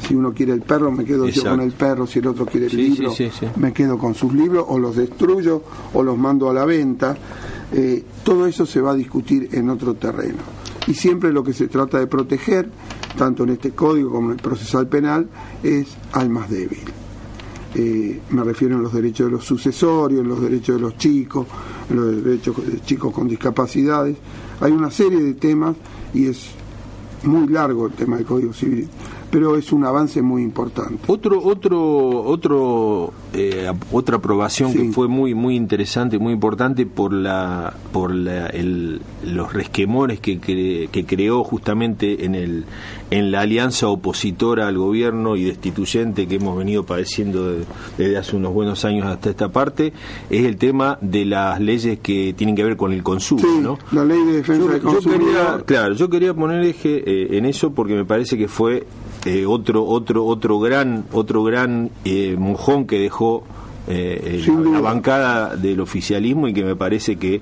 Si 0.08 0.14
uno 0.14 0.34
quiere 0.34 0.54
el 0.54 0.62
perro, 0.62 0.92
me 0.92 1.04
quedo 1.06 1.28
yo 1.28 1.44
con 1.44 1.62
el 1.62 1.72
perro. 1.72 2.06
Si 2.06 2.20
el 2.20 2.28
otro 2.28 2.46
quiere 2.46 2.66
el 2.68 2.72
Sí, 2.72 2.78
libro, 2.78 3.12
sí, 3.12 3.30
sí, 3.32 3.40
sí. 3.40 3.48
me 3.60 3.74
quedo 3.74 3.98
con 3.98 4.14
sus 4.14 4.34
libros 4.34 4.66
o 4.68 4.78
los 4.78 4.96
destruyo 4.96 5.64
o 5.94 6.04
los 6.04 6.18
mando 6.18 6.50
a 6.50 6.54
la 6.54 6.66
venta. 6.66 7.18
Eh, 7.72 8.04
todo 8.24 8.46
eso 8.46 8.66
se 8.66 8.82
va 8.82 8.92
a 8.92 8.96
discutir 8.96 9.50
en 9.54 9.70
otro 9.70 9.96
terreno. 9.96 10.40
Y 10.88 10.94
siempre 10.94 11.32
lo 11.34 11.44
que 11.44 11.54
se 11.54 11.68
trata 11.68 11.98
de 11.98 12.06
proteger, 12.06 12.70
tanto 13.18 13.44
en 13.44 13.50
este 13.52 13.72
código 13.72 14.12
como 14.12 14.28
en 14.28 14.34
el 14.38 14.42
procesal 14.44 14.88
penal, 14.88 15.28
es 15.64 15.88
al 16.12 16.30
más 16.30 16.50
débil. 16.50 16.84
Eh, 17.74 18.22
me 18.30 18.44
refiero 18.44 18.76
en 18.76 18.84
los 18.84 18.94
derechos 18.94 19.26
de 19.28 19.32
los 19.32 19.44
sucesorios, 19.44 20.22
en 20.22 20.28
los 20.28 20.40
derechos 20.42 20.76
de 20.76 20.82
los 20.82 20.98
chicos, 20.98 21.48
en 21.90 21.96
los 21.96 22.24
derechos 22.24 22.56
de 22.72 22.82
chicos 22.82 23.12
con 23.12 23.28
discapacidades. 23.28 24.16
Hay 24.62 24.72
una 24.72 24.92
serie 24.92 25.22
de 25.22 25.34
temas 25.34 25.76
y 26.14 26.28
es 26.28 26.52
muy 27.24 27.48
largo 27.48 27.88
el 27.88 27.94
tema 27.94 28.18
del 28.18 28.26
Código 28.26 28.54
Civil, 28.54 28.88
pero 29.36 29.58
es 29.58 29.74
un 29.74 29.84
avance 29.84 30.22
muy 30.22 30.44
importante. 30.44 30.98
Otro, 31.08 31.42
otro, 31.44 32.22
otro, 32.24 33.12
eh, 33.34 33.70
otra 33.92 34.16
aprobación 34.16 34.72
que 34.72 34.94
fue 34.94 35.10
muy, 35.10 35.34
muy 35.36 35.58
interesante, 35.58 36.18
muy 36.18 36.32
importante 36.32 36.86
por 36.86 37.12
la, 37.12 37.74
por 37.92 38.16
la, 38.16 38.48
el- 38.48 39.02
los 39.26 39.52
resquemores 39.52 40.22
que, 40.22 40.40
cre- 40.40 40.88
que 40.90 41.06
creó 41.06 41.44
justamente 41.44 42.24
en 42.24 42.34
el, 42.34 42.64
en 43.12 43.30
la 43.32 43.42
alianza 43.42 43.90
opositora 43.90 44.70
al 44.70 44.78
gobierno 44.78 45.36
y 45.36 45.44
destituyente 45.44 46.28
que 46.28 46.36
hemos 46.36 46.58
venido 46.58 46.86
padeciendo 46.86 47.52
de- 47.52 47.66
desde 47.98 48.16
hace 48.18 48.38
unos 48.38 48.54
buenos 48.54 48.86
años 48.86 49.06
hasta 49.06 49.32
esta 49.32 49.50
parte, 49.52 49.92
es 50.30 50.46
el 50.46 50.56
tema 50.56 50.98
de 51.02 51.26
las 51.26 51.60
leyes 51.60 52.00
que 52.00 52.34
tienen 52.38 52.56
que 52.56 52.64
ver 52.64 52.78
con 52.78 52.94
el 52.94 53.04
consumo, 53.04 53.42
Sí, 53.42 53.60
¿no? 53.62 53.78
la 53.92 54.06
ley 54.06 54.24
de 54.24 54.32
defensa 54.38 54.64
Yo, 54.64 54.70
del 54.72 54.82
yo 54.82 54.88
consumidor. 54.92 55.20
quería, 55.26 55.64
claro, 55.66 55.94
yo 55.94 56.10
quería 56.10 56.34
poner 56.34 56.64
eje 56.64 57.04
eh, 57.06 57.38
en 57.38 57.46
eso 57.46 57.72
porque 57.74 57.96
me 57.96 58.06
parece 58.06 58.38
que 58.38 58.48
fue 58.48 58.86
eh, 59.26 59.46
otro 59.46 59.84
otro 59.86 60.26
otro 60.26 60.60
gran 60.60 61.06
otro 61.12 61.44
gran 61.44 61.90
eh, 62.06 62.36
mojón 62.38 62.86
que 62.86 63.00
dejó 63.00 63.44
eh, 63.88 64.42
eh, 64.44 64.52
la, 64.64 64.70
la 64.72 64.80
bancada 64.82 65.56
del 65.56 65.80
oficialismo 65.80 66.48
y 66.48 66.54
que 66.54 66.64
me 66.64 66.76
parece 66.76 67.18
que 67.18 67.40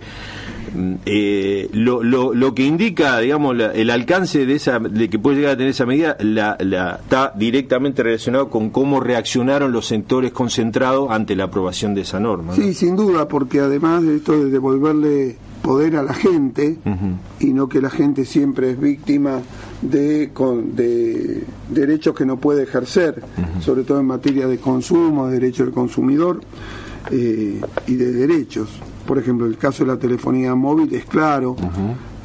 mm, 0.75 0.93
eh, 1.05 1.69
lo, 1.71 2.03
lo, 2.03 2.33
lo 2.33 2.53
que 2.53 2.63
indica 2.65 3.17
digamos 3.19 3.55
la- 3.55 3.71
el 3.71 3.89
alcance 3.89 4.45
de 4.45 4.55
esa 4.55 4.77
de 4.79 5.09
que 5.09 5.17
puede 5.19 5.37
llegar 5.37 5.53
a 5.53 5.55
tener 5.57 5.69
esa 5.71 5.85
medida 5.85 6.17
la, 6.19 6.57
la- 6.59 6.99
está 7.01 7.31
directamente 7.35 8.03
relacionado 8.03 8.49
con 8.49 8.71
cómo 8.71 8.99
reaccionaron 8.99 9.71
los 9.71 9.85
sectores 9.85 10.33
concentrados 10.33 11.09
ante 11.11 11.35
la 11.37 11.45
aprobación 11.45 11.93
de 11.95 12.01
esa 12.01 12.19
norma 12.19 12.53
¿no? 12.55 12.61
Sí, 12.61 12.73
sin 12.73 12.97
duda, 12.97 13.27
porque 13.29 13.59
además 13.61 14.03
de 14.03 14.17
esto 14.17 14.33
de 14.33 14.49
devolverle 14.49 15.37
poder 15.63 15.95
a 15.95 16.03
la 16.03 16.13
gente 16.13 16.77
y 17.39 17.53
no 17.53 17.67
que 17.67 17.81
la 17.81 17.89
gente 17.89 18.25
siempre 18.25 18.69
es 18.71 18.79
víctima 18.79 19.39
de, 19.81 20.29
con- 20.33 20.75
de 20.75 21.43
derechos 21.69 22.13
que 22.15 22.25
no 22.25 22.37
puede 22.37 22.63
ejercer, 22.63 23.23
sobre 23.61 23.83
todo 23.83 23.99
en 23.99 24.05
materia 24.05 24.45
de 24.47 24.57
consumo, 24.59 25.27
de 25.27 25.39
derecho 25.39 25.63
del 25.63 25.73
consumidor 25.73 26.41
eh, 27.11 27.59
y 27.87 27.95
de 27.95 28.11
derechos. 28.11 28.69
Por 29.07 29.17
ejemplo, 29.17 29.45
el 29.47 29.57
caso 29.57 29.83
de 29.85 29.91
la 29.93 29.97
telefonía 29.97 30.53
móvil 30.53 30.93
es 30.93 31.05
claro. 31.05 31.55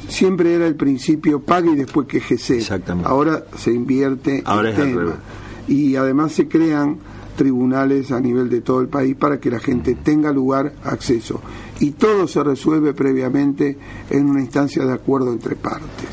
Siempre 0.07 0.53
era 0.53 0.65
el 0.67 0.75
principio 0.75 1.39
pague 1.41 1.71
y 1.71 1.75
después 1.75 2.07
quejese. 2.07 2.61
Ahora 3.07 3.45
se 3.57 3.71
invierte 3.71 4.41
Ahora 4.45 4.69
el 4.69 4.75
es 4.75 4.81
tema. 4.81 5.01
Y 5.67 5.95
además 5.95 6.31
se 6.33 6.47
crean 6.47 6.97
tribunales 7.37 8.11
a 8.11 8.19
nivel 8.19 8.49
de 8.49 8.59
todo 8.61 8.81
el 8.81 8.87
país 8.89 9.15
para 9.15 9.39
que 9.39 9.49
la 9.49 9.59
gente 9.59 9.95
tenga 9.95 10.31
lugar 10.33 10.73
acceso. 10.83 11.39
Y 11.79 11.91
todo 11.91 12.27
se 12.27 12.43
resuelve 12.43 12.93
previamente 12.93 13.77
en 14.09 14.29
una 14.29 14.41
instancia 14.41 14.85
de 14.85 14.93
acuerdo 14.93 15.31
entre 15.31 15.55
partes. 15.55 16.09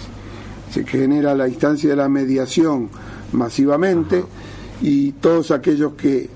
Se 0.70 0.84
genera 0.84 1.34
la 1.34 1.48
instancia 1.48 1.90
de 1.90 1.96
la 1.96 2.08
mediación 2.08 2.88
masivamente 3.32 4.24
y 4.80 5.12
todos 5.12 5.50
aquellos 5.50 5.94
que 5.94 6.28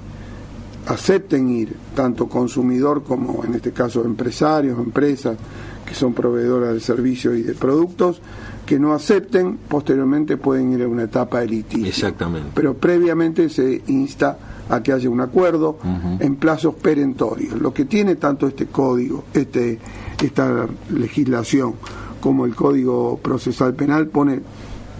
acepten 0.87 1.51
ir, 1.51 1.77
tanto 1.95 2.29
consumidor 2.29 3.05
como 3.05 3.45
en 3.45 3.55
este 3.55 3.73
caso 3.73 4.05
empresarios, 4.05 4.79
empresas 4.79 5.37
que 5.87 5.95
son 5.95 6.15
proveedoras 6.15 6.75
de 6.75 6.81
servicios 6.81 7.37
y 7.37 7.43
de 7.43 7.55
productos, 7.55 8.21
que 8.65 8.79
no 8.79 8.93
acepten, 8.93 9.59
posteriormente 9.69 10.37
pueden 10.37 10.73
ir 10.73 10.83
a 10.83 10.89
una 10.89 11.05
etapa 11.05 11.41
de 11.41 11.49
litigio. 11.49 11.87
Exactamente. 11.87 12.51
Pero 12.55 12.75
previamente 12.75 13.49
se 13.49 13.83
insta 13.89 14.39
a 14.71 14.83
que 14.83 14.93
haya 14.93 15.11
un 15.11 15.21
acuerdo 15.21 15.79
en 16.21 16.37
plazos 16.37 16.75
perentorios. 16.77 17.61
Lo 17.61 17.75
que 17.75 17.85
tiene 17.85 18.17
tanto 18.17 18.47
este 18.47 18.67
código, 18.67 19.25
este, 19.35 19.79
esta 20.23 20.67
legislación, 20.91 21.75
como 22.21 22.45
el 22.47 22.55
Código 22.55 23.19
Procesal 23.23 23.75
Penal 23.75 24.07
pone 24.09 24.41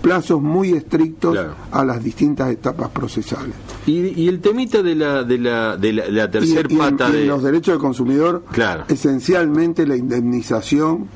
plazos 0.03 0.41
muy 0.41 0.71
estrictos 0.73 1.37
a 1.71 1.85
las 1.85 2.03
distintas 2.03 2.51
etapas 2.51 2.89
procesales. 2.89 3.55
Y, 3.87 4.23
y 4.23 4.29
el 4.29 4.41
temita 4.41 4.83
de 4.83 4.95
la 4.95 5.23
de 5.25 5.37
la 5.39 5.77
de 5.77 5.93
la, 5.93 6.09
la 6.09 6.31
tercer 6.31 6.67
Y- 6.71 6.75
y 6.75 6.77
en- 6.77 6.79
pata 6.79 7.05
y 7.09 7.13
en 7.13 7.19
de 7.21 7.25
los 7.27 7.43
derechos 7.43 7.75
del 7.75 7.81
consumidor, 7.81 8.45
Claro. 8.51 8.85
esencialmente 8.89 9.87
la 9.87 9.97
indemnización 9.97 11.09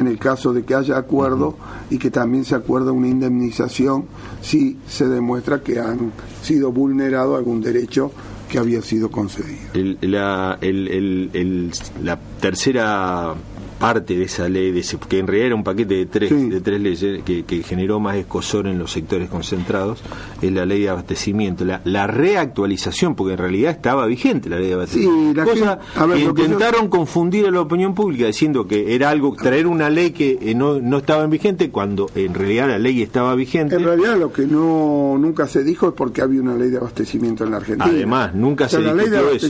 en 0.00 0.08
el 0.08 0.18
caso 0.18 0.52
de 0.52 0.64
que 0.64 0.74
haya 0.74 0.96
acuerdo 0.96 1.54
y 1.90 1.98
que 1.98 2.10
también 2.10 2.44
se 2.44 2.54
acuerda 2.56 2.90
una 2.90 3.06
indemnización 3.08 4.06
si 4.42 4.78
se 4.88 5.06
demuestra 5.08 5.62
que 5.62 5.78
han 5.78 6.10
sido 6.42 6.72
vulnerado 6.72 7.36
algún 7.36 7.60
derecho 7.60 8.10
que 8.48 8.58
había 8.58 8.82
sido 8.82 9.10
concedido. 9.12 9.60
el- 9.74 9.96
la, 10.00 10.58
el- 10.60 10.88
el- 10.88 11.70
la 12.02 12.18
tercera 12.40 13.34
parte 13.80 14.16
de 14.16 14.24
esa 14.24 14.48
ley, 14.48 14.70
de 14.70 14.80
ese- 14.80 14.98
que 14.98 15.18
en 15.18 15.26
realidad 15.26 15.46
era 15.48 15.54
un 15.56 15.64
paquete 15.64 15.94
de 15.94 16.06
tres, 16.06 16.30
de 16.30 16.60
tres 16.60 16.80
leyes 16.80 17.22
que, 17.24 17.44
que 17.44 17.62
generó 17.64 17.98
más 17.98 18.14
escosor 18.16 18.68
en 18.68 18.78
los 18.78 18.92
sectores 18.92 19.28
concentrados, 19.28 20.00
es 20.40 20.52
la 20.52 20.64
ley 20.66 20.82
de 20.82 20.90
abastecimiento. 20.90 21.64
La, 21.64 21.80
la 21.84 22.06
reactualización, 22.06 23.14
porque 23.16 23.32
en 23.32 23.38
realidad 23.38 23.72
estaba 23.72 24.06
vigente 24.06 24.48
la 24.48 24.58
ley 24.58 24.68
de 24.68 24.74
abastecimiento. 24.74 25.30
Sí, 25.30 25.34
la 25.34 25.44
Cosa 25.44 26.06
ver, 26.06 26.16
que 26.18 26.22
yo- 26.24 26.30
intentaron 26.30 26.88
confundir 26.88 27.46
a 27.46 27.50
la 27.50 27.60
opinión 27.62 27.94
pública 27.94 28.26
diciendo 28.26 28.66
que 28.68 28.94
era 28.94 29.10
algo, 29.10 29.34
traer 29.34 29.66
una 29.66 29.88
ley 29.90 30.10
que 30.10 30.38
eh, 30.40 30.54
no, 30.54 30.78
no 30.80 30.98
estaba 30.98 31.24
en 31.24 31.30
vigente 31.30 31.70
cuando 31.70 32.10
en 32.14 32.34
realidad 32.34 32.68
la 32.68 32.78
ley 32.78 33.00
estaba 33.02 33.34
vigente. 33.34 33.76
En 33.76 33.84
realidad 33.84 34.18
lo 34.18 34.32
que 34.32 34.46
no 34.46 35.16
nunca 35.18 35.46
se 35.48 35.64
dijo 35.64 35.88
es 35.88 35.94
porque 35.94 36.20
había 36.22 36.40
una 36.42 36.54
ley 36.54 36.68
de 36.70 36.76
abastecimiento 36.76 37.44
en 37.44 37.50
la 37.52 37.56
Argentina. 37.56 37.90
Además, 37.90 38.34
nunca 38.34 38.66
O 38.66 38.68
sea, 38.68 38.78
se 38.80 38.84
la 38.84 38.94
ley 38.94 39.08
de 39.08 39.16
eso. 39.18 39.46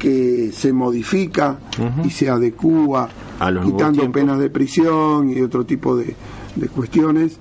Que 0.00 0.50
se 0.52 0.72
modifica 0.72 1.60
y 2.02 2.10
se 2.10 2.28
adecúa 2.28 3.08
A 3.38 3.52
quitando 3.52 4.10
penas 4.10 4.40
de 4.40 4.50
prisión 4.50 5.30
y 5.30 5.40
otro 5.42 5.64
tipo 5.64 5.94
de, 5.94 6.16
de 6.56 6.68
cuestiones 6.68 7.38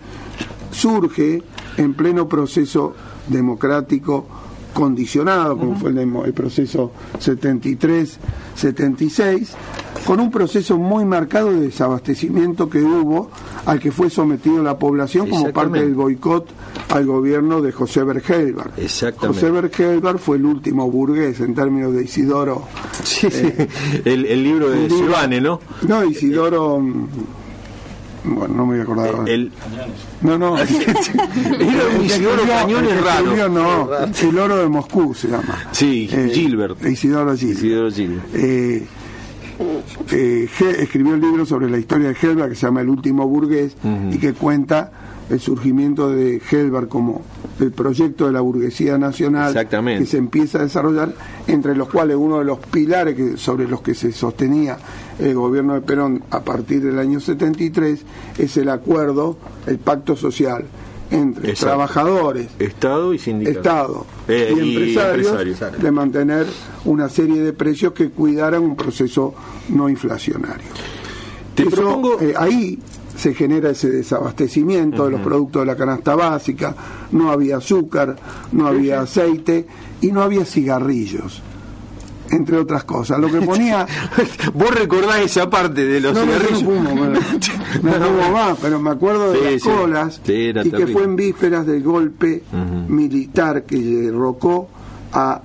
surge 0.70 1.42
en 1.78 1.96
pleno 1.96 2.28
proceso 2.28 2.94
democrático 3.28 4.28
condicionado, 4.74 5.58
como 5.58 5.76
fue 5.76 5.92
el, 5.92 5.98
el 5.98 6.34
proceso 6.34 6.92
73-76, 7.20 9.48
con 10.06 10.20
un 10.20 10.30
proceso 10.30 10.78
muy 10.78 11.06
marcado 11.06 11.52
de 11.52 11.62
desabastecimiento 11.62 12.70
que 12.70 12.84
hubo, 12.84 13.32
al 13.66 13.80
que 13.80 13.92
fue 13.92 14.10
sometido 14.10 14.64
la 14.64 14.78
población 14.78 15.30
como 15.30 15.52
parte 15.52 15.80
del 15.80 15.94
boicot 15.94 16.48
al 16.90 17.06
gobierno 17.06 17.62
de 17.62 17.72
José 17.72 18.04
Bergelbar. 18.04 18.72
Exactamente. 18.78 19.40
José 19.42 19.52
Bergelbar 19.52 20.18
fue 20.20 20.38
el 20.38 20.46
último 20.46 20.90
burgués 20.90 21.40
en 21.42 21.54
términos 21.56 21.94
de 21.94 22.04
Isidoro. 22.04 22.64
eh, 23.24 23.68
el, 24.06 24.26
el 24.26 24.44
libro 24.44 24.70
de 24.70 24.86
el 24.86 24.92
Silvane, 24.92 25.42
¿no? 25.42 25.60
No, 25.88 26.04
Isidoro. 26.04 26.80
mm, 26.80 27.08
Bueno, 28.24 28.54
no 28.56 28.66
me 28.66 28.72
voy 28.74 28.80
a 28.80 28.84
acordar. 28.84 29.16
ahora. 29.16 29.32
El, 29.32 29.52
No, 30.22 30.38
no. 30.38 30.56
Isidoro 32.04 32.44
Cañones 32.48 32.92
el 32.94 33.04
raro. 33.04 33.24
escribió, 33.26 33.50
no, 33.50 33.90
el 34.30 34.40
oro 34.40 34.58
de 34.58 34.68
Moscú 34.70 35.14
se 35.14 35.28
llama. 35.30 35.58
Sí, 35.72 36.10
Eh, 36.12 36.32
Gilbert. 36.34 36.84
Isidoro 36.86 37.36
Gilbert. 37.36 37.58
Isidoro 37.60 37.92
Gilbert. 37.92 38.26
Eh, 38.36 38.86
eh, 40.12 40.48
escribió 40.80 41.16
el 41.16 41.22
libro 41.22 41.46
sobre 41.46 41.70
la 41.70 41.78
historia 41.78 42.10
de 42.10 42.16
Helberg 42.16 42.50
que 42.50 42.56
se 42.56 42.66
llama 42.66 42.82
El 42.82 42.90
último 42.90 43.28
burgués 43.28 43.76
y 44.12 44.18
que 44.18 44.34
cuenta 44.34 44.92
el 45.30 45.40
surgimiento 45.40 46.10
de 46.10 46.42
Helberg 46.50 46.88
como 46.88 47.22
el 47.60 47.72
proyecto 47.72 48.26
de 48.26 48.32
la 48.32 48.42
burguesía 48.42 48.98
nacional 48.98 49.54
que 49.70 50.06
se 50.06 50.18
empieza 50.18 50.60
a 50.60 50.64
desarrollar, 50.64 51.14
entre 51.48 51.76
los 51.76 51.90
cuales 51.90 52.16
uno 52.18 52.40
de 52.40 52.46
los 52.46 52.60
pilares 52.60 53.16
que, 53.16 53.38
sobre 53.38 53.68
los 53.68 53.82
que 53.82 53.94
se 53.94 54.12
sostenía 54.12 54.78
el 55.20 55.36
gobierno 55.36 55.74
de 55.74 55.82
Perón 55.82 56.24
a 56.32 56.40
partir 56.40 56.82
del 56.82 56.98
año 56.98 57.20
73 57.20 58.02
es 58.38 58.58
el 58.58 58.70
acuerdo, 58.70 59.38
el 59.68 59.78
pacto 59.78 60.16
social 60.16 60.66
entre 61.12 61.50
Exacto. 61.52 61.66
trabajadores, 61.66 62.48
Estado 62.60 63.14
y 63.14 63.20
sindicato. 63.20 63.58
Estado 63.60 64.06
Eh, 64.28 64.54
y, 64.56 64.60
y 64.60 64.78
empresarios 64.96 65.60
de 65.82 65.92
mantener 65.92 66.46
una 66.86 67.10
serie 67.10 67.42
de 67.42 67.54
precios 67.54 67.94
que 67.94 68.10
cuidaran 68.10 68.62
un 68.64 68.76
proceso 68.76 69.34
no 69.70 69.90
inflacionario. 69.90 70.68
Te 71.56 71.64
Eso, 71.64 71.72
propongo- 71.76 72.22
eh, 72.22 72.34
ahí 72.38 72.80
se 73.18 73.34
genera 73.34 73.72
ese 73.72 73.90
desabastecimiento 73.90 75.06
de 75.06 75.12
los 75.12 75.22
productos 75.22 75.64
de 75.64 75.66
la 75.66 75.76
canasta 75.76 76.16
básica, 76.16 76.74
no 77.12 77.32
había 77.32 77.58
azúcar, 77.58 78.16
no 78.54 78.68
había 78.68 79.02
aceite 79.02 79.66
y 80.00 80.12
no 80.12 80.22
había 80.22 80.46
cigarrillos, 80.46 81.42
entre 82.32 82.58
otras 82.58 82.84
cosas. 82.84 83.20
Lo 83.20 83.32
que 83.32 83.42
ponía... 83.42 83.86
Vos 84.54 84.72
recordás 84.74 85.20
esa 85.20 85.50
parte 85.50 85.86
de 85.86 86.00
los 86.02 86.14
No, 86.14 86.22
cigarrillos. 86.24 86.64
no 86.64 86.70
fumo, 86.70 86.90
bueno. 86.96 87.20
no 87.84 87.92
fumo 87.92 88.32
más, 88.32 88.58
pero 88.62 88.80
me 88.80 88.90
acuerdo 88.92 89.32
de 89.32 89.40
Sí, 89.40 89.44
las 89.54 89.62
sí. 89.62 89.70
colas 89.70 90.22
Sí, 90.26 90.34
y 90.34 90.54
que 90.54 90.64
terrible. 90.70 90.94
fue 90.94 91.04
en 91.04 91.16
vísperas 91.16 91.66
del 91.66 91.84
golpe 91.84 92.44
militar 92.88 93.64
que 93.64 93.78
derrocó 93.78 94.70
a 95.14 95.42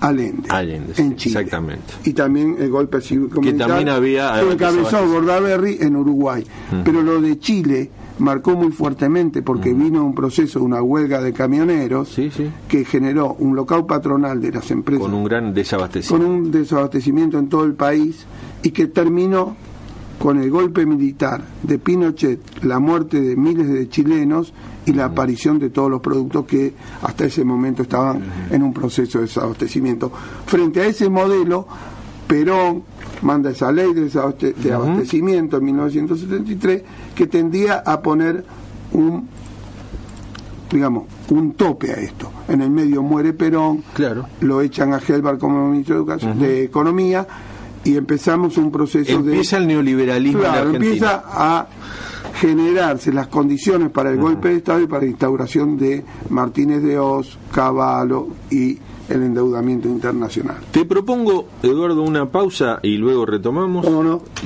Allende, 0.00 0.48
Allende, 0.50 0.94
sí, 0.94 1.02
en 1.02 1.16
Chile. 1.16 1.40
exactamente. 1.40 1.94
Y 2.04 2.12
también 2.12 2.56
el 2.58 2.70
golpe 2.70 3.00
cívico-militar 3.00 3.68
también 3.68 3.88
había- 3.88 4.40
que 4.40 4.52
encabezó 4.52 5.06
Bordaberry 5.06 5.78
en 5.80 5.96
Uruguay. 5.96 6.46
Pero 6.84 7.02
lo 7.02 7.20
de 7.20 7.38
Chile 7.38 7.90
marcó 8.18 8.56
muy 8.56 8.72
fuertemente 8.72 9.42
porque 9.42 9.72
vino 9.72 10.04
un 10.04 10.14
proceso, 10.14 10.62
una 10.62 10.82
huelga 10.82 11.20
de 11.20 11.32
camioneros 11.32 12.16
que 12.68 12.84
generó 12.84 13.34
un 13.38 13.54
local 13.54 13.86
patronal 13.86 14.40
de 14.40 14.52
las 14.52 14.70
empresas. 14.70 15.02
Con 15.02 15.14
un 15.14 15.24
gran 15.24 15.52
desabastecimiento. 15.52 16.26
con 16.26 16.36
un 16.36 16.50
desabastecimiento 16.50 17.38
en 17.38 17.48
todo 17.48 17.64
el 17.64 17.74
país 17.74 18.26
y 18.62 18.70
que 18.70 18.86
terminó 18.86 19.56
con 20.18 20.40
el 20.40 20.50
golpe 20.50 20.86
militar 20.86 21.42
de 21.62 21.78
Pinochet, 21.78 22.64
la 22.64 22.78
muerte 22.78 23.20
de 23.20 23.36
miles 23.36 23.68
de 23.68 23.88
chilenos 23.88 24.52
y 24.86 24.92
la 24.92 25.06
aparición 25.06 25.58
de 25.58 25.70
todos 25.70 25.90
los 25.90 26.00
productos 26.00 26.46
que 26.46 26.74
hasta 27.02 27.26
ese 27.26 27.44
momento 27.44 27.82
estaban 27.82 28.22
en 28.50 28.62
un 28.62 28.72
proceso 28.72 29.18
de 29.18 29.26
desabastecimiento. 29.26 30.10
Frente 30.46 30.80
a 30.80 30.86
ese 30.86 31.10
modelo, 31.10 31.66
Perón 32.26 32.82
manda 33.22 33.50
esa 33.50 33.72
ley 33.72 33.92
de, 33.94 34.08
de 34.08 34.72
abastecimiento 34.72 35.56
en 35.58 35.64
1973 35.64 36.82
que 37.14 37.26
tendía 37.26 37.78
a 37.78 38.00
poner 38.00 38.44
un 38.92 39.28
digamos, 40.70 41.04
un 41.30 41.54
tope 41.54 41.92
a 41.92 41.94
esto. 41.94 42.30
En 42.48 42.60
el 42.60 42.70
medio 42.70 43.02
muere 43.02 43.32
Perón, 43.32 43.82
lo 44.40 44.60
echan 44.60 44.92
a 44.92 44.98
Helbar 44.98 45.38
como 45.38 45.68
ministro 45.68 45.94
de, 45.94 46.00
Educación, 46.00 46.38
de 46.38 46.64
Economía 46.64 47.26
y 47.84 47.96
empezamos 47.96 48.56
un 48.58 48.70
proceso 48.70 49.22
de... 49.22 49.32
Empieza 49.32 49.58
el 49.58 49.66
neoliberalismo 49.68 50.40
Claro, 50.40 50.70
empieza 50.70 51.22
a 51.26 51.66
generarse 52.40 53.12
las 53.12 53.28
condiciones 53.28 53.90
para 53.90 54.10
el 54.10 54.18
golpe 54.18 54.48
de 54.48 54.56
Estado 54.56 54.80
y 54.80 54.86
para 54.86 55.02
la 55.02 55.08
instauración 55.08 55.76
de 55.78 56.04
Martínez 56.30 56.82
de 56.82 56.98
Oz, 56.98 57.38
Cavallo 57.52 58.28
y 58.50 58.78
el 59.08 59.22
endeudamiento 59.22 59.88
internacional. 59.88 60.56
Te 60.70 60.84
propongo, 60.84 61.46
Eduardo, 61.62 62.02
una 62.02 62.30
pausa 62.30 62.80
y 62.82 62.96
luego 62.96 63.26
retomamos. 63.26 63.86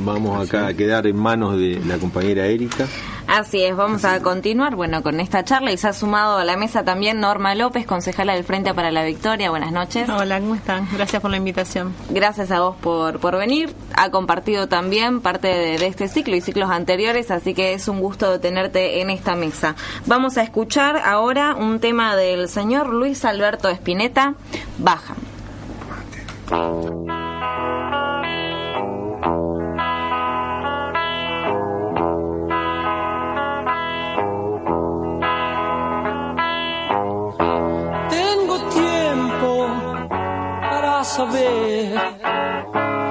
Vamos 0.05 0.47
acá 0.47 0.67
a 0.67 0.75
quedar 0.75 1.07
en 1.07 1.17
manos 1.17 1.57
de 1.57 1.81
la 1.87 1.99
compañera 1.99 2.47
Erika. 2.47 2.87
Así 3.31 3.63
es, 3.63 3.77
vamos 3.77 4.05
a 4.05 4.21
continuar 4.23 4.75
bueno 4.75 5.05
con 5.05 5.21
esta 5.21 5.45
charla 5.45 5.71
y 5.71 5.77
se 5.77 5.87
ha 5.87 5.93
sumado 5.93 6.39
a 6.39 6.45
la 6.45 6.57
mesa 6.57 6.83
también 6.83 7.21
Norma 7.21 7.55
López, 7.55 7.87
concejala 7.87 8.35
del 8.35 8.43
Frente 8.43 8.75
para 8.75 8.91
la 8.91 9.05
Victoria. 9.05 9.51
Buenas 9.51 9.71
noches. 9.71 10.09
Hola, 10.09 10.41
¿cómo 10.41 10.57
están? 10.57 10.89
Gracias 10.93 11.23
por 11.23 11.31
la 11.31 11.37
invitación. 11.37 11.95
Gracias 12.09 12.51
a 12.51 12.61
vos 12.61 12.75
por, 12.81 13.21
por 13.21 13.37
venir. 13.37 13.73
Ha 13.97 14.11
compartido 14.11 14.67
también 14.67 15.21
parte 15.21 15.47
de, 15.47 15.79
de 15.79 15.87
este 15.87 16.09
ciclo 16.09 16.35
y 16.35 16.41
ciclos 16.41 16.71
anteriores, 16.71 17.31
así 17.31 17.55
que 17.55 17.73
es 17.73 17.87
un 17.87 18.01
gusto 18.01 18.41
tenerte 18.41 19.01
en 19.01 19.11
esta 19.11 19.37
mesa. 19.37 19.77
Vamos 20.07 20.37
a 20.37 20.43
escuchar 20.43 20.97
ahora 20.97 21.55
un 21.55 21.79
tema 21.79 22.17
del 22.17 22.49
señor 22.49 22.89
Luis 22.89 23.25
Alberto 23.25 23.69
Espineta, 23.69 24.35
Baja. 24.79 25.15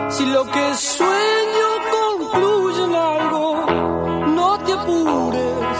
Si 0.09 0.25
lo 0.25 0.43
que 0.45 0.75
sueño 0.75 1.69
concluye 1.91 2.83
en 2.83 2.95
algo. 2.95 3.65
No 4.35 4.57
te 4.59 4.73
apures, 4.73 5.77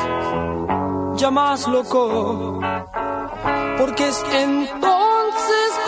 ya 1.15 1.32
más 1.32 1.67
loco, 1.67 2.59
porque 3.77 4.07
es 4.07 4.23
entonces 4.32 5.78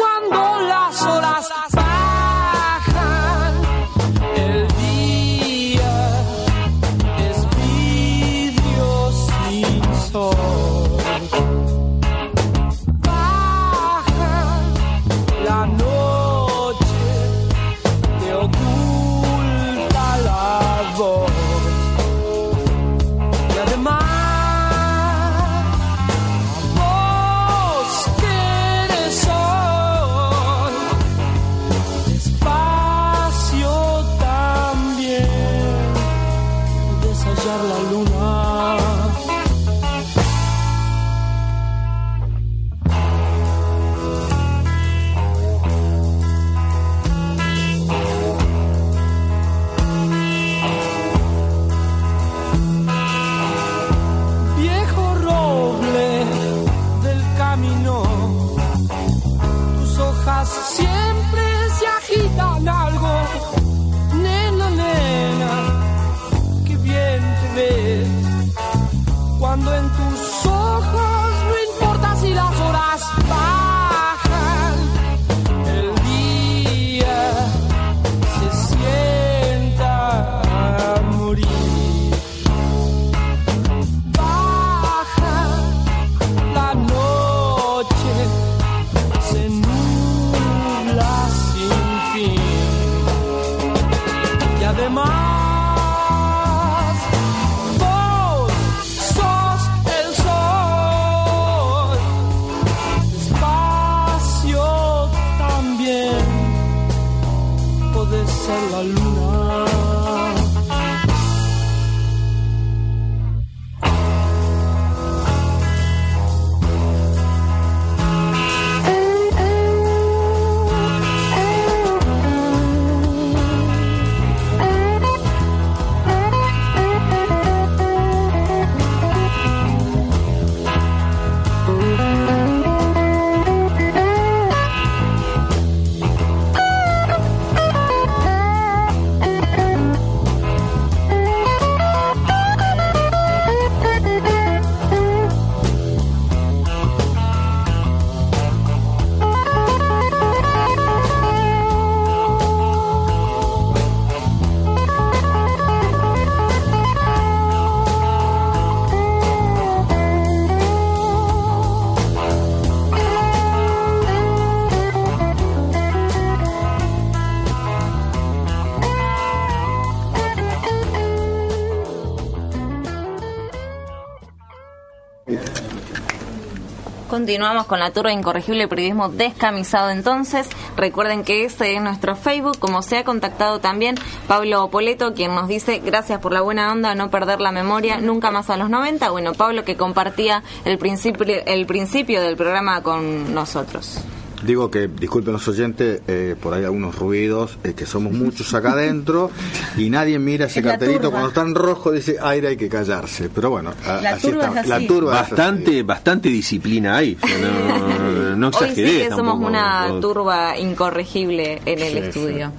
Continuamos 177.22 177.68
con 177.68 177.80
la 177.80 177.94
turba 177.94 178.12
incorregible 178.12 178.68
periodismo 178.68 179.08
descamisado 179.08 179.92
entonces. 179.92 180.50
Recuerden 180.76 181.24
que 181.24 181.46
ese 181.46 181.76
es 181.76 181.82
nuestro 181.84 182.16
Facebook, 182.16 182.58
como 182.58 182.82
se 182.82 182.98
ha 182.98 183.04
contactado 183.04 183.60
también 183.60 183.94
Pablo 184.28 184.68
Poleto, 184.72 185.14
quien 185.14 185.36
nos 185.36 185.48
dice 185.48 185.84
gracias 185.86 186.20
por 186.20 186.34
la 186.34 186.42
buena 186.42 186.72
onda, 186.72 186.96
no 186.96 187.12
perder 187.12 187.40
la 187.40 187.52
memoria, 187.52 188.00
nunca 188.00 188.32
más 188.32 188.50
a 188.50 188.58
los 188.58 188.72
90. 188.72 189.12
Bueno, 189.12 189.34
Pablo 189.36 189.64
que 189.64 189.78
compartía 189.78 190.42
el 190.66 190.80
principio, 190.80 191.24
el 191.46 191.68
principio 191.68 192.24
del 192.24 192.38
programa 192.38 192.82
con 192.82 193.36
nosotros. 193.36 194.00
Digo 194.46 194.72
que, 194.72 194.88
disculpen 194.88 195.34
los 195.34 195.48
oyentes, 195.48 196.02
eh, 196.08 196.36
por 196.42 196.54
ahí 196.54 196.64
algunos 196.64 196.98
ruidos, 196.98 197.58
eh, 197.64 197.74
que 197.74 197.86
somos 197.86 198.12
muchos 198.14 198.54
acá 198.54 198.72
adentro 198.74 199.30
y 199.78 199.90
nadie 199.90 200.18
mira 200.20 200.46
ese 200.46 200.60
Es 200.62 200.66
cartelito 200.66 201.12
cuando 201.12 201.30
está 201.30 201.42
en 201.42 201.54
rojo 201.56 201.92
dice 201.92 202.18
aire 202.22 202.48
hay 202.50 202.58
que 202.58 202.68
callarse. 202.70 203.30
Pero 203.34 203.50
bueno, 203.52 203.72
a- 203.86 204.02
La 204.02 204.12
así 204.12 204.28
turba 204.32 204.48
está. 204.48 204.62
es 204.62 204.68
La 204.68 204.88
turba 204.88 205.14
es 205.16 205.22
así. 205.22 205.32
Bastante, 205.32 205.84
bastante 205.84 206.30
disciplina 206.30 206.96
hay. 206.98 207.18
O 207.24 207.28
sea, 207.28 207.38
no, 207.38 208.36
no 208.36 208.48
Hoy 208.48 208.54
sí 208.54 208.64
exageré 208.82 208.92
que 209.04 209.10
somos 209.10 209.34
tampoco. 209.34 209.48
una 209.48 209.88
turba 210.02 210.58
incorregible 210.58 211.62
en 211.66 211.80
el 211.80 211.92
Sí, 211.92 211.98
estudio. 212.00 212.52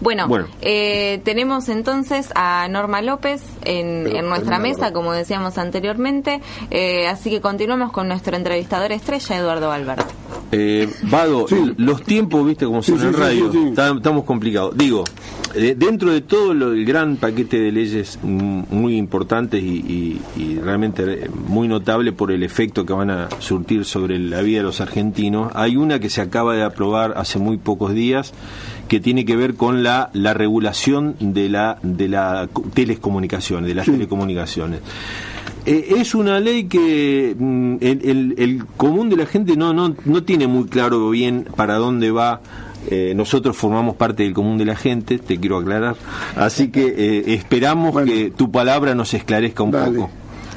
Bueno, 0.00 0.28
Bueno. 0.28 0.46
eh, 0.60 1.20
tenemos 1.24 1.68
entonces 1.68 2.28
a 2.36 2.68
Norma 2.68 3.02
López 3.02 3.42
en, 3.68 4.04
Pero 4.04 4.18
en 4.18 4.28
nuestra 4.28 4.58
mesa, 4.58 4.92
como 4.92 5.12
decíamos 5.12 5.58
anteriormente, 5.58 6.40
eh, 6.70 7.06
así 7.06 7.30
que 7.30 7.40
continuamos 7.40 7.92
con 7.92 8.08
nuestro 8.08 8.36
entrevistador 8.36 8.92
estrella, 8.92 9.36
Eduardo 9.38 9.70
Albert. 9.70 10.06
Eh, 10.50 10.88
Vado, 11.10 11.46
los 11.76 12.02
tiempos, 12.02 12.46
viste, 12.46 12.64
como 12.64 12.82
son 12.82 12.98
Sí, 12.98 13.06
en 13.06 13.12
sí, 13.14 13.20
radio, 13.20 13.52
sí, 13.52 13.58
sí, 13.58 13.62
sí. 13.64 13.68
está- 13.70 13.90
estamos 13.94 14.24
complicados. 14.24 14.76
Digo, 14.78 15.04
eh, 15.54 15.74
dentro 15.76 16.10
de 16.10 16.22
todo 16.22 16.54
lo- 16.54 16.72
el 16.72 16.86
gran 16.86 17.16
paquete 17.16 17.58
de 17.60 17.70
leyes 17.70 18.18
muy 18.22 18.96
importantes 18.96 19.62
y, 19.62 19.66
y- 19.66 20.20
y 20.40 20.58
realmente 20.58 21.02
eh, 21.24 21.30
muy 21.48 21.68
notable 21.68 22.12
por 22.12 22.32
el 22.32 22.42
efecto 22.42 22.86
que 22.86 22.94
van 22.94 23.10
a 23.10 23.28
surtir 23.40 23.84
sobre 23.84 24.18
la 24.18 24.40
vida 24.40 24.58
de 24.58 24.64
los 24.64 24.80
argentinos, 24.80 25.52
hay 25.54 25.76
una 25.76 25.98
que 25.98 26.08
se 26.08 26.22
acaba 26.22 26.54
de 26.54 26.62
aprobar 26.62 27.14
hace 27.18 27.38
muy 27.38 27.58
pocos 27.58 27.92
días 27.92 28.32
que 28.88 29.00
tiene 29.00 29.26
que 29.26 29.36
ver 29.36 29.54
con 29.54 29.82
la, 29.82 30.08
la 30.14 30.32
regulación 30.32 31.14
de 31.20 31.50
la 31.50 31.76
de 31.82 32.08
la 32.08 32.48
co- 32.50 32.64
de 33.64 33.74
las 33.74 33.86
telecomunicaciones. 33.86 34.80
Eh, 35.66 35.94
es 35.98 36.14
una 36.14 36.40
ley 36.40 36.64
que 36.64 37.34
mm, 37.38 37.76
el, 37.80 38.00
el- 38.04 38.34
el 38.38 38.66
común 38.76 39.08
de 39.10 39.16
la 39.16 39.26
gente 39.26 39.56
no, 39.56 39.72
no, 39.74 39.94
no 40.04 40.22
tiene 40.22 40.46
muy 40.46 40.64
claro 40.66 41.10
bien 41.10 41.46
para 41.56 41.74
dónde 41.76 42.10
va. 42.10 42.40
Eh, 42.90 43.12
nosotros 43.14 43.54
formamos 43.56 43.96
parte 43.96 44.22
del 44.22 44.32
común 44.32 44.56
de 44.56 44.64
la 44.64 44.76
gente, 44.76 45.18
te 45.18 45.38
quiero 45.38 45.58
aclarar. 45.58 45.96
Así 46.36 46.68
que 46.68 46.86
eh, 46.96 47.34
esperamos 47.34 48.02
que 48.04 48.30
tu 48.30 48.50
palabra 48.50 48.94
nos 48.94 49.12
esclarezca 49.12 49.62
un 49.62 49.72
poco. 49.72 50.10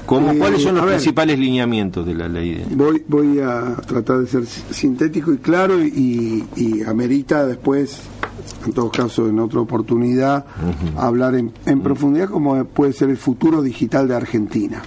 ¿Cómo, 0.05 0.31
Eh, 0.31 0.37
¿Cuáles 0.37 0.61
son 0.63 0.75
los 0.75 0.85
ver. 0.85 0.95
principales 0.95 1.37
lineamientos 1.39 2.05
de 2.05 2.13
la 2.13 2.27
ley? 2.29 2.63
Voy, 2.71 3.03
voy 3.07 3.39
a 3.39 3.75
tratar 3.85 4.19
de 4.19 4.27
ser 4.27 4.45
si- 4.45 4.61
sintético 4.73 5.33
y 5.33 5.37
claro 5.37 5.81
y, 5.83 6.45
y 6.55 6.83
amerita 6.83 7.45
después, 7.45 8.01
en 8.65 8.73
todo 8.73 8.91
caso 8.91 9.27
en 9.27 9.39
otra 9.39 9.59
oportunidad, 9.59 10.45
hablar 10.97 11.35
en, 11.35 11.51
en 11.65 11.81
profundidad 11.81 12.29
como 12.29 12.63
puede 12.65 12.93
ser 12.93 13.09
el 13.09 13.17
futuro 13.17 13.61
digital 13.61 14.07
de 14.07 14.15
Argentina. 14.15 14.81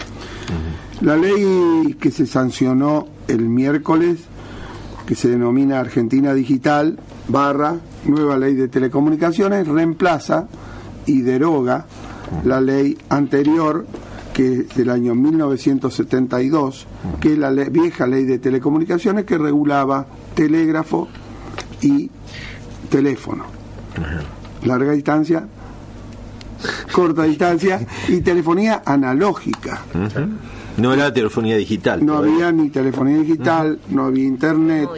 La 1.00 1.16
ley 1.16 1.96
que 2.00 2.10
se 2.10 2.26
sancionó 2.26 3.06
el 3.28 3.48
miércoles, 3.48 4.20
que 5.06 5.14
se 5.14 5.28
denomina 5.28 5.80
Argentina 5.80 6.32
Digital, 6.34 6.98
barra, 7.28 7.76
nueva 8.06 8.36
ley 8.36 8.54
de 8.54 8.68
telecomunicaciones, 8.68 9.66
reemplaza 9.66 10.46
y 11.06 11.22
deroga 11.22 11.86
la 12.44 12.60
ley 12.60 12.96
anterior 13.08 13.86
que 14.32 14.52
es 14.52 14.74
del 14.74 14.90
año 14.90 15.14
1972, 15.14 16.86
que 17.20 17.32
es 17.32 17.38
la 17.38 17.50
vieja 17.50 18.06
ley 18.06 18.24
de 18.24 18.40
telecomunicaciones 18.40 19.24
que 19.24 19.38
regulaba 19.38 20.06
telégrafo 20.34 21.08
y 21.80 22.10
teléfono. 22.95 23.45
Larga 24.64 24.92
distancia, 24.92 25.45
corta 26.92 27.24
distancia 27.24 27.84
y 28.07 28.20
telefonía 28.20 28.82
analógica. 28.86 29.82
No 30.76 30.92
era 30.92 31.12
telefonía 31.12 31.57
digital. 31.57 32.05
No 32.07 32.14
todavía. 32.14 32.49
había 32.49 32.53
ni 32.53 32.70
telefonía 32.70 33.18
digital, 33.18 33.80
no 33.90 34.05
había 34.05 34.24
internet, 34.24 34.88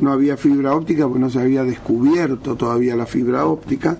no 0.00 0.12
había 0.12 0.38
fibra 0.38 0.74
óptica, 0.74 1.04
porque 1.04 1.20
no 1.20 1.28
se 1.28 1.40
había 1.40 1.62
descubierto 1.62 2.54
todavía 2.56 2.96
la 2.96 3.04
fibra 3.04 3.44
óptica. 3.44 3.98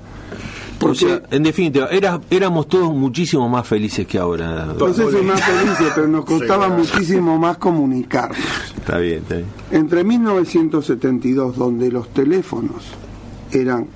O 0.80 0.94
sea, 0.94 1.22
en 1.30 1.42
definitiva, 1.44 1.88
era, 1.92 2.20
éramos 2.28 2.66
todos 2.66 2.92
muchísimo 2.92 3.48
más 3.48 3.68
felices 3.68 4.06
que 4.06 4.18
ahora. 4.18 4.74
No 4.76 4.92
sé 4.92 5.10
si 5.10 5.24
más 5.24 5.40
felices, 5.40 5.92
pero 5.94 6.08
nos 6.08 6.24
costaba 6.24 6.68
muchísimo 6.70 7.38
más 7.38 7.58
comunicarnos. 7.58 8.38
Está 8.76 8.98
bien, 8.98 9.18
está 9.18 9.36
bien. 9.36 9.46
Entre 9.70 10.02
1972, 10.02 11.56
donde 11.56 11.92
los 11.92 12.08
teléfonos 12.08 12.82
eran 13.52 13.86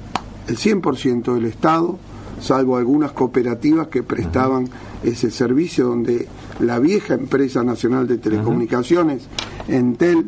el 0.49 0.57
100% 0.57 1.35
del 1.35 1.47
Estado, 1.47 1.99
salvo 2.41 2.77
algunas 2.77 3.13
cooperativas 3.13 3.89
que 3.89 4.03
prestaban 4.03 4.69
ese 5.03 5.31
servicio, 5.31 5.87
donde 5.87 6.29
la 6.61 6.79
vieja 6.79 7.15
empresa 7.15 7.63
nacional 7.63 8.07
de 8.07 8.19
telecomunicaciones, 8.19 9.27
Entel, 9.69 10.27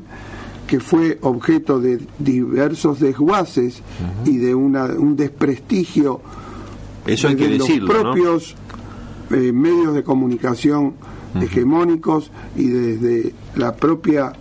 que 0.67 0.81
fue 0.81 1.19
objeto 1.23 1.81
de 1.81 1.99
diversos 2.19 3.01
desguaces 3.01 3.83
y 4.27 4.37
de 4.37 4.55
una, 4.55 4.85
un 4.85 5.17
desprestigio 5.17 6.21
Eso 7.07 7.29
hay 7.29 7.37
que 7.37 7.49
desde 7.49 7.59
decirlo, 7.59 7.95
los 7.95 8.05
¿no? 8.05 8.13
propios 8.13 8.57
eh, 9.31 9.53
medios 9.53 9.95
de 9.95 10.03
comunicación 10.03 10.95
hegemónicos 11.41 12.31
y 12.57 12.69
desde 12.69 13.35
la 13.57 13.77
propia 13.77 14.33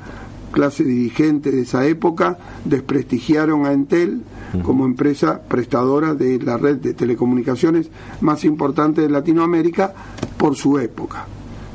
clase 0.52 0.84
dirigente 0.84 1.52
de 1.52 1.62
esa 1.62 1.86
época 1.86 2.40
desprestigiaron 2.66 3.66
a 3.66 3.74
Entel 3.74 4.22
como 4.64 4.86
empresa 4.86 5.42
prestadora 5.42 6.14
de 6.14 6.40
la 6.40 6.58
red 6.58 6.78
de 6.78 6.94
telecomunicaciones 6.94 7.90
más 8.22 8.44
importante 8.46 9.02
de 9.02 9.10
Latinoamérica 9.10 9.94
por 10.38 10.56
su 10.56 10.80
época. 10.80 11.26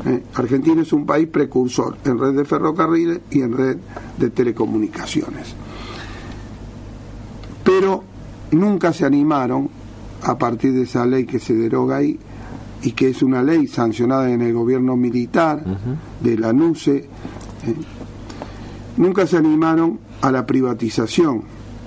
Eh, 0.05 0.23
Argentina 0.35 0.83
es 0.83 0.93
un 0.93 1.07
país 1.07 1.29
precursor 1.29 1.97
en 2.05 2.19
red 2.19 2.35
de 2.35 2.45
ferrocarriles 2.45 3.21
y 3.31 3.43
en 3.43 3.53
red 3.53 3.77
de 4.19 4.31
telecomunicaciones. 4.31 5.55
Pero 7.63 8.03
nunca 8.53 8.93
se 8.93 9.05
animaron, 9.05 9.69
a 10.23 10.39
partir 10.39 10.73
de 10.73 10.83
esa 10.83 11.07
ley 11.07 11.25
que 11.25 11.39
se 11.39 11.55
deroga 11.55 11.97
ahí, 11.97 12.19
y 12.83 12.93
que 12.93 13.11
es 13.11 13.23
una 13.23 13.43
ley 13.43 13.69
sancionada 13.69 14.31
en 14.31 14.43
el 14.43 14.53
gobierno 14.53 14.97
militar 14.97 15.63
de 16.21 16.37
la 16.37 16.53
NUCE, 16.53 16.97
eh, 16.97 17.09
nunca 18.97 19.27
se 19.27 19.37
animaron 19.37 20.01
a 20.21 20.33
la 20.33 20.45
privatización. 20.45 21.45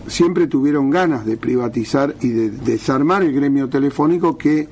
Siempre 0.07 0.47
tuvieron 0.47 0.89
ganas 0.89 1.25
de 1.25 1.37
privatizar 1.37 2.15
y 2.21 2.29
de 2.29 2.49
desarmar 2.51 3.23
el 3.23 3.33
gremio 3.33 3.69
telefónico 3.69 4.37
que, 4.37 4.67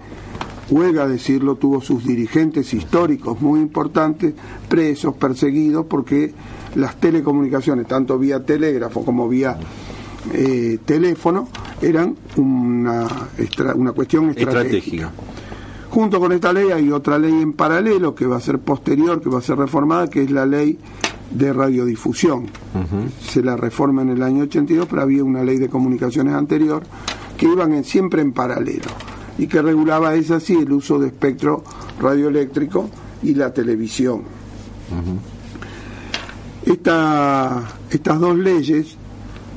huelga 0.70 1.08
decirlo, 1.08 1.56
tuvo 1.56 1.82
sus 1.82 2.06
dirigentes 2.06 2.74
históricos 2.74 3.42
muy 3.42 3.60
importantes, 3.60 4.34
presos, 4.70 5.16
perseguidos, 5.16 5.86
porque 5.88 6.34
las 6.76 7.00
telecomunicaciones, 7.00 7.88
tanto 7.88 8.18
vía 8.20 8.44
telégrafo 8.46 9.04
como 9.04 9.28
vía 9.28 9.58
eh, 10.34 10.78
teléfono, 10.86 11.48
eran 11.82 12.16
una, 12.38 13.08
estra- 13.38 13.74
una 13.76 13.92
cuestión 13.92 14.30
Estratégica. 14.30 15.12
Junto 15.90 16.20
con 16.20 16.32
esta 16.32 16.52
ley 16.54 16.72
hay 16.72 16.92
otra 16.92 17.20
ley 17.20 17.34
en 17.42 17.54
paralelo 17.54 18.16
que 18.16 18.26
va 18.26 18.38
a 18.38 18.40
ser 18.42 18.58
posterior, 18.60 19.22
que 19.22 19.30
va 19.30 19.40
a 19.40 19.42
ser 19.42 19.58
reformada, 19.58 20.10
que 20.10 20.24
es 20.24 20.32
la 20.32 20.46
ley 20.46 20.80
de 21.34 21.52
radiodifusión. 21.54 22.46
Se 23.22 23.42
la 23.44 23.56
reforma 23.58 24.02
en 24.04 24.10
el 24.10 24.24
año 24.24 24.44
82, 24.44 24.88
pero 24.90 25.02
había 25.02 25.24
una 25.24 25.44
ley 25.44 25.58
de 25.58 25.70
comunicaciones 25.70 26.34
anterior 26.36 26.84
que 27.38 27.48
iban 27.48 27.74
en- 27.74 27.84
siempre 27.84 28.22
en 28.22 28.32
paralelo 28.34 28.86
y 29.38 29.48
que 29.48 29.62
regulaba, 29.62 30.14
es 30.16 30.30
así, 30.32 30.54
el 30.56 30.72
uso 30.72 31.00
de 31.00 31.08
espectro 31.08 31.64
radioeléctrico 32.00 32.90
y 33.24 33.34
la 33.34 33.52
televisión. 33.54 34.22
Esta- 36.66 37.64
estas 37.90 38.20
dos 38.20 38.38
leyes 38.38 38.96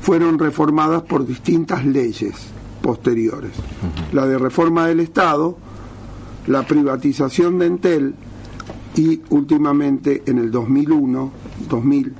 fueron 0.02 0.38
reformadas 0.38 1.02
por 1.02 1.26
distintas 1.26 1.84
leyes 1.84 2.32
posteriores. 2.82 3.52
La 4.12 4.26
de 4.26 4.38
reforma 4.38 4.86
del 4.86 5.00
Estado, 5.00 5.56
la 6.46 6.62
privatización 6.66 7.58
de 7.58 7.66
Entel 7.66 8.14
y 8.96 9.20
últimamente 9.30 10.22
en 10.26 10.38
el 10.38 10.50
2001, 10.50 11.30
2000, 11.68 12.12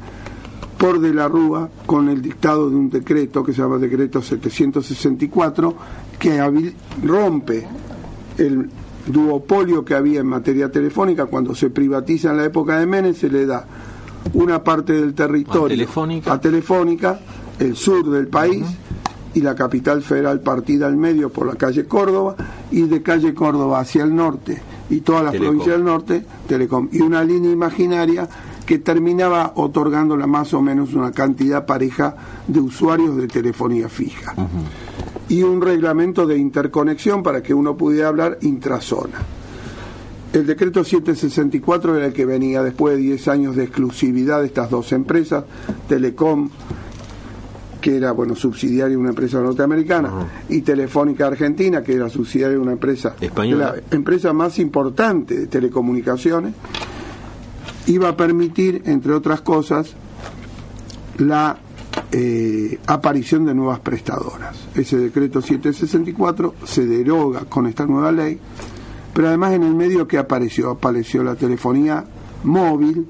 por 0.78 1.00
de 1.00 1.14
la 1.14 1.28
Rúa 1.28 1.68
con 1.86 2.08
el 2.08 2.20
dictado 2.20 2.68
de 2.68 2.76
un 2.76 2.90
decreto 2.90 3.42
que 3.44 3.52
se 3.52 3.62
llama 3.62 3.78
Decreto 3.78 4.20
764 4.22 5.74
que 6.18 6.40
rompe 7.02 7.66
el 8.38 8.68
duopolio 9.06 9.84
que 9.84 9.94
había 9.94 10.20
en 10.20 10.26
materia 10.26 10.70
telefónica. 10.70 11.26
Cuando 11.26 11.54
se 11.54 11.70
privatiza 11.70 12.30
en 12.30 12.38
la 12.38 12.44
época 12.44 12.78
de 12.78 12.86
Menem 12.86 13.14
se 13.14 13.30
le 13.30 13.46
da 13.46 13.66
una 14.34 14.62
parte 14.62 14.92
del 14.92 15.14
territorio 15.14 15.88
a 16.26 16.40
Telefónica, 16.40 17.20
el 17.58 17.76
sur 17.76 18.10
del 18.10 18.28
país 18.28 18.66
y 19.34 19.40
la 19.40 19.54
capital 19.54 20.02
federal 20.02 20.40
partida 20.40 20.86
al 20.86 20.96
medio 20.96 21.30
por 21.30 21.46
la 21.46 21.54
calle 21.54 21.86
Córdoba 21.86 22.36
y 22.70 22.82
de 22.82 23.02
calle 23.02 23.34
Córdoba 23.34 23.80
hacia 23.80 24.02
el 24.02 24.14
norte 24.14 24.60
y 24.90 25.00
todas 25.00 25.24
las 25.24 25.32
Telecom. 25.32 25.48
provincias 25.48 25.76
del 25.76 25.84
norte, 25.84 26.26
Telecom, 26.48 26.88
y 26.92 27.00
una 27.02 27.22
línea 27.22 27.50
imaginaria 27.50 28.28
que 28.66 28.78
terminaba 28.80 29.52
otorgándola 29.54 30.26
más 30.26 30.52
o 30.52 30.60
menos 30.60 30.92
una 30.92 31.12
cantidad 31.12 31.64
pareja 31.64 32.16
de 32.48 32.60
usuarios 32.60 33.16
de 33.16 33.28
telefonía 33.28 33.88
fija. 33.88 34.34
Y 35.28 35.42
un 35.42 35.62
reglamento 35.62 36.26
de 36.26 36.36
interconexión 36.36 37.22
para 37.22 37.42
que 37.42 37.54
uno 37.54 37.76
pudiera 37.76 38.08
hablar 38.08 38.38
intrazona. 38.42 39.18
El 40.32 40.46
decreto 40.46 40.84
764 40.84 41.96
era 41.96 42.06
el 42.06 42.12
que 42.12 42.26
venía 42.26 42.62
después 42.62 42.96
de 42.96 43.02
10 43.02 43.28
años 43.28 43.56
de 43.56 43.64
exclusividad 43.64 44.40
de 44.40 44.46
estas 44.46 44.68
dos 44.68 44.92
empresas, 44.92 45.44
Telecom, 45.88 46.50
que 47.80 47.96
era 47.96 48.10
bueno 48.10 48.34
subsidiaria 48.34 48.90
de 48.90 48.96
una 48.96 49.10
empresa 49.10 49.40
norteamericana, 49.40 50.10
y 50.48 50.62
Telefónica 50.62 51.28
Argentina, 51.28 51.82
que 51.82 51.94
era 51.94 52.10
subsidiaria 52.10 52.56
de 52.56 52.62
una 52.62 52.72
empresa 52.72 53.14
Española. 53.20 53.72
de 53.72 53.80
la 53.80 53.96
empresa 53.96 54.32
más 54.32 54.58
importante 54.58 55.38
de 55.38 55.46
telecomunicaciones, 55.46 56.52
iba 57.86 58.08
a 58.10 58.16
permitir, 58.16 58.82
entre 58.86 59.12
otras 59.12 59.40
cosas, 59.42 59.94
la 61.18 61.58
eh, 62.12 62.78
aparición 62.86 63.44
de 63.46 63.54
nuevas 63.54 63.80
prestadoras. 63.80 64.56
Ese 64.74 64.96
decreto 64.98 65.40
764 65.40 66.54
se 66.64 66.86
deroga 66.86 67.40
con 67.46 67.66
esta 67.66 67.86
nueva 67.86 68.12
ley, 68.12 68.38
pero 69.14 69.28
además 69.28 69.52
en 69.54 69.62
el 69.62 69.74
medio 69.74 70.06
que 70.06 70.18
apareció, 70.18 70.70
apareció 70.70 71.22
la 71.24 71.34
telefonía 71.36 72.04
móvil 72.44 73.06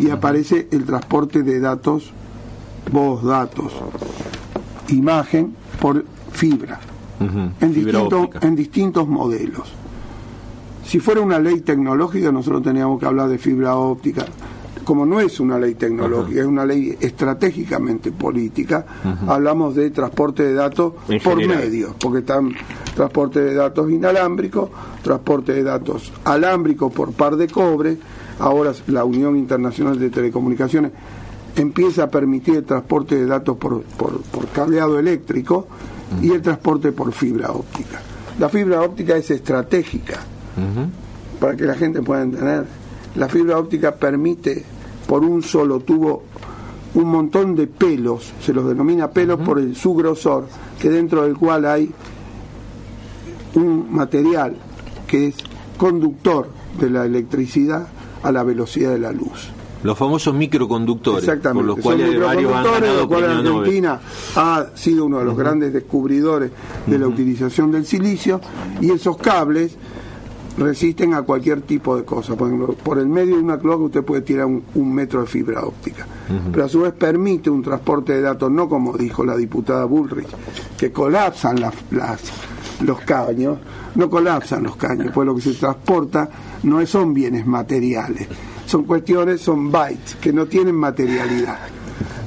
y 0.00 0.10
aparece 0.10 0.68
el 0.72 0.84
transporte 0.84 1.42
de 1.42 1.60
datos, 1.60 2.12
voz, 2.90 3.22
datos, 3.22 3.72
imagen 4.88 5.54
por 5.80 6.04
fibra, 6.32 6.80
en, 7.60 7.72
Fibra 7.72 8.00
distinto- 8.00 8.30
en 8.42 8.56
distintos 8.56 9.08
modelos. 9.08 9.72
Si 10.84 11.00
fuera 11.00 11.20
una 11.20 11.38
ley 11.38 11.60
tecnológica, 11.60 12.30
nosotros 12.30 12.62
teníamos 12.62 13.00
que 13.00 13.06
hablar 13.06 13.28
de 13.28 13.38
fibra 13.38 13.74
óptica. 13.76 14.24
Como 14.84 15.06
no 15.06 15.18
es 15.18 15.40
una 15.40 15.58
ley 15.58 15.74
tecnológica, 15.76 16.40
es 16.40 16.46
una 16.46 16.66
ley 16.66 16.94
estratégicamente 17.00 18.12
política, 18.12 18.84
hablamos 19.26 19.74
de 19.74 19.90
transporte 19.90 20.42
de 20.42 20.52
datos 20.52 20.92
En 21.08 21.22
por 21.22 21.40
general. 21.40 21.64
medios, 21.64 21.94
porque 21.98 22.18
están 22.18 22.52
transporte 22.94 23.40
de 23.40 23.54
datos 23.54 23.90
inalámbrico, 23.90 24.70
transporte 25.02 25.54
de 25.54 25.62
datos 25.62 26.12
alámbrico 26.24 26.90
por 26.90 27.12
par 27.12 27.36
de 27.36 27.48
cobre, 27.48 27.96
ahora 28.38 28.72
la 28.88 29.04
Unión 29.06 29.36
Internacional 29.36 29.98
de 29.98 30.10
Telecomunicaciones 30.10 30.92
empieza 31.56 32.04
a 32.04 32.10
permitir 32.10 32.56
el 32.56 32.64
transporte 32.64 33.16
de 33.16 33.24
datos 33.24 33.56
por, 33.56 33.82
por- 33.84 34.20
por 34.20 34.48
cableado 34.48 34.98
eléctrico 34.98 35.66
y 36.20 36.30
el 36.30 36.42
transporte 36.42 36.92
por 36.92 37.10
fibra 37.12 37.52
óptica. 37.52 38.02
La 38.38 38.50
fibra 38.50 38.82
óptica 38.82 39.16
es 39.16 39.30
estratégica 39.30 40.20
para 41.40 41.56
que 41.56 41.64
la 41.64 41.74
gente 41.74 42.02
pueda 42.02 42.22
entender. 42.22 42.64
La 43.16 43.28
fibra 43.28 43.58
óptica 43.58 43.94
permite 43.94 44.64
por 45.06 45.24
un 45.24 45.42
solo 45.42 45.80
tubo 45.80 46.24
un 46.94 47.04
montón 47.04 47.56
de 47.56 47.66
pelos, 47.66 48.32
se 48.40 48.52
los 48.52 48.66
denomina 48.66 49.10
pelos 49.10 49.40
por 49.40 49.58
el, 49.58 49.74
su 49.74 49.94
grosor, 49.94 50.46
que 50.78 50.88
dentro 50.88 51.22
del 51.22 51.36
cual 51.36 51.66
hay 51.66 51.90
un 53.54 53.92
material 53.92 54.56
que 55.06 55.28
es 55.28 55.36
conductor 55.76 56.48
de 56.78 56.90
la 56.90 57.04
electricidad 57.04 57.88
a 58.22 58.32
la 58.32 58.42
velocidad 58.42 58.92
de 58.92 58.98
la 58.98 59.12
luz. 59.12 59.50
Los 59.82 59.98
famosos 59.98 60.34
microconductores, 60.34 61.24
Exactamente. 61.24 61.58
por 61.58 61.76
los 61.76 61.84
Son 61.84 61.98
cuales 61.98 62.20
varios 62.20 62.52
han 62.52 62.62
microconductores, 62.62 62.80
ganado 62.80 62.98
los 62.98 63.06
cuales 63.06 63.28
premio 63.28 63.42
Nobel. 63.42 63.58
Argentina 63.58 64.00
ha 64.36 64.66
sido 64.74 65.04
uno 65.04 65.18
de 65.18 65.24
los 65.26 65.36
grandes 65.36 65.72
descubridores 65.72 66.50
de 66.86 66.98
la 66.98 67.06
utilización 67.06 67.70
del 67.70 67.84
silicio 67.84 68.40
y 68.80 68.90
esos 68.92 69.18
cables 69.18 69.76
resisten 70.56 71.14
a 71.14 71.22
cualquier 71.22 71.62
tipo 71.62 71.96
de 71.96 72.04
cosa. 72.04 72.36
Por 72.36 72.48
ejemplo, 72.48 72.74
por 72.74 72.98
el 72.98 73.08
medio 73.08 73.36
de 73.36 73.42
una 73.42 73.58
cloaca 73.58 73.82
usted 73.84 74.02
puede 74.04 74.22
tirar 74.22 74.46
un, 74.46 74.62
un 74.74 74.94
metro 74.94 75.20
de 75.20 75.26
fibra 75.26 75.62
óptica. 75.62 76.06
Pero 76.52 76.64
a 76.64 76.68
su 76.68 76.80
vez 76.82 76.92
permite 76.92 77.50
un 77.50 77.62
transporte 77.62 78.12
de 78.14 78.20
datos, 78.22 78.50
no 78.50 78.68
como 78.68 78.96
dijo 78.96 79.24
la 79.24 79.36
diputada 79.36 79.84
Bullrich, 79.84 80.28
que 80.78 80.90
colapsan 80.92 81.60
las, 81.60 81.74
las- 81.90 82.32
los 82.80 83.00
caños, 83.02 83.58
no 83.94 84.10
colapsan 84.10 84.64
los 84.64 84.76
caños, 84.76 85.10
pues 85.14 85.26
lo 85.26 85.34
que 85.36 85.42
se 85.42 85.52
transporta 85.54 86.28
no 86.64 86.84
son 86.86 87.14
bienes 87.14 87.46
materiales, 87.46 88.26
son 88.66 88.82
cuestiones, 88.84 89.40
son 89.40 89.70
bytes, 89.70 90.16
que 90.16 90.32
no 90.32 90.46
tienen 90.46 90.74
materialidad. 90.74 91.58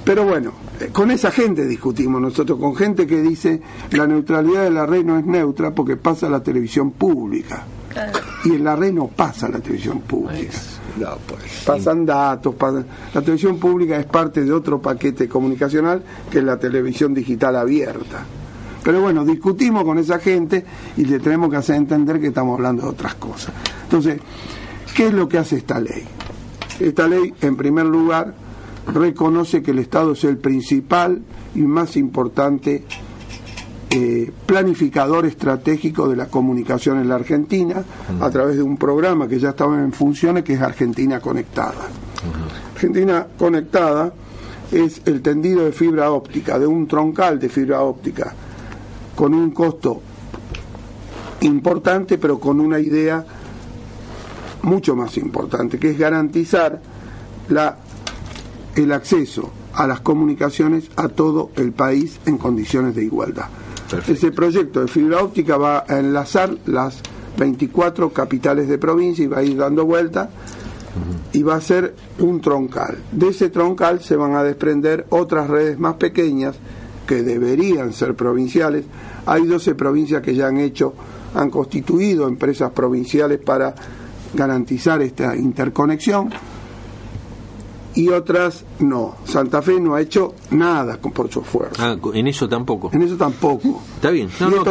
Pero 0.06 0.24
bueno, 0.26 0.52
eh, 0.80 0.90
con 0.94 1.12
esa 1.12 1.32
gente 1.32 1.66
discutimos 1.66 2.22
nosotros, 2.22 2.58
con 2.60 2.76
gente 2.76 3.06
que 3.06 3.22
dice 3.22 3.62
la 3.92 4.08
neutralidad 4.08 4.64
de 4.64 4.72
la 4.72 4.86
red 4.86 5.04
no 5.04 5.18
es 5.18 5.26
neutra 5.26 5.72
porque 5.76 5.98
pasa 5.98 6.30
la 6.30 6.42
televisión 6.42 6.92
pública. 6.92 7.66
Y 8.46 8.50
en 8.56 8.64
la 8.64 8.76
red 8.76 8.94
no 8.94 9.08
pasa 9.08 9.48
la 9.50 9.60
televisión 9.60 10.02
pública. 10.02 10.54
Pasan 11.66 12.06
datos, 12.06 12.56
pasan- 12.56 12.86
la 13.14 13.22
televisión 13.22 13.58
pública 13.60 13.98
es 13.98 14.06
parte 14.06 14.44
de 14.44 14.52
otro 14.52 14.82
paquete 14.82 15.28
comunicacional 15.28 16.02
que 16.32 16.40
es 16.40 16.44
la 16.44 16.58
televisión 16.58 17.14
digital 17.14 17.56
abierta. 17.56 18.24
Pero 18.84 19.02
bueno, 19.02 19.26
discutimos 19.26 19.84
con 19.84 19.98
esa 20.00 20.20
gente 20.20 20.64
y 20.96 21.06
le 21.06 21.20
tenemos 21.20 21.50
que 21.50 21.58
hacer 21.58 21.76
entender 21.76 22.20
que 22.22 22.28
estamos 22.28 22.56
hablando 22.58 22.84
de 22.84 22.90
otras 22.90 23.16
cosas. 23.16 23.54
Entonces, 23.84 24.20
¿qué 24.96 25.08
es 25.08 25.14
lo 25.14 25.28
que 25.28 25.38
hace 25.38 25.58
esta 25.58 25.80
ley? 25.80 26.06
Esta 26.80 27.08
ley, 27.08 27.34
en 27.42 27.58
primer 27.58 27.86
lugar, 27.86 28.34
reconoce 28.94 29.62
que 29.62 29.72
el 29.72 29.80
Estado 29.80 30.14
es 30.14 30.24
el 30.24 30.38
principal 30.38 31.22
y 31.54 31.62
más 31.62 31.98
importante 31.98 32.86
eh, 34.00 34.32
planificador 34.46 35.26
estratégico 35.26 36.08
de 36.08 36.16
la 36.16 36.28
comunicación 36.28 37.00
en 37.00 37.10
la 37.10 37.16
Argentina 37.16 37.84
a 38.22 38.30
través 38.30 38.56
de 38.56 38.62
un 38.62 38.78
programa 38.78 39.28
que 39.28 39.40
ya 39.40 39.50
estaba 39.50 39.82
en 39.82 39.92
funciones 39.92 40.44
que 40.44 40.54
es 40.54 40.62
Argentina 40.62 41.20
Conectada. 41.20 41.88
Argentina 42.76 43.26
Conectada 43.40 44.14
es 44.72 45.02
el 45.06 45.24
tendido 45.24 45.66
de 45.66 45.72
fibra 45.72 46.12
óptica, 46.12 46.60
de 46.60 46.68
un 46.68 46.88
troncal 46.88 47.40
de 47.40 47.50
fibra 47.50 47.82
óptica, 47.82 48.36
con 49.16 49.34
un 49.34 49.50
costo 49.50 50.00
importante, 51.42 52.20
pero 52.20 52.40
con 52.40 52.60
una 52.60 52.80
idea 52.80 53.26
mucho 54.62 54.96
más 54.96 55.18
importante, 55.18 55.80
que 55.80 55.90
es 55.90 55.98
garantizar 55.98 56.80
la, 57.50 57.78
el 58.76 58.92
acceso 58.92 59.50
a 59.74 59.88
las 59.88 60.02
comunicaciones 60.02 60.92
a 60.98 61.08
todo 61.08 61.50
el 61.56 61.72
país 61.72 62.20
en 62.28 62.38
condiciones 62.38 62.94
de 62.94 63.04
igualdad. 63.04 63.48
Ese 64.08 64.32
proyecto 64.32 64.82
de 64.82 64.88
fibra 64.88 65.24
óptica 65.24 65.58
va 65.58 65.86
a 65.88 66.00
enlazar 66.00 66.58
las 66.66 67.00
24 67.38 68.12
capitales 68.12 68.68
de 68.68 68.78
provincia 68.78 69.24
y 69.24 69.28
va 69.28 69.40
a 69.40 69.44
ir 69.44 69.58
dando 69.58 69.86
vuelta 69.86 70.30
y 71.32 71.44
va 71.44 71.56
a 71.56 71.62
ser 71.62 71.96
un 72.20 72.42
troncal. 72.42 72.98
De 73.12 73.30
ese 73.30 73.50
troncal 73.50 74.02
se 74.02 74.16
van 74.16 74.36
a 74.36 74.44
desprender 74.44 75.06
otras 75.10 75.50
redes 75.50 75.80
más 75.80 75.96
pequeñas 75.96 76.56
que 77.08 77.24
deberían 77.24 77.94
ser 77.94 78.16
provinciales. 78.16 78.86
Hay 79.26 79.46
12 79.46 79.76
provincias 79.76 80.22
que 80.22 80.36
ya 80.36 80.48
han 80.48 80.58
hecho, 80.58 80.94
han 81.34 81.50
constituido 81.50 82.28
empresas 82.28 82.72
provinciales 82.72 83.40
para 83.40 83.74
garantizar 84.34 85.02
esta 85.02 85.36
interconexión 85.36 86.30
y 87.98 88.10
otras 88.10 88.64
no. 88.80 89.16
Santa 89.26 89.62
Fe 89.62 89.80
no 89.80 89.96
ha 89.96 90.02
hecho 90.02 90.34
nada 90.52 90.98
con- 91.02 91.12
por 91.12 91.30
su 91.32 91.42
esfuerzo. 91.42 91.82
Ah, 91.82 91.96
en 92.14 92.28
eso 92.28 92.48
tampoco. 92.48 92.90
En 92.94 93.02
eso 93.02 93.16
tampoco. 93.18 93.82
Está 93.96 94.12
bien. 94.12 94.30
No, 94.40 94.50
no, 94.50 94.58
no 94.58 94.64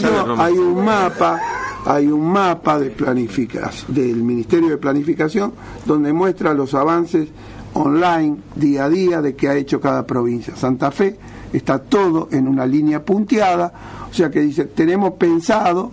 saber 0.00 0.40
hay 0.40 0.52
un 0.54 0.84
mapa, 0.84 1.40
hay 1.84 2.06
un 2.08 2.28
mapa 2.30 2.78
de 2.78 2.90
planificación 2.90 3.94
del 3.94 4.16
Ministerio 4.22 4.68
de 4.70 4.78
Planificación 4.78 5.52
donde 5.84 6.12
muestra 6.12 6.52
los 6.54 6.74
avances 6.74 7.28
online 7.74 8.36
día 8.54 8.86
a 8.86 8.88
día 8.90 9.20
de 9.22 9.36
qué 9.36 9.48
ha 9.48 9.54
hecho 9.54 9.80
cada 9.80 10.06
provincia. 10.06 10.56
Santa 10.56 10.90
Fe 10.90 11.16
está 11.52 11.78
todo 11.78 12.28
en 12.32 12.48
una 12.48 12.66
línea 12.66 13.04
punteada, 13.04 13.72
o 14.10 14.14
sea 14.14 14.30
que 14.30 14.40
dice, 14.40 14.64
tenemos 14.64 15.12
pensado 15.12 15.92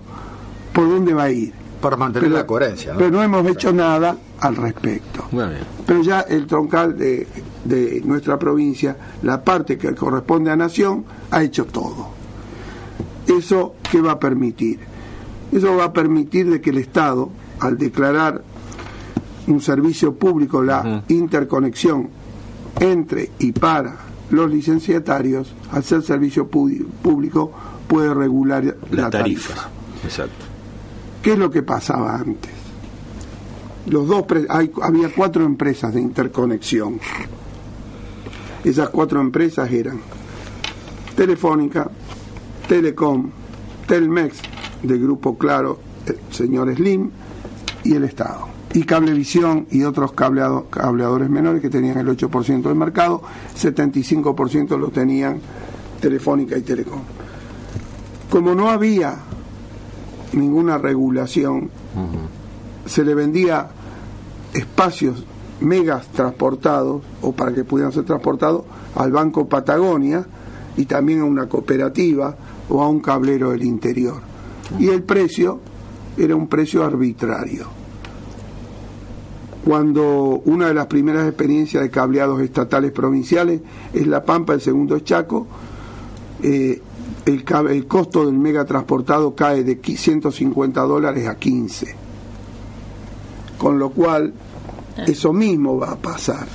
por 0.74 0.90
dónde 0.90 1.14
va 1.14 1.24
a 1.24 1.32
ir. 1.32 1.54
Para 1.84 1.98
mantener 1.98 2.30
Pero- 2.30 2.40
la 2.42 2.48
coherencia. 2.48 2.94
¿no? 2.94 2.98
Pero 3.00 3.12
no 3.12 3.22
hemos 3.22 3.46
hecho 3.46 3.72
nada 3.74 4.16
al 4.40 4.56
respecto. 4.56 5.28
Muy 5.32 5.44
bien. 5.50 5.60
Pero 5.86 6.02
ya 6.02 6.22
el 6.22 6.48
troncal 6.48 6.98
de, 6.98 7.28
de 7.66 8.02
nuestra 8.06 8.40
provincia, 8.40 8.96
la 9.22 9.44
parte 9.44 9.78
que 9.78 9.94
corresponde 9.94 10.50
a 10.50 10.56
Nación, 10.56 11.04
ha 11.30 11.44
hecho 11.44 11.66
todo. 11.66 12.08
¿Eso 13.28 13.76
qué 13.92 14.02
va 14.02 14.14
a 14.14 14.20
permitir? 14.20 14.80
Eso 15.52 15.76
va 15.76 15.86
a 15.86 15.94
permitir 15.94 16.50
de 16.50 16.62
que 16.62 16.70
el 16.72 16.78
Estado, 16.80 17.30
al 17.60 17.78
declarar 17.78 18.42
un 19.48 19.62
servicio 19.62 20.16
público, 20.16 20.64
la 20.64 21.04
interconexión 21.10 22.10
entre 22.80 23.30
y 23.40 23.52
para 23.52 23.98
los 24.32 24.50
licenciatarios, 24.50 25.54
al 25.72 25.84
ser 25.84 26.02
servicio 26.02 26.48
público, 26.48 27.52
puede 27.88 28.14
regular 28.14 28.64
la, 28.64 29.04
La 29.04 29.10
tarifa. 29.10 29.50
tarifa. 29.54 29.70
Exacto. 30.06 30.46
¿Qué 31.24 31.32
es 31.34 31.40
lo 31.40 31.50
que 31.50 31.64
pasaba 31.64 32.16
antes? 32.16 32.52
Los 33.88 34.08
dos 34.08 34.26
había 34.82 35.10
cuatro 35.16 35.44
empresas 35.46 35.94
de 35.94 36.02
interconexión. 36.02 37.00
Esas 38.64 38.90
cuatro 38.90 39.20
empresas 39.22 39.72
eran 39.72 40.00
Telefónica, 41.16 41.90
Telecom, 42.68 43.30
Telmex, 43.88 44.38
del 44.84 45.02
grupo 45.02 45.38
Claro, 45.38 45.80
el 46.06 46.18
señor 46.34 46.74
Slim, 46.76 47.10
y 47.84 47.96
el 47.96 48.04
Estado. 48.04 48.48
Y 48.74 48.84
Cablevisión 48.84 49.68
y 49.72 49.84
otros 49.84 50.14
cableado- 50.14 50.70
cableadores 50.70 51.30
menores 51.30 51.62
que 51.62 51.70
tenían 51.70 51.98
el 52.00 52.08
8% 52.08 52.70
del 52.70 52.76
mercado, 52.78 53.22
75% 53.56 54.78
lo 54.78 54.90
tenían 54.90 55.40
Telefónica 56.02 56.58
y 56.58 56.62
Telecom. 56.64 57.02
Como 58.30 58.56
no 58.56 58.70
había 58.70 59.16
ninguna 60.34 60.78
regulación, 60.78 61.70
se 62.86 63.04
le 63.04 63.16
vendía 63.16 63.70
espacios 64.54 65.26
megas 65.62 66.08
transportados 66.08 67.02
o 67.22 67.32
para 67.32 67.54
que 67.54 67.64
pudieran 67.64 67.94
ser 67.94 68.04
transportados 68.04 68.64
al 68.96 69.12
Banco 69.12 69.48
Patagonia 69.48 70.26
y 70.76 70.86
también 70.86 71.22
a 71.22 71.26
una 71.26 71.48
cooperativa 71.48 72.36
o 72.70 72.82
a 72.82 72.90
un 72.90 73.00
cablero 73.00 73.52
del 73.52 73.64
interior. 73.64 74.22
Y 74.80 74.90
el 74.90 75.04
precio 75.04 75.60
era 76.18 76.36
un 76.36 76.48
precio 76.48 76.84
arbitrario. 76.84 77.68
Cuando 79.66 80.42
una 80.46 80.68
de 80.68 80.74
las 80.74 80.88
primeras 80.88 81.26
experiencias 81.28 81.84
de 81.84 81.90
cableados 81.90 82.42
estatales 82.42 82.92
provinciales 82.92 83.62
es 83.94 84.08
La 84.08 84.24
Pampa, 84.24 84.54
el 84.54 84.62
segundo 84.62 84.96
es 84.98 85.06
Chaco, 85.06 85.48
eh, 86.42 86.82
el, 87.26 87.46
cab- 87.46 87.70
el 87.72 87.86
costo 87.88 88.26
del 88.26 88.36
mega 88.36 88.66
transportado 88.66 89.34
cae 89.36 89.64
de 89.64 89.82
qui- 89.82 89.98
150 89.98 90.82
dólares 90.82 91.28
a 91.28 91.36
15. 91.38 91.96
Con 93.58 93.80
lo 93.80 93.90
cual, 93.92 94.34
eso 95.08 95.32
mismo 95.34 95.78
va 95.78 95.92
a 95.92 95.96
pasar. 95.96 96.48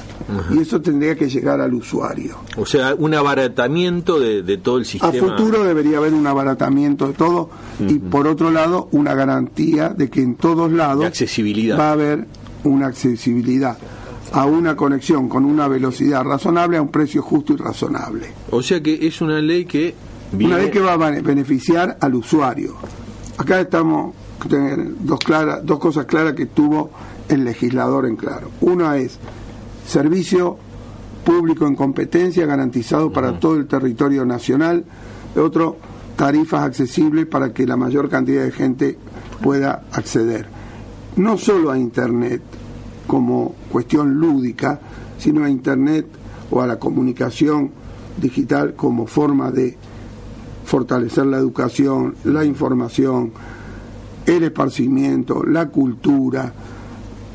Y 0.53 0.59
eso 0.59 0.81
tendría 0.83 1.17
que 1.17 1.27
llegar 1.31 1.59
al 1.63 1.73
usuario. 1.73 2.37
O 2.59 2.67
sea, 2.67 2.95
un 2.95 3.15
abaratamiento 3.15 4.21
de, 4.21 4.43
de 4.43 4.59
todo 4.59 4.77
el 4.77 4.83
A 4.83 4.85
sistema. 4.85 5.13
futuro 5.13 5.65
debería 5.65 5.97
haber 5.97 6.13
un 6.13 6.27
abaratamiento 6.27 7.07
de 7.07 7.13
todo 7.15 7.49
y 7.81 7.95
por 7.99 8.27
otro 8.27 8.51
lado 8.51 8.89
una 8.93 9.15
garantía 9.15 9.89
de 9.89 10.11
que 10.11 10.21
en 10.21 10.35
todos 10.35 10.71
lados 10.71 11.07
accesibilidad. 11.07 11.79
va 11.79 11.89
a 11.89 11.93
haber 11.93 12.27
una 12.65 12.89
accesibilidad 12.89 13.79
a 14.33 14.45
una 14.45 14.77
conexión 14.77 15.31
con 15.31 15.47
una 15.47 15.67
velocidad 15.67 16.23
razonable 16.25 16.77
a 16.77 16.83
un 16.83 16.89
precio 16.89 17.23
justo 17.23 17.55
y 17.55 17.57
razonable. 17.57 18.27
O 18.51 18.61
sea 18.63 18.83
que 18.83 19.07
es 19.07 19.23
una 19.23 19.41
ley 19.41 19.65
que 19.65 19.95
Una 20.33 20.59
ley 20.59 20.71
que 20.71 20.81
va 20.81 20.93
a 20.93 20.97
bene- 20.97 21.23
beneficiar 21.23 21.97
al 22.01 22.15
usuario. 22.15 22.75
Acá 23.39 23.61
estamos 23.61 24.15
tener 24.49 24.79
dos 25.01 25.19
claras, 25.21 25.65
dos 25.65 25.79
cosas 25.79 26.07
claras 26.07 26.35
que 26.35 26.47
tuvo 26.47 26.91
el 27.29 27.45
legislador 27.45 28.07
en 28.07 28.17
claro. 28.17 28.51
Una 28.61 28.97
es 28.97 29.19
servicio 29.87 30.57
público 31.25 31.67
en 31.67 31.75
competencia 31.75 32.47
garantizado 32.47 33.13
para 33.13 33.39
todo 33.41 33.57
el 33.57 33.67
territorio 33.67 34.25
nacional. 34.25 34.85
Otro, 35.37 35.77
tarifas 36.17 36.63
accesibles 36.63 37.27
para 37.27 37.53
que 37.53 37.67
la 37.67 37.77
mayor 37.77 38.09
cantidad 38.09 38.45
de 38.45 38.53
gente 38.53 38.99
pueda 39.43 39.85
acceder. 39.93 40.47
No 41.17 41.37
solo 41.37 41.71
a 41.71 41.79
Internet 41.79 42.43
como 43.07 43.55
cuestión 43.71 44.15
lúdica, 44.21 44.79
sino 45.19 45.45
a 45.45 45.51
Internet 45.51 46.07
o 46.51 46.61
a 46.61 46.67
la 46.67 46.79
comunicación 46.79 47.71
digital 48.21 48.75
como 48.75 49.07
forma 49.07 49.51
de 49.51 49.77
fortalecer 50.69 51.25
la 51.25 51.39
educación, 51.39 52.15
la 52.25 52.45
información, 52.45 53.33
el 54.27 54.43
esparcimiento, 54.45 55.43
la 55.43 55.71
cultura, 55.71 56.53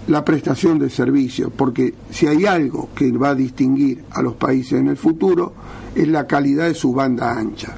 la 0.07 0.23
prestación 0.23 0.77
de 0.77 0.91
servicios, 0.91 1.51
porque 1.55 1.95
si 2.11 2.27
hay 2.27 2.45
algo 2.45 2.89
que 2.93 3.11
va 3.13 3.29
a 3.29 3.36
distinguir 3.36 4.03
a 4.11 4.21
los 4.21 4.36
países 4.36 4.73
en 4.73 4.88
el 4.88 4.97
futuro 4.97 5.53
es 5.95 6.07
la 6.07 6.27
calidad 6.27 6.67
de 6.67 6.75
su 6.75 6.93
banda 6.93 7.34
ancha. 7.34 7.75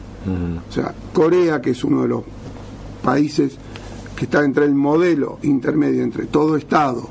O 0.70 0.74
sea, 0.74 0.94
Corea, 1.14 1.62
que 1.62 1.70
es 1.70 1.84
uno 1.86 2.02
de 2.02 2.10
los 2.10 2.24
países 3.02 3.58
que 4.14 4.26
está 4.26 4.44
entre 4.44 4.66
el 4.66 4.76
modelo 4.76 5.40
intermedio 5.44 6.04
entre 6.04 6.26
todo 6.26 6.58
Estado 6.58 7.08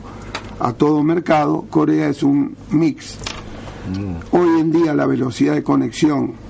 a 0.60 0.74
todo 0.74 1.02
mercado, 1.02 1.64
Corea 1.70 2.10
es 2.10 2.22
un 2.22 2.54
mix. 2.72 3.16
Hoy 4.32 4.60
en 4.60 4.70
día 4.70 4.92
la 4.92 5.06
velocidad 5.06 5.54
de 5.54 5.62
conexión 5.62 6.43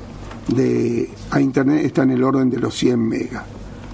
de, 0.48 1.10
a 1.30 1.40
Internet 1.40 1.84
está 1.84 2.02
en 2.02 2.10
el 2.10 2.24
orden 2.24 2.50
de 2.50 2.58
los 2.58 2.76
100 2.76 3.00
megas. 3.00 3.44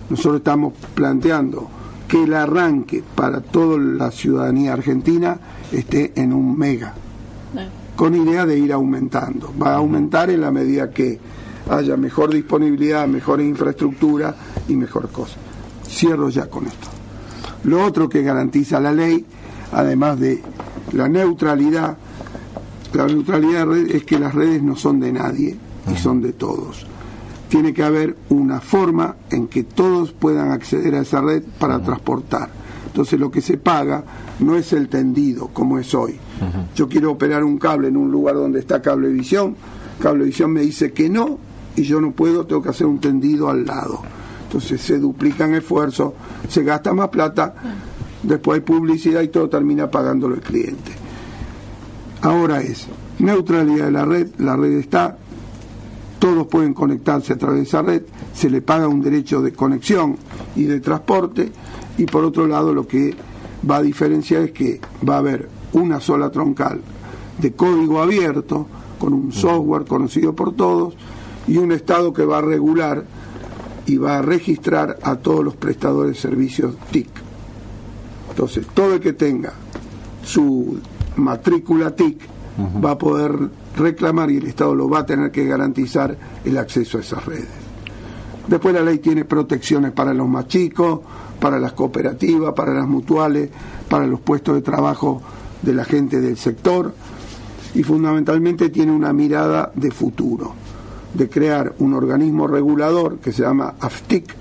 Nosotros 0.08 0.36
estamos 0.36 0.74
planteando 0.94 1.68
que 2.08 2.24
el 2.24 2.34
arranque 2.34 3.04
para 3.14 3.40
toda 3.40 3.78
la 3.78 4.10
ciudadanía 4.10 4.72
argentina 4.72 5.38
esté 5.70 6.12
en 6.16 6.32
un 6.32 6.58
mega, 6.58 6.92
con 7.94 8.14
idea 8.16 8.44
de 8.46 8.58
ir 8.58 8.72
aumentando. 8.72 9.52
Va 9.60 9.74
a 9.74 9.76
aumentar 9.76 10.30
en 10.30 10.40
la 10.40 10.50
medida 10.50 10.90
que 10.90 11.20
haya 11.70 11.96
mejor 11.96 12.34
disponibilidad, 12.34 13.06
mejor 13.06 13.40
infraestructura 13.40 14.34
y 14.66 14.74
mejor 14.74 15.10
cosa. 15.10 15.36
Cierro 15.86 16.28
ya 16.30 16.46
con 16.46 16.66
esto. 16.66 16.88
Lo 17.64 17.84
otro 17.84 18.08
que 18.08 18.22
garantiza 18.22 18.80
la 18.80 18.92
ley, 18.92 19.24
además 19.72 20.18
de 20.18 20.42
la 20.92 21.08
neutralidad, 21.08 21.96
la 22.92 23.06
neutralidad 23.06 23.60
de 23.60 23.64
red 23.66 23.90
es 23.94 24.04
que 24.04 24.18
las 24.18 24.34
redes 24.34 24.62
no 24.62 24.74
son 24.74 24.98
de 24.98 25.12
nadie 25.12 25.56
y 25.92 25.96
son 25.96 26.20
de 26.20 26.32
todos. 26.32 26.86
Tiene 27.48 27.74
que 27.74 27.82
haber 27.82 28.16
una 28.28 28.60
forma 28.60 29.16
en 29.30 29.48
que 29.48 29.64
todos 29.64 30.12
puedan 30.12 30.52
acceder 30.52 30.94
a 30.94 31.00
esa 31.00 31.20
red 31.20 31.42
para 31.58 31.80
transportar. 31.80 32.48
Entonces 32.86 33.18
lo 33.18 33.30
que 33.30 33.40
se 33.40 33.56
paga 33.56 34.04
no 34.40 34.56
es 34.56 34.72
el 34.72 34.88
tendido 34.88 35.48
como 35.48 35.78
es 35.78 35.94
hoy. 35.94 36.18
Yo 36.74 36.88
quiero 36.88 37.12
operar 37.12 37.44
un 37.44 37.58
cable 37.58 37.88
en 37.88 37.96
un 37.96 38.10
lugar 38.10 38.34
donde 38.34 38.60
está 38.60 38.82
Cablevisión, 38.82 39.56
Cablevisión 40.00 40.52
me 40.52 40.62
dice 40.62 40.92
que 40.92 41.08
no 41.08 41.38
y 41.76 41.82
yo 41.82 42.00
no 42.00 42.12
puedo, 42.12 42.46
tengo 42.46 42.62
que 42.62 42.70
hacer 42.70 42.86
un 42.86 42.98
tendido 42.98 43.48
al 43.48 43.64
lado. 43.64 44.02
Entonces 44.44 44.80
se 44.80 44.98
duplican 44.98 45.54
esfuerzos, 45.54 46.14
se 46.48 46.64
gasta 46.64 46.92
más 46.92 47.08
plata, 47.08 47.54
después 48.22 48.56
hay 48.56 48.64
publicidad 48.64 49.22
y 49.22 49.28
todo 49.28 49.48
termina 49.48 49.90
pagándolo 49.90 50.34
el 50.34 50.40
cliente. 50.40 50.92
Ahora 52.22 52.60
es 52.60 52.88
neutralidad 53.20 53.86
de 53.86 53.92
la 53.92 54.04
red, 54.04 54.28
la 54.38 54.56
red 54.56 54.72
está, 54.72 55.16
todos 56.20 56.46
pueden 56.46 56.74
conectarse 56.74 57.32
a 57.32 57.38
través 57.38 57.56
de 57.56 57.64
esa 57.64 57.82
red, 57.82 58.02
se 58.32 58.50
le 58.50 58.62
paga 58.62 58.86
un 58.86 59.00
derecho 59.00 59.40
de 59.40 59.52
conexión 59.52 60.16
y 60.54 60.64
de 60.64 60.78
transporte, 60.78 61.50
y 61.98 62.04
por 62.04 62.24
otro 62.24 62.46
lado 62.46 62.72
lo 62.72 62.86
que 62.86 63.16
va 63.68 63.78
a 63.78 63.82
diferenciar 63.82 64.42
es 64.42 64.52
que 64.52 64.80
va 65.08 65.16
a 65.16 65.18
haber 65.18 65.48
una 65.72 65.98
sola 65.98 66.30
troncal 66.30 66.80
de 67.38 67.52
código 67.52 68.00
abierto, 68.00 68.66
con 68.98 69.14
un 69.14 69.32
software 69.32 69.86
conocido 69.86 70.34
por 70.34 70.54
todos, 70.54 70.94
y 71.48 71.56
un 71.56 71.72
Estado 71.72 72.12
que 72.12 72.24
va 72.24 72.38
a 72.38 72.42
regular 72.42 73.04
y 73.86 73.96
va 73.96 74.18
a 74.18 74.22
registrar 74.22 74.98
a 75.02 75.16
todos 75.16 75.42
los 75.42 75.56
prestadores 75.56 76.16
de 76.16 76.20
servicios 76.20 76.74
TIC. 76.90 77.08
Entonces, 78.28 78.66
todo 78.74 78.94
el 78.94 79.00
que 79.00 79.14
tenga 79.14 79.54
su 80.22 80.78
matrícula 81.16 81.96
TIC 81.96 82.20
va 82.84 82.92
a 82.92 82.98
poder 82.98 83.48
reclamar 83.76 84.30
y 84.30 84.38
el 84.38 84.46
Estado 84.46 84.74
lo 84.74 84.88
va 84.88 85.00
a 85.00 85.06
tener 85.06 85.30
que 85.30 85.44
garantizar 85.44 86.16
el 86.44 86.58
acceso 86.58 86.98
a 86.98 87.00
esas 87.00 87.24
redes. 87.24 87.48
Después 88.46 88.74
la 88.74 88.82
ley 88.82 88.98
tiene 88.98 89.24
protecciones 89.24 89.92
para 89.92 90.12
los 90.12 90.28
más 90.28 90.48
chicos, 90.48 91.00
para 91.38 91.58
las 91.58 91.72
cooperativas, 91.72 92.52
para 92.54 92.74
las 92.74 92.86
mutuales, 92.86 93.48
para 93.88 94.06
los 94.06 94.20
puestos 94.20 94.54
de 94.56 94.62
trabajo 94.62 95.22
de 95.62 95.74
la 95.74 95.84
gente 95.84 96.20
del 96.20 96.36
sector 96.36 96.92
y 97.74 97.82
fundamentalmente 97.82 98.70
tiene 98.70 98.92
una 98.92 99.12
mirada 99.12 99.70
de 99.74 99.90
futuro, 99.90 100.52
de 101.14 101.28
crear 101.28 101.74
un 101.78 101.94
organismo 101.94 102.46
regulador 102.46 103.18
que 103.18 103.32
se 103.32 103.42
llama 103.42 103.74
AFTIC, 103.80 104.34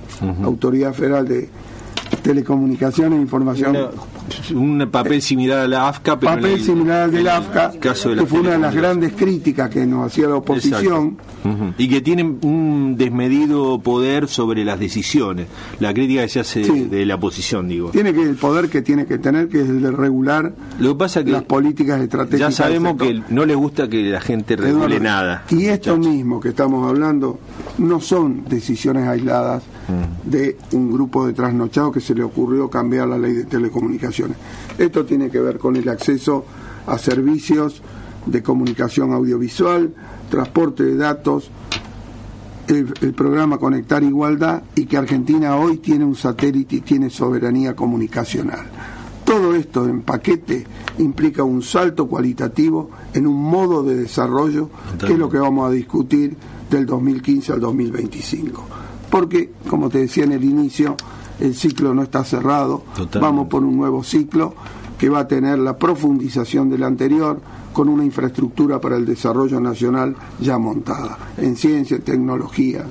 Autoridad 0.43 0.93
Federal 0.93 1.27
de 1.27 1.49
Telecomunicaciones 2.21 3.19
e 3.19 3.21
Información. 3.21 3.77
Un 4.53 4.87
papel 4.91 5.21
similar 5.21 5.59
a 5.59 5.67
la 5.67 5.87
AFCA, 5.89 6.19
pero 6.19 6.33
en 6.33 6.37
papel 6.39 6.51
el- 6.53 6.63
similar 6.63 7.01
al 7.03 7.09
en 7.11 7.17
el 7.17 7.27
AFCA, 7.29 7.71
caso 7.79 8.09
de 8.09 8.15
que 8.17 8.25
fue 8.25 8.39
una 8.41 8.51
de 8.51 8.57
las 8.59 8.75
grandes 8.75 9.13
críticas 9.13 9.69
que 9.69 9.85
nos 9.85 10.05
hacía 10.07 10.27
la 10.27 10.35
oposición. 10.35 11.17
Y 11.77 11.87
que 11.89 12.01
tienen 12.01 12.37
un 12.43 12.95
desmedido 12.97 13.79
poder 13.79 14.27
sobre 14.27 14.63
las 14.65 14.79
decisiones. 14.79 15.47
La 15.79 15.93
crítica 15.93 16.21
que 16.23 16.29
se 16.29 16.39
hace 16.41 16.63
Sí. 16.63 16.81
de 16.85 17.05
la 17.05 17.15
oposición, 17.15 17.67
digo. 17.67 17.89
Tiene 17.91 18.13
que 18.13 18.21
el 18.23 18.35
poder 18.35 18.69
que 18.69 18.81
tiene 18.81 19.05
que 19.05 19.17
tener, 19.17 19.47
que 19.49 19.61
es 19.61 19.69
el 19.69 19.81
de 19.81 19.91
regular 19.91 20.53
Lo 20.79 20.89
que 20.93 20.99
pasa 20.99 21.23
que 21.23 21.31
las 21.31 21.43
políticas 21.43 22.01
estratégicas. 22.01 22.55
ya 22.57 22.63
sabemos 22.63 22.97
que 22.97 23.21
no 23.29 23.45
le 23.45 23.55
gusta 23.55 23.87
que 23.87 24.03
la 24.03 24.21
gente 24.21 24.55
regule 24.55 24.97
Eduardo, 24.97 24.99
nada. 25.03 25.43
Y 25.49 25.65
esto 25.65 25.97
mismo 25.97 26.39
que 26.39 26.49
estamos 26.49 26.87
hablando 26.87 27.39
no 27.77 27.99
son 28.01 28.43
decisiones 28.47 29.07
aisladas. 29.07 29.63
De 30.23 30.57
un 30.73 30.91
grupo 30.91 31.25
de 31.25 31.33
trasnochados 31.33 31.93
que 31.93 32.01
se 32.01 32.15
le 32.15 32.23
ocurrió 32.23 32.69
cambiar 32.69 33.07
la 33.07 33.17
ley 33.17 33.33
de 33.33 33.45
telecomunicaciones. 33.45 34.37
Esto 34.77 35.05
tiene 35.05 35.29
que 35.29 35.39
ver 35.39 35.57
con 35.57 35.75
el 35.75 35.87
acceso 35.89 36.45
a 36.85 36.97
servicios 36.97 37.81
de 38.25 38.43
comunicación 38.43 39.13
audiovisual, 39.13 39.93
transporte 40.29 40.83
de 40.83 40.95
datos, 40.95 41.49
el, 42.67 42.93
el 43.01 43.13
programa 43.13 43.57
Conectar 43.57 44.03
Igualdad 44.03 44.63
y 44.75 44.85
que 44.85 44.97
Argentina 44.97 45.55
hoy 45.55 45.77
tiene 45.77 46.05
un 46.05 46.15
satélite 46.15 46.77
y 46.77 46.81
tiene 46.81 47.09
soberanía 47.09 47.75
comunicacional. 47.75 48.67
Todo 49.25 49.53
esto 49.53 49.85
en 49.85 50.01
paquete 50.01 50.65
implica 50.97 51.43
un 51.43 51.61
salto 51.61 52.07
cualitativo 52.07 52.89
en 53.13 53.27
un 53.27 53.41
modo 53.41 53.83
de 53.83 53.95
desarrollo 53.95 54.69
que 54.99 55.13
es 55.13 55.19
lo 55.19 55.29
que 55.29 55.37
vamos 55.37 55.69
a 55.69 55.71
discutir 55.71 56.35
del 56.69 56.85
2015 56.85 57.53
al 57.53 57.59
2025. 57.59 58.65
Porque, 59.09 59.51
como 59.69 59.89
te 59.89 59.99
decía 59.99 60.23
en 60.23 60.33
el 60.33 60.43
inicio, 60.43 60.95
el 61.39 61.55
ciclo 61.55 61.93
no 61.93 62.03
está 62.03 62.23
cerrado, 62.23 62.83
vamos 63.19 63.47
por 63.47 63.63
un 63.63 63.77
nuevo 63.77 64.03
ciclo 64.03 64.53
que 64.97 65.09
va 65.09 65.19
a 65.19 65.27
tener 65.27 65.57
la 65.59 65.77
profundización 65.77 66.69
del 66.69 66.83
anterior 66.83 67.39
con 67.71 67.87
una 67.87 68.03
infraestructura 68.03 68.81
para 68.81 68.97
el 68.97 69.05
desarrollo 69.05 69.59
nacional 69.59 70.15
ya 70.39 70.57
montada 70.57 71.17
en 71.37 71.55
ciencia, 71.55 71.95
en 71.95 72.03
tecnología, 72.03 72.85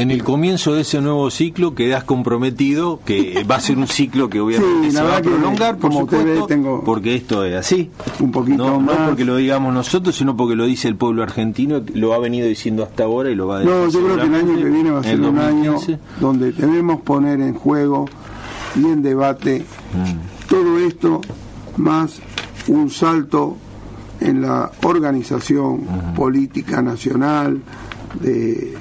En 0.00 0.10
el 0.10 0.22
comienzo 0.24 0.74
de 0.74 0.82
ese 0.82 1.00
nuevo 1.00 1.30
ciclo 1.30 1.74
quedas 1.74 2.04
comprometido 2.04 3.00
que 3.04 3.44
va 3.50 3.56
a 3.56 3.60
ser 3.60 3.78
un 3.78 3.86
ciclo 3.88 4.30
que 4.30 4.40
obviamente 4.40 4.90
Sí, 4.90 4.96
se 4.96 5.02
va 5.02 5.16
a 5.16 5.22
que, 5.22 5.28
prolongar, 5.28 5.76
por 5.76 5.90
como 5.90 6.00
supuesto, 6.02 6.26
ve, 6.26 6.40
tengo 6.46 6.82
porque 6.84 7.14
esto 7.16 7.44
es 7.44 7.54
así. 7.56 7.90
un 8.20 8.30
poquito 8.30 8.58
No, 8.64 8.70
no 8.74 8.80
más. 8.80 8.96
porque 9.08 9.24
lo 9.24 9.36
digamos 9.36 9.74
nosotros, 9.74 10.14
sino 10.16 10.36
porque 10.36 10.54
lo 10.54 10.66
dice 10.66 10.86
el 10.88 10.96
pueblo 10.96 11.22
argentino, 11.22 11.82
lo 11.94 12.14
ha 12.14 12.18
venido 12.18 12.46
diciendo 12.46 12.84
hasta 12.84 13.04
ahora 13.04 13.30
y 13.30 13.34
lo 13.34 13.48
va 13.48 13.56
a 13.56 13.58
decir. 13.60 13.74
No, 13.74 13.88
yo 13.88 14.04
creo 14.04 14.16
que 14.16 14.22
el 14.26 14.34
año 14.34 14.56
que 14.56 14.64
viene 14.64 14.90
va 14.92 15.00
a 15.00 15.02
ser 15.02 15.20
un 15.20 15.38
año 15.38 15.72
2015. 15.72 15.98
donde 16.20 16.52
debemos 16.52 17.00
poner 17.00 17.40
en 17.40 17.54
juego 17.54 18.06
y 18.76 18.84
en 18.84 19.02
debate 19.02 19.64
Mm. 19.94 20.48
todo 20.48 20.78
esto 20.78 21.20
más 21.76 22.20
un 22.68 22.88
salto 22.90 23.56
en 24.20 24.42
la 24.42 24.70
organización 24.84 25.80
política 26.14 26.82
nacional 26.82 27.60
de 28.20 28.74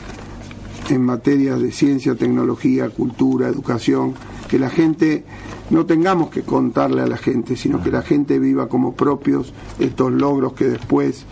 en 0.89 1.03
materias 1.03 1.61
de 1.61 1.71
ciencia, 1.71 2.15
tecnología, 2.15 2.89
cultura, 2.89 3.47
educación, 3.47 4.13
que 4.47 4.59
la 4.59 4.69
gente 4.69 5.25
no 5.69 5.85
tengamos 5.85 6.29
que 6.29 6.43
contarle 6.43 7.01
a 7.01 7.07
la 7.07 7.17
gente, 7.17 7.55
sino 7.55 7.83
que 7.83 7.91
la 7.91 8.01
gente 8.01 8.39
viva 8.39 8.69
como 8.69 8.93
propios 8.93 9.53
estos 9.79 10.11
logros 10.11 10.53
que 10.53 10.65
después 10.65 11.25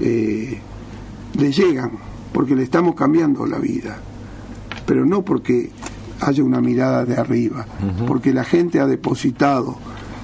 eh, 0.00 0.60
le 1.38 1.52
llegan, 1.52 1.92
porque 2.32 2.54
le 2.54 2.62
estamos 2.62 2.94
cambiando 2.94 3.46
la 3.46 3.58
vida, 3.58 3.98
pero 4.86 5.04
no 5.04 5.22
porque 5.22 5.70
haya 6.20 6.44
una 6.44 6.60
mirada 6.60 7.04
de 7.04 7.16
arriba, 7.16 7.66
porque 8.06 8.32
la 8.32 8.44
gente 8.44 8.78
ha 8.78 8.86
depositado 8.86 9.76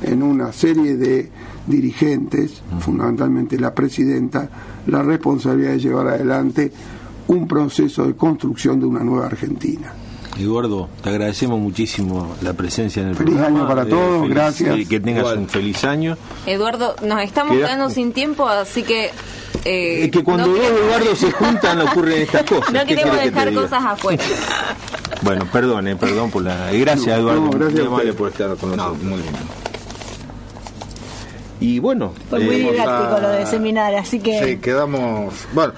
en 0.02 0.22
una 0.22 0.52
serie 0.52 0.96
de 0.96 1.30
dirigentes, 1.66 2.62
fundamentalmente 2.78 3.58
la 3.58 3.74
presidenta, 3.74 4.48
la 4.86 5.02
responsabilidad 5.02 5.72
de 5.72 5.78
llevar 5.80 6.06
adelante 6.06 6.72
un 7.28 7.46
proceso 7.48 8.04
de 8.06 8.14
construcción 8.16 8.80
de 8.80 8.86
una 8.86 9.00
nueva 9.04 9.26
Argentina. 9.26 9.92
Eduardo, 10.38 10.88
te 11.02 11.08
agradecemos 11.08 11.58
muchísimo 11.58 12.36
la 12.42 12.52
presencia 12.52 13.02
en 13.02 13.08
el 13.08 13.16
Feliz 13.16 13.34
programa. 13.34 13.58
año 13.60 13.68
para 13.68 13.86
todos, 13.86 14.22
feliz- 14.22 14.34
gracias. 14.34 14.76
eh, 14.78 14.86
Que 14.88 15.00
tengas 15.00 15.20
Igual. 15.22 15.38
un 15.38 15.48
feliz 15.48 15.84
año. 15.84 16.16
Eduardo, 16.46 16.94
nos 17.04 17.22
estamos 17.22 17.56
Queda- 17.56 17.66
quedando 17.66 17.90
sin 17.90 18.12
tiempo, 18.12 18.46
así 18.46 18.82
que... 18.84 19.10
eh, 19.64 20.04
Es 20.04 20.10
que 20.12 20.22
cuando 20.22 20.46
no 20.46 20.52
dos 20.52 20.60
queremos- 20.60 20.80
Eduardo 20.82 21.16
se 21.16 21.32
juntan 21.32 21.80
ocurren 21.88 22.22
estas 22.22 22.42
cosas. 22.44 22.72
No 22.72 22.80
¿Qué 22.80 22.86
queremos 22.94 23.16
que 23.18 23.24
dejar 23.30 23.48
diga? 23.50 23.62
cosas 23.62 23.84
afuera. 23.84 24.22
Bueno, 25.22 25.48
perdón, 25.52 25.88
eh, 25.88 25.96
perdón 25.96 26.30
por 26.30 26.44
la... 26.44 26.70
Gracias, 26.70 27.18
Eduardo. 27.18 27.40
no, 27.40 27.50
gracias 27.50 27.74
muy 27.80 27.86
amable 27.88 28.12
por 28.12 28.28
estar 28.30 28.54
con 28.56 28.76
nosotros. 28.76 29.02
muy 29.02 29.18
bien. 29.20 29.34
Y 31.60 31.80
bueno... 31.80 32.12
Fue 32.30 32.38
muy 32.38 32.54
eh, 32.54 32.70
didáctico 32.72 33.20
lo 33.20 33.28
de 33.30 33.46
seminar, 33.46 33.92
así 33.96 34.20
que... 34.20 34.44
Sí, 34.44 34.56
quedamos. 34.58 35.34
Bueno, 35.52 35.72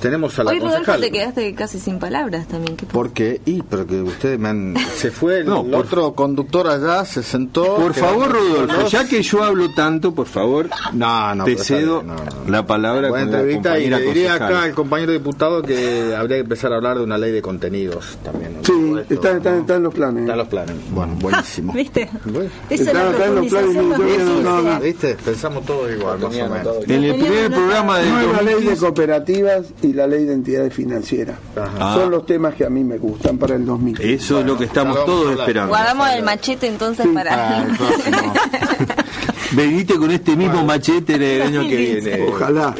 tenemos 0.00 0.38
a 0.38 0.44
la 0.44 0.50
Hoy, 0.50 0.58
Rodolfo, 0.58 0.76
concejal. 0.78 1.00
te 1.00 1.10
quedaste 1.10 1.54
casi 1.54 1.78
sin 1.78 1.98
palabras 1.98 2.46
también. 2.48 2.76
¿Qué 2.76 2.86
Porque, 2.86 3.40
y, 3.44 3.62
pero 3.62 3.86
que 3.86 4.00
ustedes 4.02 4.38
me 4.38 4.48
han. 4.48 4.74
Se 4.96 5.10
fue 5.10 5.40
el, 5.40 5.46
No, 5.46 5.62
por- 5.64 5.74
otro 5.86 6.12
conductor 6.14 6.66
allá, 6.68 7.04
se 7.04 7.22
sentó. 7.22 7.76
Por 7.76 7.94
favor, 7.94 8.32
Rodolfo, 8.32 8.74
solos. 8.74 8.90
ya 8.92 9.06
que 9.06 9.22
yo 9.22 9.42
hablo 9.42 9.70
tanto, 9.74 10.12
por 10.14 10.26
favor, 10.26 10.68
No, 10.92 11.34
no, 11.34 11.44
te 11.44 11.52
está 11.52 11.64
cedo 11.64 12.02
no, 12.02 12.14
no. 12.14 12.22
la 12.50 12.66
palabra 12.66 13.10
la 13.10 13.22
entrevista 13.22 13.78
y 13.78 13.88
le 13.90 13.98
diría 14.00 14.30
concejal. 14.38 14.42
acá 14.54 14.62
al 14.64 14.74
compañero 14.74 15.12
diputado 15.12 15.62
que 15.62 16.14
habría 16.16 16.36
que 16.36 16.42
empezar 16.42 16.72
a 16.72 16.76
hablar 16.76 16.98
de 16.98 17.04
una 17.04 17.18
ley 17.18 17.32
de 17.32 17.42
contenidos 17.42 18.18
también. 18.24 18.54
¿no? 18.56 18.64
Sí, 18.64 18.72
esto, 19.02 19.14
están, 19.14 19.36
están, 19.38 19.60
están 19.60 19.82
los 19.82 19.94
planes. 19.94 20.22
Están 20.22 20.38
los 20.38 20.48
planes. 20.48 20.76
Bueno, 20.90 21.14
buenísimo. 21.20 21.72
¿Viste? 21.74 22.08
Bueno. 22.24 22.50
Esa 22.68 22.74
es 22.74 22.80
Están- 22.88 23.04
la 23.04 23.10
están 23.12 23.34
los 23.34 23.46
planes 23.46 23.74
profundización 23.74 23.88
de- 23.90 23.96
yo- 24.18 24.24
2015. 24.24 24.42
no, 24.42 24.62
no. 24.62 24.80
¿Viste? 24.80 25.14
Pensamos 25.24 25.64
todos 25.66 25.90
igual, 25.92 26.18
más 26.18 26.36
o 26.36 26.48
menos. 26.48 26.76
En 26.88 27.04
el 27.04 27.14
primer 27.14 27.50
programa 27.50 27.98
de 27.98 28.10
Nueva 28.10 28.42
ley 28.42 28.64
de 28.64 28.76
cooperativas 28.76 29.66
y 29.82 29.89
la 29.92 30.06
ley 30.06 30.24
de 30.24 30.32
entidades 30.34 30.72
financieras. 30.74 31.36
Ajá. 31.56 31.94
Son 31.94 32.10
los 32.10 32.24
temas 32.26 32.54
que 32.54 32.64
a 32.64 32.70
mí 32.70 32.82
me 32.84 32.98
gustan 32.98 33.38
para 33.38 33.54
el 33.56 33.64
2000. 33.66 34.00
Eso 34.00 34.40
es 34.40 34.46
lo 34.46 34.56
que 34.56 34.64
estamos 34.64 35.04
todos 35.04 35.38
esperando. 35.38 35.68
Guardamos 35.70 36.08
el 36.10 36.22
machete 36.22 36.66
entonces 36.66 37.06
Sí. 37.06 37.12
para... 37.14 37.58
Ah, 37.58 37.64
el 37.68 37.76
próximo. 37.76 38.32
Venite 39.52 39.96
con 39.96 40.10
este 40.10 40.36
mismo 40.36 40.64
machete 40.64 41.14
el 41.16 41.42
año 41.42 41.62
que 41.62 41.76
viene. 41.76 42.22
Ojalá. 42.28 42.74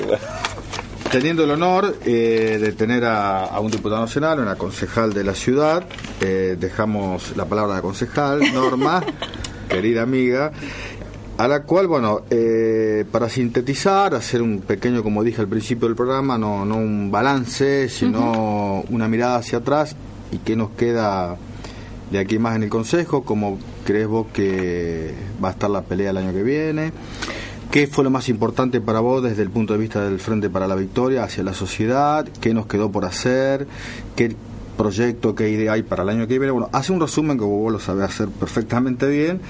Teniendo 1.10 1.42
el 1.42 1.50
honor 1.50 1.96
eh, 2.04 2.58
de 2.60 2.72
tener 2.72 3.04
a, 3.04 3.46
a 3.46 3.58
un 3.58 3.70
diputado 3.72 4.00
nacional, 4.02 4.38
una 4.38 4.54
concejal 4.54 5.12
de 5.12 5.24
la 5.24 5.34
ciudad, 5.34 5.84
eh, 6.20 6.56
dejamos 6.58 7.36
la 7.36 7.46
palabra 7.46 7.72
a 7.72 7.76
la 7.78 7.82
concejal, 7.82 8.40
Norma, 8.54 9.02
querida 9.68 10.02
amiga, 10.02 10.52
a 11.40 11.48
la 11.48 11.62
cual, 11.62 11.86
bueno, 11.86 12.20
eh, 12.28 13.06
para 13.10 13.30
sintetizar, 13.30 14.14
hacer 14.14 14.42
un 14.42 14.60
pequeño, 14.60 15.02
como 15.02 15.24
dije 15.24 15.40
al 15.40 15.48
principio 15.48 15.88
del 15.88 15.96
programa, 15.96 16.36
no, 16.36 16.66
no 16.66 16.76
un 16.76 17.10
balance, 17.10 17.88
sino 17.88 18.84
una 18.90 19.08
mirada 19.08 19.36
hacia 19.36 19.56
atrás 19.56 19.96
y 20.32 20.36
qué 20.36 20.54
nos 20.54 20.72
queda 20.72 21.38
de 22.10 22.18
aquí 22.18 22.38
más 22.38 22.56
en 22.56 22.64
el 22.64 22.68
Consejo, 22.68 23.22
cómo 23.22 23.56
crees 23.86 24.06
vos 24.06 24.26
que 24.34 25.14
va 25.42 25.48
a 25.48 25.52
estar 25.52 25.70
la 25.70 25.80
pelea 25.80 26.10
el 26.10 26.18
año 26.18 26.34
que 26.34 26.42
viene. 26.42 26.92
¿Qué 27.70 27.86
fue 27.86 28.04
lo 28.04 28.10
más 28.10 28.28
importante 28.28 28.82
para 28.82 29.00
vos 29.00 29.22
desde 29.22 29.40
el 29.40 29.48
punto 29.48 29.72
de 29.72 29.78
vista 29.78 30.04
del 30.04 30.20
Frente 30.20 30.50
para 30.50 30.68
la 30.68 30.74
Victoria 30.74 31.24
hacia 31.24 31.42
la 31.42 31.54
sociedad? 31.54 32.28
¿Qué 32.42 32.52
nos 32.52 32.66
quedó 32.66 32.92
por 32.92 33.06
hacer? 33.06 33.66
¿Qué 34.14 34.36
proyecto, 34.76 35.34
qué 35.34 35.48
idea 35.48 35.72
hay 35.72 35.84
para 35.84 36.02
el 36.02 36.10
año 36.10 36.26
que 36.26 36.38
viene? 36.38 36.52
Bueno, 36.52 36.68
hace 36.72 36.92
un 36.92 37.00
resumen 37.00 37.38
que 37.38 37.44
vos 37.44 37.72
lo 37.72 37.80
sabés 37.80 38.04
hacer 38.04 38.28
perfectamente 38.28 39.08
bien. 39.08 39.40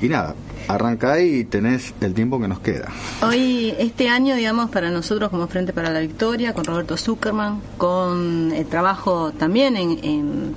Y 0.00 0.08
nada, 0.08 0.34
arranca 0.68 1.12
ahí 1.14 1.40
y 1.40 1.44
tenés 1.44 1.92
el 2.00 2.14
tiempo 2.14 2.40
que 2.40 2.46
nos 2.48 2.60
queda. 2.60 2.88
Hoy, 3.22 3.74
este 3.78 4.08
año, 4.08 4.36
digamos, 4.36 4.70
para 4.70 4.90
nosotros 4.90 5.28
como 5.30 5.46
Frente 5.48 5.72
para 5.72 5.90
la 5.90 6.00
Victoria, 6.00 6.52
con 6.54 6.64
Roberto 6.64 6.96
Zuckerman, 6.96 7.60
con 7.78 8.52
el 8.52 8.66
trabajo 8.66 9.32
también 9.32 9.76
en, 9.76 9.98
en, 10.04 10.54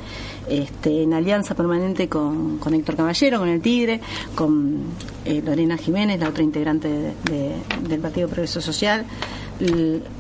este, 0.47 1.01
en 1.03 1.13
alianza 1.13 1.55
permanente 1.55 2.07
con, 2.07 2.57
con 2.59 2.73
Héctor 2.76 2.97
Caballero, 2.97 3.39
con 3.39 3.47
el 3.49 3.61
Tigre, 3.61 3.99
con 4.35 4.81
eh, 5.26 5.41
Lorena 5.43 5.77
Jiménez, 5.77 6.19
la 6.19 6.30
otra 6.30 6.43
integrante 6.43 6.88
de- 6.88 7.13
de- 7.23 7.55
del 7.88 7.99
Partido 7.99 8.27
Progreso 8.27 8.61
Social, 8.61 9.05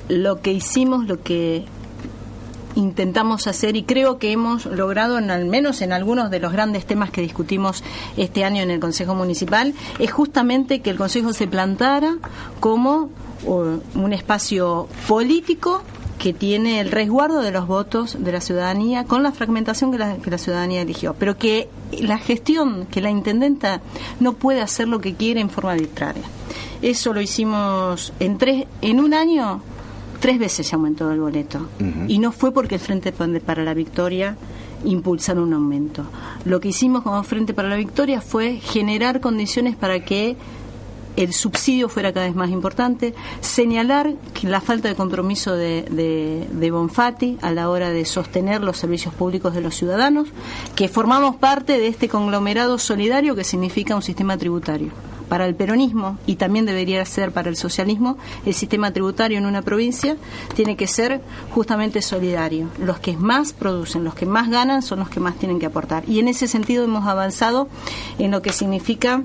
lo 0.09 0.41
que 0.41 0.51
hicimos, 0.53 1.05
lo 1.07 1.21
que 1.21 1.65
intentamos 2.75 3.47
hacer 3.47 3.75
y 3.75 3.83
creo 3.83 4.17
que 4.17 4.31
hemos 4.31 4.65
logrado, 4.65 5.17
en, 5.17 5.31
al 5.31 5.45
menos 5.45 5.81
en 5.81 5.93
algunos 5.93 6.29
de 6.31 6.39
los 6.39 6.51
grandes 6.51 6.85
temas 6.85 7.11
que 7.11 7.21
discutimos 7.21 7.83
este 8.17 8.43
año 8.43 8.61
en 8.61 8.71
el 8.71 8.79
Consejo 8.79 9.15
Municipal, 9.15 9.73
es 9.99 10.11
justamente 10.11 10.81
que 10.81 10.89
el 10.89 10.97
Consejo 10.97 11.33
se 11.33 11.47
plantara 11.47 12.17
como 12.59 13.09
un 13.45 14.13
espacio 14.13 14.87
político 15.07 15.81
que 16.19 16.33
tiene 16.33 16.79
el 16.79 16.91
resguardo 16.91 17.41
de 17.41 17.51
los 17.51 17.65
votos 17.65 18.15
de 18.19 18.31
la 18.31 18.41
ciudadanía 18.41 19.05
con 19.05 19.23
la 19.23 19.31
fragmentación 19.31 19.91
que 19.91 19.97
la, 19.97 20.17
que 20.17 20.29
la 20.29 20.37
ciudadanía 20.37 20.81
eligió, 20.81 21.15
pero 21.17 21.35
que 21.35 21.67
la 21.99 22.19
gestión, 22.19 22.85
que 22.85 23.01
la 23.01 23.09
intendenta 23.09 23.81
no 24.19 24.33
puede 24.33 24.61
hacer 24.61 24.87
lo 24.87 25.01
que 25.01 25.15
quiere 25.15 25.41
en 25.41 25.49
forma 25.49 25.71
arbitraria. 25.71 26.21
Eso 26.83 27.13
lo 27.13 27.21
hicimos 27.21 28.13
en 28.19 28.37
tres, 28.37 28.67
en 28.81 28.99
un 28.99 29.15
año 29.15 29.63
tres 30.21 30.39
veces 30.39 30.67
se 30.67 30.75
aumentó 30.75 31.11
el 31.11 31.19
boleto 31.19 31.67
y 32.07 32.19
no 32.19 32.31
fue 32.31 32.53
porque 32.53 32.75
el 32.75 32.81
Frente 32.81 33.11
para 33.11 33.63
la 33.63 33.73
Victoria 33.73 34.37
impulsara 34.85 35.41
un 35.41 35.53
aumento. 35.53 36.03
Lo 36.45 36.59
que 36.61 36.69
hicimos 36.69 37.01
como 37.01 37.21
Frente 37.23 37.53
para 37.53 37.67
la 37.67 37.75
Victoria 37.75 38.21
fue 38.21 38.57
generar 38.57 39.19
condiciones 39.19 39.75
para 39.75 39.99
que 40.05 40.37
el 41.17 41.33
subsidio 41.33 41.89
fuera 41.89 42.13
cada 42.13 42.27
vez 42.27 42.35
más 42.35 42.51
importante, 42.51 43.13
señalar 43.41 44.13
que 44.33 44.47
la 44.47 44.61
falta 44.61 44.87
de 44.87 44.95
compromiso 44.95 45.55
de, 45.55 45.83
de, 45.89 46.47
de 46.49 46.71
Bonfatti 46.71 47.37
a 47.41 47.51
la 47.51 47.69
hora 47.69 47.89
de 47.89 48.05
sostener 48.05 48.61
los 48.61 48.77
servicios 48.77 49.13
públicos 49.13 49.53
de 49.53 49.61
los 49.61 49.75
ciudadanos, 49.75 50.29
que 50.75 50.87
formamos 50.87 51.35
parte 51.35 51.79
de 51.79 51.87
este 51.87 52.07
conglomerado 52.07 52.77
solidario 52.77 53.35
que 53.35 53.43
significa 53.43 53.95
un 53.95 54.03
sistema 54.03 54.37
tributario. 54.37 54.91
Para 55.31 55.45
el 55.45 55.55
peronismo, 55.55 56.17
y 56.27 56.35
también 56.35 56.65
debería 56.65 57.05
ser 57.05 57.31
para 57.31 57.47
el 57.47 57.55
socialismo, 57.55 58.17
el 58.45 58.53
sistema 58.53 58.91
tributario 58.91 59.37
en 59.37 59.45
una 59.45 59.61
provincia 59.61 60.17
tiene 60.57 60.75
que 60.75 60.87
ser 60.87 61.21
justamente 61.51 62.01
solidario. 62.01 62.67
Los 62.77 62.99
que 62.99 63.15
más 63.15 63.53
producen, 63.53 64.03
los 64.03 64.13
que 64.13 64.25
más 64.25 64.49
ganan, 64.49 64.81
son 64.81 64.99
los 64.99 65.07
que 65.07 65.21
más 65.21 65.35
tienen 65.35 65.57
que 65.57 65.67
aportar. 65.67 66.03
Y 66.05 66.19
en 66.19 66.27
ese 66.27 66.49
sentido 66.49 66.83
hemos 66.83 67.07
avanzado 67.07 67.69
en 68.19 68.31
lo 68.31 68.41
que 68.41 68.51
significa 68.51 69.23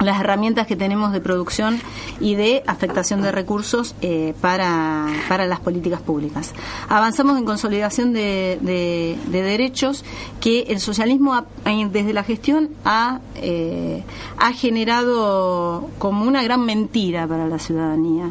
las 0.00 0.18
herramientas 0.20 0.66
que 0.66 0.76
tenemos 0.76 1.12
de 1.12 1.20
producción 1.20 1.78
y 2.20 2.34
de 2.34 2.62
afectación 2.66 3.20
de 3.22 3.32
recursos 3.32 3.94
eh, 4.00 4.34
para, 4.40 5.06
para 5.28 5.46
las 5.46 5.60
políticas 5.60 6.00
públicas. 6.00 6.54
Avanzamos 6.88 7.38
en 7.38 7.44
consolidación 7.44 8.12
de, 8.12 8.58
de- 8.62 9.16
de 9.28 9.42
derechos 9.42 10.04
que 10.40 10.62
el 10.68 10.80
socialismo 10.80 11.34
ha- 11.34 11.44
desde 11.90 12.12
la 12.12 12.24
gestión 12.24 12.70
ha, 12.84 13.20
eh, 13.36 14.02
ha 14.38 14.52
generado 14.52 15.88
como 15.98 16.24
una 16.24 16.42
gran 16.42 16.64
mentira 16.64 17.26
para 17.26 17.46
la 17.46 17.58
ciudadanía. 17.58 18.30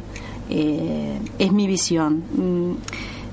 Eh, 0.49 1.19
es 1.37 1.51
mi 1.51 1.67
visión. 1.67 2.23
Mm, 2.33 2.71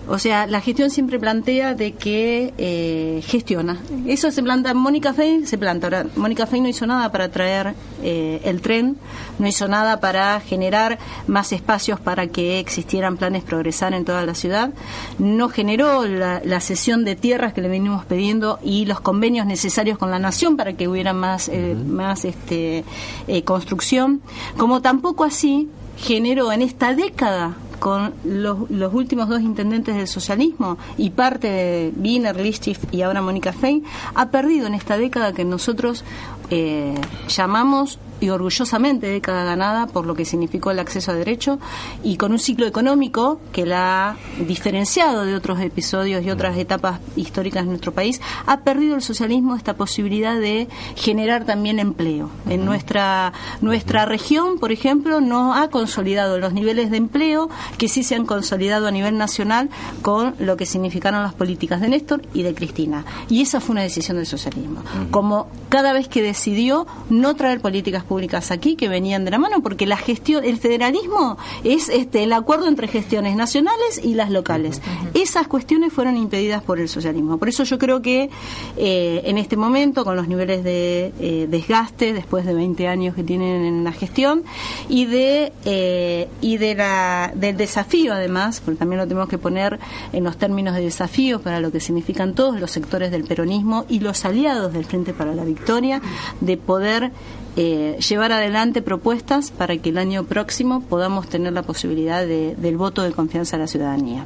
O 0.09 0.19
sea, 0.19 0.47
la 0.47 0.61
gestión 0.61 0.91
siempre 0.91 1.19
plantea 1.19 1.75
de 1.75 1.93
que 1.93 2.55
eh, 2.59 3.23
gestiona. 3.25 3.79
Eso 4.07 4.31
se 4.31 4.43
planta, 4.43 4.73
Mónica 4.75 5.13
Fein 5.13 5.47
se 5.47 5.59
planta. 5.59 5.89
Ahora, 5.89 6.07
Mónica 6.17 6.47
Fein 6.47 6.63
no 6.63 6.69
hizo 6.69 6.87
nada 6.87 7.11
para 7.11 7.29
traer 7.31 7.75
eh, 8.03 8.41
el 8.45 8.61
tren, 8.61 8.97
no 9.39 9.49
hizo 9.49 9.67
nada 9.69 10.01
para 10.01 10.39
generar 10.41 10.99
más 11.27 11.53
espacios 11.53 11.99
para 11.99 12.29
que 12.29 12.61
existieran 12.61 13.17
planes 13.17 13.43
progresar 13.43 13.95
en 13.95 14.05
toda 14.05 14.25
la 14.25 14.35
ciudad, 14.35 14.71
no 15.19 15.49
generó 15.49 16.07
la, 16.07 16.41
la 16.45 16.61
cesión 16.61 17.05
de 17.05 17.17
tierras 17.17 17.53
que 17.53 17.61
le 17.61 17.69
venimos 17.69 18.05
pidiendo 18.05 18.59
y 18.63 18.87
los 18.87 19.01
convenios 19.01 19.47
necesarios 19.47 19.99
con 19.99 20.11
la 20.11 20.19
nación 20.19 20.57
para 20.57 20.75
que 20.75 20.89
hubiera 20.89 21.13
más, 21.13 21.49
eh, 21.49 21.75
más 21.75 22.25
este, 22.25 22.85
eh, 23.27 23.43
construcción, 23.43 24.21
como 24.57 24.83
tampoco 24.83 25.25
así 25.25 25.69
generó 25.97 26.53
en 26.53 26.63
esta 26.63 26.95
década 26.95 27.57
con 27.79 28.15
los, 28.25 28.71
los 28.71 28.95
últimos 28.95 29.29
dos 29.29 29.41
intendentes 29.41 29.95
del 29.95 30.09
socialismo 30.09 30.79
y 30.97 31.11
parte 31.11 31.49
de 31.49 31.93
Wiener, 31.97 32.39
Lichtif 32.41 32.79
y 32.93 33.03
ahora 33.03 33.23
Mónica 33.23 33.53
Fein, 33.53 33.85
ha 34.15 34.31
perdido 34.31 34.67
en 34.67 34.75
esta 34.75 34.97
década 34.97 35.33
que 35.33 35.45
nosotros 35.45 36.05
eh, 36.51 36.95
llamamos 37.29 37.99
y 38.21 38.31
orgullosamente 38.31 39.07
década 39.07 39.45
ganada 39.45 39.87
por 39.87 40.07
lo 40.07 40.15
que 40.15 40.25
significó 40.25 40.71
el 40.71 40.79
acceso 40.79 41.11
a 41.13 41.15
derecho 41.15 41.59
y 42.03 42.17
con 42.17 42.33
un 42.33 42.39
ciclo 42.39 42.67
económico 42.67 43.41
que 43.53 43.67
la 43.67 44.11
ha 44.11 44.17
diferenciado 44.47 45.25
de 45.25 45.35
otros 45.35 45.61
episodios 45.61 46.25
y 46.25 46.31
otras 46.31 46.57
etapas 46.57 47.01
históricas 47.17 47.65
de 47.65 47.71
nuestro 47.71 47.93
país, 47.93 48.21
ha 48.47 48.61
perdido 48.61 48.95
el 48.95 49.03
socialismo 49.03 49.57
esta 49.57 49.75
posibilidad 49.75 50.39
de 50.39 50.69
generar 50.95 51.45
también 51.45 51.79
empleo. 51.79 52.31
En 52.49 52.65
nuestra, 52.65 53.33
nuestra 53.61 54.05
región, 54.05 54.59
por 54.59 54.73
ejemplo, 54.73 55.21
no 55.21 55.55
ha 55.55 55.69
consolidado 55.69 56.39
los 56.39 56.53
niveles 56.53 56.91
de 56.91 56.97
empleo 56.97 57.49
que 57.79 57.89
sí 57.89 58.03
se 58.03 58.15
han 58.15 58.27
consolidado 58.27 58.87
a 58.87 58.91
nivel 58.91 59.19
nacional 59.19 59.71
con 60.03 60.35
lo 60.39 60.57
que 60.57 60.67
significaron 60.67 61.23
las 61.23 61.35
políticas 61.35 61.81
de 61.81 61.89
Néstor 61.89 62.23
y 62.35 62.43
de 62.43 62.55
Cristina. 62.55 63.05
Y 63.29 63.43
esa 63.43 63.61
fue 63.61 63.73
una 63.73 63.83
decisión 63.83 64.17
del 64.17 64.27
socialismo. 64.27 64.83
Como 65.11 65.49
cada 65.69 65.93
vez 65.93 66.09
que 66.09 66.23
decidió 66.23 66.87
no 67.11 67.35
traer 67.37 67.61
políticas 67.61 68.05
públicas 68.07 68.51
aquí 68.51 68.77
que 68.77 68.89
venían 68.89 69.25
de 69.25 69.31
la 69.31 69.39
mano, 69.39 69.63
porque 69.63 69.87
la 69.87 69.97
gestión, 69.97 70.45
el 70.45 70.57
federalismo 70.57 71.37
es 71.65 71.89
este 71.89 72.23
el 72.23 72.33
acuerdo 72.33 72.69
entre 72.69 72.89
gestiones 72.89 73.37
nacionales 73.37 74.01
y 74.03 74.15
las 74.15 74.31
locales. 74.31 74.81
Esas 75.15 75.49
cuestiones 75.49 75.93
fueron 75.93 76.17
impedidas 76.17 76.63
por 76.63 76.81
el 76.81 76.89
socialismo. 76.89 77.39
Por 77.39 77.49
eso 77.49 77.65
yo 77.65 77.79
creo 77.79 78.03
que 78.03 78.31
eh, 78.77 79.23
en 79.25 79.39
este 79.39 79.57
momento, 79.57 80.05
con 80.05 80.17
los 80.17 80.29
niveles 80.29 80.65
de 80.65 81.13
eh, 81.21 81.47
desgaste 81.49 82.13
después 82.13 82.45
de 82.45 82.55
20 82.55 82.89
años 82.89 83.15
que 83.15 83.23
tienen 83.23 83.65
en 83.65 83.85
la 83.85 83.93
gestión 83.93 84.45
y 84.89 85.07
de 85.07 85.53
eh, 85.65 86.29
y 86.41 86.57
de 86.59 86.75
la 86.75 87.33
del 87.35 87.57
desafío 87.57 88.13
además, 88.13 88.61
porque 88.65 88.79
también 88.79 88.99
lo 88.99 89.07
tenemos 89.07 89.29
que 89.29 89.39
poner 89.39 89.79
en 90.13 90.25
los 90.25 90.37
términos 90.37 90.75
de 90.75 90.83
desafío 90.83 91.41
para 91.41 91.61
lo 91.61 91.71
que 91.73 91.81
significan 91.81 92.35
todos 92.35 92.61
los 92.61 92.71
sectores 92.71 93.11
del 93.11 93.25
peronismo 93.25 93.85
y 93.89 94.01
los 94.01 94.25
aliados 94.25 94.73
del 94.73 94.85
Frente 94.85 95.13
para 95.13 95.35
la 95.35 95.45
Victoria 95.45 96.01
de 96.41 96.57
poder 96.57 97.13
eh, 97.57 97.97
llevar 98.07 98.33
adelante 98.33 98.83
propuestas 98.83 99.51
para 99.51 99.77
que 99.79 99.89
el 99.89 99.99
año 99.99 100.25
próximo 100.25 100.83
podamos 100.83 101.27
tener 101.29 101.53
la 101.55 101.63
posibilidad 101.63 102.21
de- 102.27 102.55
del 102.57 102.77
voto 102.77 103.03
de 103.03 103.13
confianza 103.13 103.57
a 103.57 103.59
la 103.59 103.67
ciudadanía. 103.67 104.25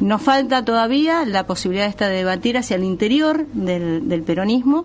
Nos 0.00 0.22
falta 0.22 0.64
todavía 0.64 1.24
la 1.24 1.44
posibilidad 1.46 1.86
esta 1.88 2.08
de 2.08 2.18
debatir 2.18 2.56
hacia 2.56 2.76
el 2.76 2.84
interior 2.84 3.46
del, 3.52 4.22
peronismo 4.22 4.84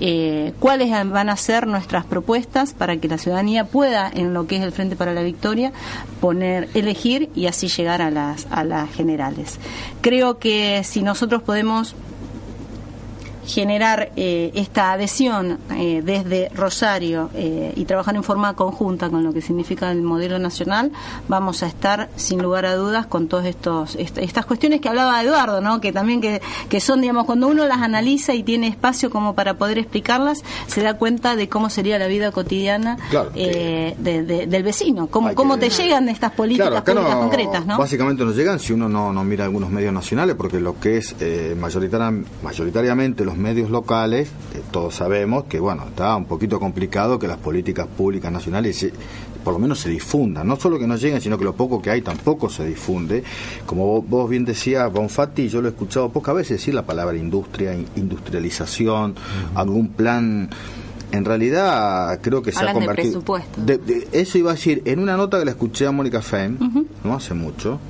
eh, 0.00 0.52
cuáles 0.58 0.90
van 0.90 1.28
a 1.28 1.36
ser 1.36 1.66
nuestras 1.66 2.04
propuestas 2.04 2.72
para 2.74 2.96
que 2.98 3.08
la 3.08 3.18
ciudadanía 3.18 3.64
pueda, 3.64 4.10
en 4.12 4.32
lo 4.34 4.46
que 4.46 4.56
es 4.56 4.62
el 4.62 4.72
Frente 4.72 4.96
para 4.96 5.12
la 5.14 5.22
Victoria, 5.22 5.72
poner, 6.20 6.68
elegir 6.74 7.30
y 7.34 7.46
así 7.46 7.68
llegar 7.68 8.00
a 8.02 8.10
las, 8.10 8.46
a 8.50 8.64
las 8.64 8.90
generales. 8.90 9.58
Creo 10.00 10.38
que 10.38 10.82
si 10.84 11.02
nosotros 11.02 11.42
podemos 11.42 11.94
generar 13.50 14.12
eh, 14.16 14.52
esta 14.54 14.92
adhesión 14.92 15.58
eh, 15.76 16.02
desde 16.04 16.48
Rosario 16.54 17.30
eh, 17.34 17.72
y 17.76 17.84
trabajar 17.84 18.14
en 18.14 18.22
forma 18.22 18.54
conjunta 18.54 19.10
con 19.10 19.24
lo 19.24 19.32
que 19.32 19.42
significa 19.42 19.90
el 19.90 20.02
modelo 20.02 20.38
nacional, 20.38 20.92
vamos 21.28 21.62
a 21.62 21.66
estar 21.66 22.08
sin 22.16 22.40
lugar 22.42 22.64
a 22.66 22.76
dudas 22.76 23.06
con 23.06 23.26
todas 23.28 23.46
estos 23.46 23.96
est- 23.96 24.18
estas 24.18 24.46
cuestiones 24.46 24.80
que 24.80 24.88
hablaba 24.88 25.20
Eduardo, 25.22 25.60
¿no? 25.60 25.80
que 25.80 25.92
también 25.92 26.20
que, 26.20 26.40
que 26.68 26.80
son, 26.80 27.00
digamos, 27.00 27.26
cuando 27.26 27.48
uno 27.48 27.66
las 27.66 27.78
analiza 27.82 28.34
y 28.34 28.42
tiene 28.42 28.68
espacio 28.68 29.10
como 29.10 29.34
para 29.34 29.54
poder 29.54 29.78
explicarlas, 29.78 30.42
se 30.68 30.82
da 30.82 30.94
cuenta 30.94 31.34
de 31.36 31.48
cómo 31.48 31.70
sería 31.70 31.98
la 31.98 32.06
vida 32.06 32.30
cotidiana 32.30 32.96
Claro, 33.10 33.30
eh, 33.34 33.94
de- 33.98 34.22
de- 34.22 34.46
del 34.46 34.62
vecino, 34.62 35.08
cómo, 35.08 35.34
cómo 35.34 35.54
que- 35.54 35.68
te 35.68 35.70
llegan 35.70 36.08
estas 36.08 36.30
políticas 36.32 36.68
Claro, 36.68 36.78
acá 36.78 36.92
públicas 36.92 37.14
no- 37.16 37.20
concretas, 37.20 37.66
¿no? 37.66 37.78
Básicamente 37.78 38.24
no 38.24 38.30
llegan 38.32 38.60
si 38.60 38.72
uno 38.72 38.88
no, 38.88 39.12
no 39.12 39.24
mira 39.24 39.44
algunos 39.44 39.70
medios 39.70 39.92
nacionales, 39.92 40.36
porque 40.36 40.60
lo 40.60 40.78
que 40.78 40.98
es 40.98 41.16
eh, 41.20 41.56
mayoritaria- 41.58 42.22
mayoritariamente 42.42 43.24
los 43.24 43.36
medios 43.40 43.70
locales, 43.70 44.28
eh, 44.54 44.60
todos 44.70 44.94
sabemos 44.94 45.44
que 45.44 45.58
bueno 45.58 45.84
está 45.88 46.14
un 46.14 46.26
poquito 46.26 46.60
complicado 46.60 47.18
que 47.18 47.26
las 47.26 47.38
políticas 47.38 47.86
públicas 47.88 48.30
nacionales 48.30 48.76
se- 48.78 48.92
por 49.42 49.54
lo 49.54 49.58
menos 49.58 49.80
se 49.80 49.88
difundan, 49.88 50.46
no 50.46 50.56
solo 50.56 50.78
que 50.78 50.86
no 50.86 50.96
lleguen, 50.96 51.20
sino 51.22 51.38
que 51.38 51.44
lo 51.44 51.54
poco 51.54 51.80
que 51.80 51.88
hay 51.90 52.02
tampoco 52.02 52.50
se 52.50 52.66
difunde. 52.66 53.24
Como 53.64 54.02
vos, 54.02 54.28
bien 54.28 54.44
decías, 54.44 54.92
Bonfatti, 54.92 55.48
yo 55.48 55.62
lo 55.62 55.68
he 55.68 55.70
escuchado 55.70 56.10
pocas 56.10 56.34
veces 56.34 56.58
decir 56.58 56.74
la 56.74 56.82
palabra 56.84 57.16
industria, 57.16 57.72
in- 57.72 57.86
industrialización, 57.96 59.14
algún 59.54 59.88
plan. 59.88 60.50
En 61.12 61.24
realidad 61.24 62.20
creo 62.22 62.40
que 62.42 62.52
se 62.52 62.62
ha 62.62 62.68
de 62.68 62.72
convertido. 62.74 63.12
presupuesto. 63.12 63.60
de- 63.62 63.78
de- 63.78 64.08
eso 64.12 64.38
iba 64.38 64.50
a 64.50 64.54
decir, 64.54 64.82
en 64.84 65.00
una 65.00 65.16
nota 65.16 65.38
que 65.38 65.44
la 65.46 65.50
escuché 65.52 65.86
a 65.86 65.90
Mónica 65.90 66.20
Fein, 66.22 66.58
no 67.02 67.14
hace 67.14 67.34
mucho, 67.34 67.80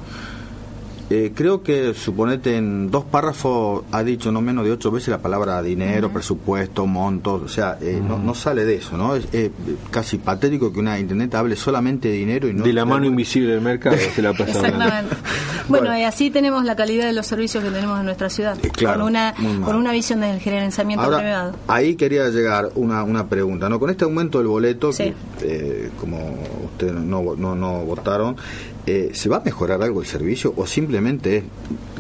eh, 1.11 1.33
creo 1.35 1.63
que, 1.65 1.93
suponete, 1.93 2.57
en 2.57 2.91
dos 2.91 3.05
párrafos 3.05 3.83
ha 3.91 4.03
dicho 4.05 4.31
no 4.31 4.41
menos 4.41 4.65
de 4.65 4.71
ocho 4.71 4.91
veces 4.93 5.09
la 5.09 5.19
palabra 5.19 5.61
dinero, 5.61 6.11
presupuesto, 6.11 6.87
montos, 6.87 7.43
o 7.43 7.49
sea, 7.49 7.79
eh, 7.81 8.01
no, 8.07 8.17
no 8.19 8.33
sale 8.35 8.65
de 8.65 8.77
eso, 8.77 8.97
¿no? 8.97 9.17
Es 9.17 9.27
eh, 9.33 9.51
casi 9.91 10.19
patético 10.19 10.73
que 10.73 10.79
una 10.79 10.99
internet 11.01 11.35
hable 11.35 11.57
solamente 11.57 12.09
de 12.09 12.15
dinero 12.15 12.49
y 12.49 12.55
no... 12.55 12.63
De 12.65 12.73
la 12.73 12.85
mano 12.85 13.07
invisible 13.07 13.53
del 13.55 13.61
mercado 13.61 13.97
se 14.15 14.23
la 14.23 14.33
pasa. 14.33 14.51
Exactamente. 14.51 15.17
Bueno, 15.71 15.97
y 15.97 16.03
así 16.03 16.31
tenemos 16.31 16.65
la 16.65 16.75
calidad 16.75 17.07
de 17.07 17.13
los 17.13 17.29
servicios 17.29 17.63
que 17.63 17.71
tenemos 17.71 17.97
en 18.01 18.05
nuestra 18.05 18.29
ciudad, 18.29 18.59
claro, 18.73 18.99
con 18.99 19.09
una 19.09 19.33
con 19.65 19.77
una 19.77 19.93
visión 19.93 20.21
del 20.21 20.41
gerenciamiento 20.41 21.05
Ahora, 21.05 21.19
privado. 21.19 21.53
ahí 21.69 21.95
quería 21.95 22.29
llegar 22.29 22.71
una, 22.75 23.05
una 23.05 23.29
pregunta, 23.29 23.69
¿no? 23.69 23.79
Con 23.79 23.89
este 23.89 24.03
aumento 24.03 24.39
del 24.39 24.49
boleto, 24.49 24.93
Sí. 24.93 25.15
que, 25.39 25.85
eh, 25.87 25.91
como 26.01 26.35
ustedes 26.73 26.95
no, 26.95 27.37
no, 27.37 27.55
no 27.55 27.85
votaron, 27.85 28.35
eh, 28.93 29.11
¿se 29.15 29.29
va 29.29 29.37
a 29.39 29.41
mejorar 29.41 29.83
algo 29.83 30.01
el 30.01 30.07
servicio 30.07 30.53
o 30.57 30.67
simplemente 30.67 31.39
es 31.39 31.45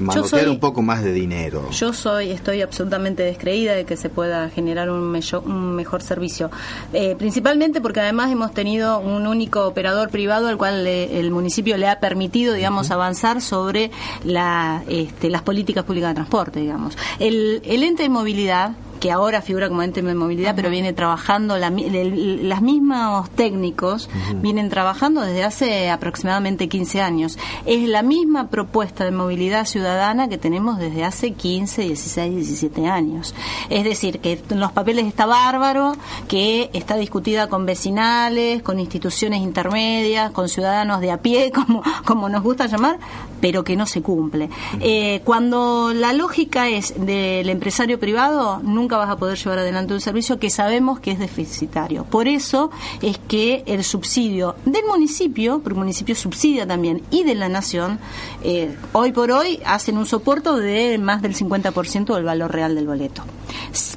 manotear 0.00 0.42
soy- 0.44 0.50
un 0.50 0.58
poco 0.60 0.82
más 0.82 1.02
de 1.04 1.12
dinero? 1.12 1.68
Yo 1.70 1.92
soy, 1.92 2.30
estoy 2.30 2.62
absolutamente 2.62 3.22
descreída 3.22 3.74
de 3.74 3.84
que 3.84 3.96
se 3.96 4.08
pueda 4.08 4.48
generar 4.50 4.90
un, 4.90 5.02
mello- 5.12 5.42
un 5.44 5.74
mejor 5.76 6.02
servicio. 6.02 6.50
Eh, 6.92 7.14
principalmente 7.18 7.80
porque 7.80 8.00
además 8.00 8.30
hemos 8.32 8.52
tenido 8.52 8.98
un 8.98 9.26
único 9.26 9.66
operador 9.66 10.10
privado 10.10 10.48
al 10.48 10.56
cual 10.58 10.84
le- 10.84 11.20
el 11.20 11.30
municipio 11.30 11.76
le 11.76 11.86
ha 11.88 12.00
permitido, 12.00 12.54
digamos, 12.54 12.90
avanzar 12.90 13.40
sobre 13.40 13.90
la, 14.24 14.82
este, 14.88 15.30
las 15.30 15.42
políticas 15.42 15.84
públicas 15.84 16.10
de 16.10 16.14
transporte, 16.14 16.60
digamos. 16.60 16.96
El, 17.18 17.62
el 17.64 17.82
ente 17.82 18.02
de 18.02 18.08
movilidad 18.08 18.72
que 19.00 19.10
ahora 19.10 19.42
figura 19.42 19.68
como 19.68 19.82
ente 19.82 20.02
de 20.02 20.14
movilidad, 20.14 20.54
pero 20.54 20.70
viene 20.70 20.92
trabajando, 20.92 21.56
la, 21.58 21.68
el- 21.68 22.48
las 22.48 22.62
mismos 22.62 23.28
técnicos 23.30 24.08
vienen 24.36 24.68
trabajando 24.68 25.22
desde 25.22 25.42
hace 25.44 25.90
aproximadamente 25.90 26.68
15 26.68 27.00
años. 27.00 27.38
Es 27.66 27.88
la 27.88 28.02
misma 28.02 28.48
propuesta 28.48 29.04
de 29.04 29.10
movilidad 29.10 29.64
ciudadana 29.64 30.28
que 30.28 30.38
tenemos 30.38 30.78
desde 30.78 31.04
hace 31.04 31.32
15, 31.32 31.82
16, 31.82 32.34
17 32.36 32.86
años. 32.86 33.34
Es 33.70 33.84
decir, 33.84 34.20
que 34.20 34.40
en 34.50 34.60
los 34.60 34.72
papeles 34.72 35.06
está 35.06 35.26
bárbaro, 35.26 35.94
que 36.28 36.70
está 36.72 36.96
discutida 36.96 37.48
con 37.48 37.66
vecinales, 37.66 38.62
con 38.62 38.78
instituciones 38.78 39.40
intermedias, 39.40 40.30
con 40.32 40.48
ciudadanos 40.48 41.00
de 41.00 41.10
a 41.10 41.18
pie, 41.22 41.50
como, 41.54 41.82
como 42.04 42.28
nos 42.28 42.42
gusta 42.42 42.66
llamar, 42.66 42.98
pero 43.40 43.64
que 43.64 43.76
no 43.76 43.86
se 43.86 44.02
cumple. 44.02 44.50
Eh, 44.80 45.22
cuando 45.24 45.92
la 45.94 46.12
lógica 46.12 46.68
es 46.68 46.94
del 46.98 47.48
empresario 47.48 47.98
privado, 47.98 48.60
nunca 48.62 48.89
vas 48.96 49.10
a 49.10 49.16
poder 49.16 49.38
llevar 49.38 49.60
adelante 49.60 49.94
un 49.94 50.00
servicio 50.00 50.38
que 50.38 50.50
sabemos 50.50 51.00
que 51.00 51.12
es 51.12 51.18
deficitario. 51.18 52.04
Por 52.04 52.28
eso 52.28 52.70
es 53.02 53.18
que 53.18 53.62
el 53.66 53.84
subsidio 53.84 54.56
del 54.64 54.84
municipio, 54.86 55.60
porque 55.60 55.74
el 55.74 55.80
municipio 55.80 56.14
subsidia 56.14 56.66
también, 56.66 57.02
y 57.10 57.24
de 57.24 57.34
la 57.34 57.48
nación, 57.48 57.98
eh, 58.42 58.76
hoy 58.92 59.12
por 59.12 59.30
hoy 59.30 59.60
hacen 59.64 59.98
un 59.98 60.06
soporte 60.06 60.50
de 60.50 60.98
más 60.98 61.22
del 61.22 61.34
50% 61.34 62.14
del 62.14 62.24
valor 62.24 62.52
real 62.52 62.74
del 62.74 62.86
boleto. 62.86 63.22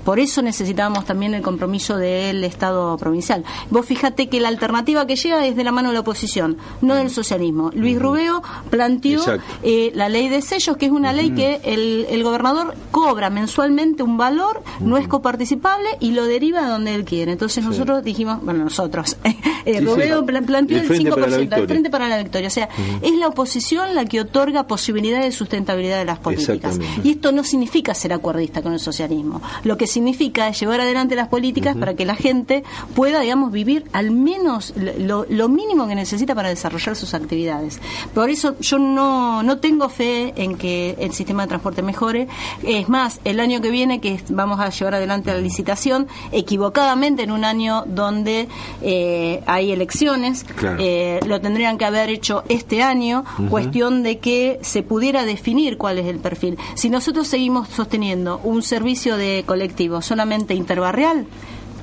Por 0.04 0.20
eso 0.20 0.42
necesitábamos 0.42 1.06
también 1.06 1.34
el 1.34 1.42
compromiso 1.42 1.98
del 1.98 2.44
Estado 2.44 2.98
provincial. 2.98 3.44
Vos 3.70 3.86
fíjate 3.86 4.28
que 4.28 4.40
la 4.40 4.50
alternativa 4.50 5.08
que 5.08 5.16
llega 5.16 5.46
es 5.46 5.56
de 5.56 5.64
la 5.64 5.72
mano 5.72 5.90
de 5.90 5.96
la 5.96 6.02
oposición, 6.02 6.58
no 6.82 6.96
del 6.96 7.10
socialismo. 7.10 7.72
Luis 7.74 8.00
Rubeo 8.00 8.42
planteó 8.70 9.22
eh, 9.64 9.92
la 9.96 10.10
ley 10.10 10.30
de 10.30 10.42
sellos, 10.42 10.78
que 10.78 10.88
es 10.88 10.92
una 10.92 11.14
ley 11.14 11.32
que 11.32 11.62
el, 11.64 12.06
el 12.10 12.24
gobernador 12.24 12.76
cobra 12.92 13.30
mensualmente 13.30 14.04
un 14.04 14.18
valor 14.18 14.64
no 14.84 14.98
es 14.98 15.08
coparticipable 15.08 15.88
y 16.00 16.12
lo 16.12 16.26
deriva 16.26 16.66
a 16.66 16.70
donde 16.70 16.94
él 16.96 17.06
quiere. 17.06 17.32
Entonces 17.32 17.64
nosotros 17.64 18.04
dijimos, 18.04 18.40
bueno, 18.44 18.64
nosotros, 18.64 19.18
eh, 19.24 19.36
Sí, 19.66 19.80
Robledo 19.80 20.20
sí. 20.22 20.26
pla- 20.28 20.42
planteó 20.42 20.78
El 20.78 20.84
el, 20.84 20.88
Frente 20.88 21.10
5%, 21.12 21.16
para 21.16 21.28
la 21.28 21.36
el. 21.38 21.68
Frente 21.68 21.90
para 21.90 22.10
la 22.10 22.18
Victoria. 22.20 22.48
O 22.48 22.52
sea, 22.52 22.70
es 23.02 23.14
la 23.16 23.28
oposición 23.28 23.96
la 23.96 24.06
que 24.06 24.20
otorga 24.22 24.68
posibilidad 24.68 25.22
de 25.22 25.32
sustentabilidad 25.32 26.00
de 26.00 26.06
las 26.06 26.20
políticas. 26.20 26.80
Y 27.04 27.12
esto 27.12 27.32
no 27.32 27.44
significa 27.44 27.94
ser 27.94 28.14
acuerdista 28.14 28.62
con 28.62 28.74
el 28.74 28.80
socialismo. 28.80 29.42
Lo 29.64 29.78
que 29.78 29.88
significa 29.88 30.48
es 30.50 30.60
llevar 30.60 30.82
adelante 30.82 31.16
las 31.16 31.28
políticas 31.30 31.76
para 31.78 31.96
que 31.96 32.06
la 32.06 32.16
gente 32.16 32.64
pueda, 32.96 33.20
digamos, 33.22 33.52
vivir 33.52 33.86
al 33.94 34.12
menos 34.12 34.74
lo, 34.76 35.26
lo 35.30 35.50
mínimo 35.50 35.88
que 35.88 35.96
necesita 35.96 36.36
para 36.36 36.50
desarrollar 36.50 36.96
sus 36.96 37.14
actividades. 37.14 37.80
Por 38.14 38.30
eso 38.30 38.56
yo 38.60 38.80
no, 38.80 39.44
no 39.44 39.58
tengo 39.60 39.90
fe 39.90 40.34
en 40.36 40.58
que 40.58 40.96
el 41.00 41.14
sistema 41.14 41.44
de 41.44 41.48
transporte 41.50 41.82
mejore. 41.82 42.28
Es 42.64 42.90
más, 42.90 43.20
el 43.24 43.40
año 43.40 43.62
que 43.62 43.72
viene 43.72 44.00
que 44.02 44.22
vamos 44.30 44.60
a 44.60 44.70
llevar 44.74 44.96
adelante 44.96 45.32
la 45.32 45.38
licitación, 45.40 46.08
equivocadamente 46.32 47.24
en 47.24 47.32
un 47.32 47.46
año 47.46 47.84
donde 47.88 48.48
eh, 48.82 49.42
hay 49.46 49.72
elecciones, 49.72 50.44
Claro. 50.56 50.78
eh, 50.80 51.20
lo 51.26 51.40
tendrían 51.42 51.78
que 51.78 51.86
haber 51.86 52.10
hecho 52.10 52.44
este 52.50 52.84
año, 52.84 53.24
cuestión 53.50 54.04
de 54.04 54.20
que 54.20 54.60
se 54.62 54.84
pudiera 54.84 55.24
definir 55.26 55.78
cuál 55.78 56.00
es 56.00 56.06
el 56.08 56.20
perfil. 56.20 56.58
Si 56.76 56.90
nosotros 56.90 57.28
seguimos 57.28 57.70
sosteniendo 57.70 58.40
un 58.44 58.62
servicio 58.62 59.18
de 59.18 59.44
colectivo 59.46 60.02
solamente 60.02 60.54
interbarrial, 60.54 61.26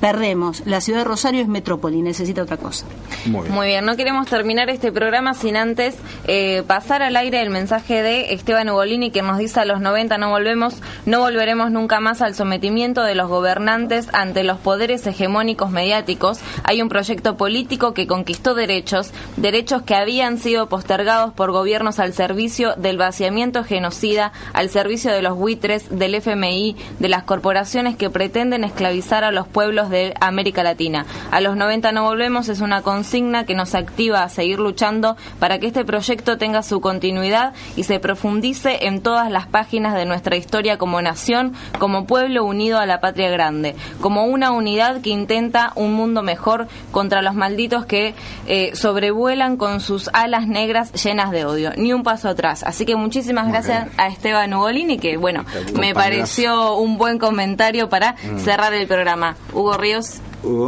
perdemos. 0.01 0.63
La 0.65 0.81
ciudad 0.81 0.99
de 0.99 1.05
Rosario 1.05 1.41
es 1.41 1.47
metrópoli, 1.47 2.01
necesita 2.01 2.41
otra 2.41 2.57
cosa. 2.57 2.85
Muy 3.25 3.67
bien, 3.67 3.85
no 3.85 3.95
queremos 3.95 4.27
terminar 4.27 4.69
este 4.69 4.91
programa 4.91 5.35
sin 5.35 5.55
antes 5.55 5.95
eh, 6.25 6.63
pasar 6.65 7.03
al 7.03 7.15
aire 7.15 7.41
el 7.41 7.51
mensaje 7.51 8.01
de 8.01 8.33
Esteban 8.33 8.69
Ugolini 8.69 9.11
que 9.11 9.21
nos 9.21 9.37
dice 9.37 9.59
a 9.59 9.65
los 9.65 9.79
90 9.79 10.17
no 10.17 10.31
volvemos, 10.31 10.75
no 11.05 11.19
volveremos 11.19 11.69
nunca 11.69 11.99
más 11.99 12.23
al 12.23 12.33
sometimiento 12.33 13.03
de 13.03 13.13
los 13.13 13.29
gobernantes 13.29 14.09
ante 14.11 14.43
los 14.43 14.57
poderes 14.57 15.05
hegemónicos 15.05 15.69
mediáticos. 15.69 16.39
Hay 16.63 16.81
un 16.81 16.89
proyecto 16.89 17.37
político 17.37 17.93
que 17.93 18.07
conquistó 18.07 18.55
derechos, 18.55 19.11
derechos 19.37 19.83
que 19.83 19.93
habían 19.93 20.39
sido 20.39 20.67
postergados 20.67 21.31
por 21.33 21.51
gobiernos 21.51 21.99
al 21.99 22.13
servicio 22.13 22.73
del 22.75 22.97
vaciamiento 22.97 23.63
genocida, 23.63 24.31
al 24.53 24.69
servicio 24.69 25.11
de 25.11 25.21
los 25.21 25.37
buitres, 25.37 25.95
del 25.95 26.15
FMI, 26.15 26.75
de 26.97 27.09
las 27.09 27.23
corporaciones 27.23 27.95
que 27.95 28.09
pretenden 28.09 28.63
esclavizar 28.63 29.23
a 29.23 29.31
los 29.31 29.47
pueblos 29.47 29.90
de 29.91 30.15
América 30.19 30.63
Latina. 30.63 31.05
A 31.29 31.41
los 31.41 31.55
90 31.55 31.91
no 31.91 32.03
volvemos 32.03 32.49
es 32.49 32.61
una 32.61 32.81
consigna 32.81 33.45
que 33.45 33.53
nos 33.53 33.75
activa 33.75 34.23
a 34.23 34.29
seguir 34.29 34.59
luchando 34.59 35.15
para 35.39 35.59
que 35.59 35.67
este 35.67 35.85
proyecto 35.85 36.37
tenga 36.37 36.63
su 36.63 36.81
continuidad 36.81 37.53
y 37.75 37.83
se 37.83 37.99
profundice 37.99 38.87
en 38.87 39.01
todas 39.01 39.29
las 39.31 39.45
páginas 39.47 39.93
de 39.93 40.05
nuestra 40.05 40.35
historia 40.37 40.77
como 40.77 41.01
nación, 41.01 41.53
como 41.79 42.05
pueblo 42.07 42.43
unido 42.45 42.79
a 42.79 42.85
la 42.85 43.01
patria 43.01 43.29
grande, 43.29 43.75
como 43.99 44.25
una 44.25 44.51
unidad 44.51 45.01
que 45.01 45.09
intenta 45.11 45.73
un 45.75 45.93
mundo 45.93 46.23
mejor 46.23 46.67
contra 46.91 47.21
los 47.21 47.35
malditos 47.35 47.85
que 47.85 48.15
eh, 48.47 48.71
sobrevuelan 48.75 49.57
con 49.57 49.79
sus 49.81 50.09
alas 50.13 50.47
negras 50.47 50.91
llenas 51.03 51.31
de 51.31 51.45
odio. 51.45 51.71
Ni 51.77 51.93
un 51.93 52.03
paso 52.03 52.29
atrás. 52.29 52.63
Así 52.63 52.85
que 52.85 52.95
muchísimas 52.95 53.47
gracias 53.49 53.87
a 53.97 54.07
Esteban 54.07 54.53
Ugolini, 54.53 54.97
que 54.97 55.17
bueno, 55.17 55.43
me 55.77 55.93
pareció 55.93 56.75
un 56.77 56.97
buen 56.97 57.19
comentario 57.19 57.89
para 57.89 58.15
Mm. 58.23 58.39
cerrar 58.39 58.73
el 58.73 58.87
programa. 58.87 59.35
Hugo 59.53 59.73
Ríos. 59.81 60.19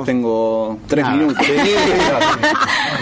Tengo 0.06 0.80
tres 0.88 1.04
Nada. 1.06 1.16
minutos. 1.18 1.46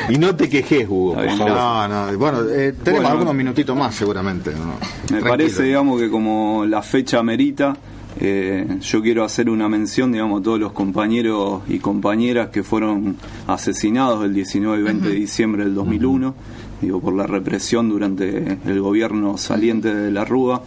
Y 0.10 0.18
no 0.18 0.36
te 0.36 0.50
quejes, 0.50 0.88
Hugo. 0.88 1.14
por 1.16 1.30
favor. 1.38 1.50
No, 1.50 1.88
no, 2.12 2.18
bueno, 2.18 2.40
eh, 2.50 2.74
tenemos 2.74 2.84
Bueno. 3.04 3.08
algunos 3.10 3.34
minutitos 3.36 3.76
más 3.78 3.96
seguramente. 3.96 4.52
¿no? 4.52 4.66
Me 4.66 5.08
Tranquilo. 5.08 5.30
parece, 5.30 5.64
digamos, 5.64 6.00
que 6.02 6.10
como 6.10 6.66
la 6.66 6.82
fecha 6.82 7.20
amerita, 7.20 7.76
eh, 8.20 8.78
yo 8.82 9.02
quiero 9.02 9.24
hacer 9.24 9.50
una 9.50 9.68
mención, 9.70 10.12
digamos, 10.12 10.42
a 10.42 10.44
todos 10.44 10.60
los 10.60 10.72
compañeros 10.74 11.62
y 11.68 11.80
compañeras 11.80 12.50
que 12.50 12.64
fueron 12.64 13.16
asesinados 13.48 14.24
el 14.26 14.34
19 14.34 14.80
y 14.80 14.84
20 14.84 15.08
de 15.10 15.16
diciembre 15.16 15.64
del 15.64 15.76
2001, 15.76 16.36
digo, 16.82 17.00
por 17.00 17.14
la 17.16 17.26
represión 17.28 17.90
durante 17.90 18.58
el 18.66 18.82
gobierno 18.82 19.38
saliente 19.38 19.94
de 19.94 20.12
la 20.12 20.26
Rúa. 20.26 20.62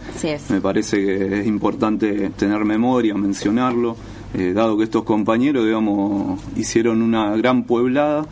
Me 0.49 0.61
parece 0.61 0.97
que 0.97 1.41
es 1.41 1.47
importante 1.47 2.31
tener 2.31 2.63
memoria, 2.65 3.13
mencionarlo, 3.15 3.95
eh, 4.37 4.53
dado 4.53 4.77
que 4.77 4.83
estos 4.83 5.03
compañeros, 5.03 5.65
digamos, 5.65 6.39
hicieron 6.55 7.01
una 7.01 7.35
gran 7.37 7.63
pueblada 7.63 8.25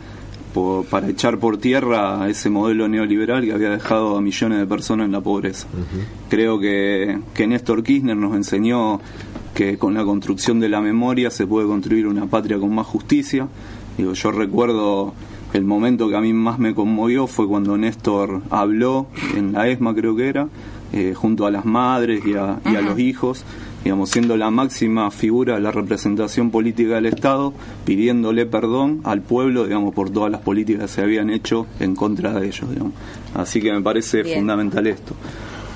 para 0.88 1.08
echar 1.08 1.38
por 1.38 1.56
tierra 1.58 2.28
ese 2.28 2.48
modelo 2.48 2.86
neoliberal 2.86 3.44
que 3.44 3.52
había 3.52 3.70
dejado 3.70 4.16
a 4.16 4.20
millones 4.20 4.58
de 4.58 4.66
personas 4.66 5.06
en 5.06 5.12
la 5.12 5.20
pobreza. 5.20 5.66
Creo 6.28 6.60
que, 6.60 7.18
que 7.34 7.46
Néstor 7.46 7.82
Kirchner 7.82 8.16
nos 8.16 8.36
enseñó 8.36 9.00
que 9.54 9.78
con 9.78 9.94
la 9.94 10.04
construcción 10.04 10.60
de 10.60 10.68
la 10.68 10.80
memoria 10.80 11.30
se 11.30 11.46
puede 11.46 11.66
construir 11.66 12.06
una 12.06 12.26
patria 12.26 12.58
con 12.58 12.74
más 12.74 12.86
justicia. 12.86 13.48
Digo, 13.96 14.12
yo 14.12 14.30
recuerdo 14.30 15.14
el 15.52 15.64
momento 15.64 16.08
que 16.08 16.16
a 16.16 16.20
mí 16.20 16.32
más 16.32 16.58
me 16.58 16.74
conmovió 16.74 17.26
fue 17.26 17.48
cuando 17.48 17.76
Néstor 17.76 18.42
habló 18.50 19.06
en 19.36 19.52
la 19.52 19.68
ESMA, 19.68 19.94
creo 19.94 20.14
que 20.14 20.28
era, 20.28 20.48
eh, 20.92 21.14
junto 21.14 21.46
a 21.46 21.50
las 21.50 21.64
madres 21.64 22.24
y 22.26 22.34
a, 22.34 22.60
y 22.64 22.76
a 22.76 22.80
los 22.80 22.98
hijos, 22.98 23.44
digamos, 23.84 24.10
siendo 24.10 24.36
la 24.38 24.50
máxima 24.50 25.10
figura 25.10 25.56
de 25.56 25.60
la 25.60 25.70
representación 25.70 26.50
política 26.50 26.94
del 26.94 27.06
Estado, 27.06 27.52
pidiéndole 27.84 28.46
perdón 28.46 29.02
al 29.04 29.20
pueblo, 29.20 29.64
digamos, 29.64 29.94
por 29.94 30.10
todas 30.10 30.32
las 30.32 30.40
políticas 30.40 30.82
que 30.84 30.88
se 30.88 31.02
habían 31.02 31.28
hecho 31.28 31.66
en 31.78 31.94
contra 31.94 32.32
de 32.32 32.46
ellos, 32.46 32.68
digamos. 32.70 32.94
Así 33.34 33.60
que 33.60 33.70
me 33.72 33.82
parece 33.82 34.22
Bien. 34.22 34.38
fundamental 34.38 34.86
esto. 34.86 35.14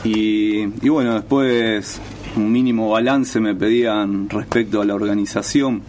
Y, 0.04 0.60
y 0.80 0.88
bueno, 0.88 1.14
después 1.14 2.00
un 2.36 2.50
mínimo 2.50 2.90
balance 2.90 3.40
me 3.40 3.54
pedían 3.54 4.28
respecto 4.30 4.80
a 4.80 4.86
la 4.86 4.94
organización. 4.94 5.82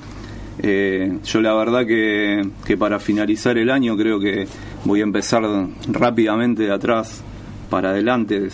Eh, 0.62 1.20
yo 1.24 1.42
la 1.42 1.54
verdad 1.54 1.86
que, 1.86 2.42
que 2.66 2.76
para 2.76 3.00
finalizar 3.00 3.58
el 3.58 3.70
año 3.70 3.96
creo 3.96 4.20
que 4.20 4.46
voy 4.84 5.00
a 5.00 5.04
empezar 5.04 5.44
rápidamente 5.88 6.64
de 6.64 6.72
atrás 6.74 7.24
para 7.70 7.92
adelante, 7.92 8.50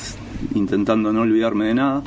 intentando 0.54 1.12
no 1.12 1.22
olvidarme 1.22 1.66
de 1.66 1.74
nada. 1.74 2.04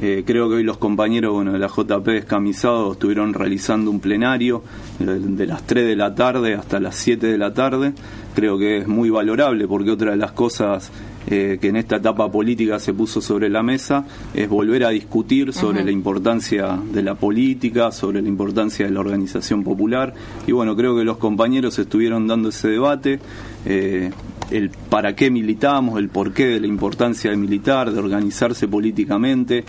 Eh, 0.00 0.22
creo 0.26 0.48
que 0.48 0.56
hoy 0.56 0.64
los 0.64 0.78
compañeros 0.78 1.32
bueno, 1.32 1.52
de 1.52 1.58
la 1.58 1.68
JP 1.68 2.06
Descamisados 2.06 2.92
estuvieron 2.92 3.34
realizando 3.34 3.90
un 3.90 4.00
plenario 4.00 4.62
de, 4.98 5.18
de 5.18 5.46
las 5.46 5.66
3 5.66 5.86
de 5.86 5.96
la 5.96 6.14
tarde 6.14 6.54
hasta 6.54 6.80
las 6.80 6.96
7 6.96 7.26
de 7.26 7.38
la 7.38 7.52
tarde. 7.52 7.92
Creo 8.34 8.58
que 8.58 8.78
es 8.78 8.88
muy 8.88 9.10
valorable 9.10 9.68
porque 9.68 9.90
otra 9.90 10.12
de 10.12 10.16
las 10.16 10.32
cosas 10.32 10.90
eh, 11.26 11.58
que 11.60 11.68
en 11.68 11.76
esta 11.76 11.96
etapa 11.96 12.30
política 12.32 12.80
se 12.80 12.92
puso 12.92 13.20
sobre 13.20 13.48
la 13.48 13.62
mesa 13.62 14.04
es 14.34 14.48
volver 14.48 14.84
a 14.84 14.88
discutir 14.88 15.52
sobre 15.52 15.84
la 15.84 15.92
importancia 15.92 16.76
de 16.92 17.02
la 17.02 17.14
política, 17.14 17.92
sobre 17.92 18.20
la 18.20 18.28
importancia 18.28 18.86
de 18.86 18.92
la 18.92 19.00
organización 19.00 19.62
popular. 19.62 20.14
Y 20.46 20.52
bueno, 20.52 20.74
creo 20.74 20.96
que 20.96 21.04
los 21.04 21.18
compañeros 21.18 21.78
estuvieron 21.78 22.26
dando 22.26 22.48
ese 22.48 22.68
debate. 22.68 23.20
eh, 23.66 24.10
el 24.52 24.70
para 24.70 25.14
qué 25.14 25.30
militamos, 25.30 25.98
el 25.98 26.08
porqué 26.08 26.46
de 26.46 26.60
la 26.60 26.66
importancia 26.66 27.30
de 27.30 27.36
militar, 27.36 27.90
de 27.90 27.98
organizarse 27.98 28.68
políticamente, 28.68 29.64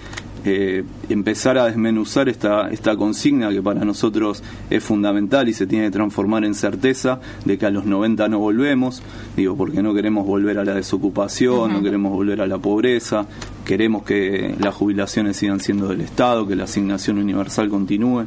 eh, 0.45 0.83
empezar 1.13 1.57
a 1.57 1.65
desmenuzar 1.65 2.27
esta, 2.27 2.69
esta 2.69 2.95
consigna 2.95 3.49
que 3.51 3.61
para 3.61 3.85
nosotros 3.85 4.43
es 4.69 4.83
fundamental 4.83 5.47
y 5.47 5.53
se 5.53 5.67
tiene 5.67 5.85
que 5.85 5.91
transformar 5.91 6.43
en 6.43 6.55
certeza 6.55 7.19
de 7.45 7.57
que 7.57 7.65
a 7.65 7.69
los 7.69 7.85
90 7.85 8.27
no 8.29 8.39
volvemos, 8.39 9.03
digo, 9.37 9.55
porque 9.55 9.83
no 9.83 9.93
queremos 9.93 10.25
volver 10.25 10.57
a 10.57 10.65
la 10.65 10.73
desocupación, 10.73 11.71
no 11.71 11.83
queremos 11.83 12.11
volver 12.11 12.41
a 12.41 12.47
la 12.47 12.57
pobreza, 12.57 13.27
queremos 13.63 14.03
que 14.03 14.55
las 14.59 14.73
jubilaciones 14.73 15.37
sigan 15.37 15.59
siendo 15.59 15.87
del 15.87 16.01
Estado, 16.01 16.47
que 16.47 16.55
la 16.55 16.63
asignación 16.65 17.17
universal 17.17 17.69
continúe, 17.69 18.25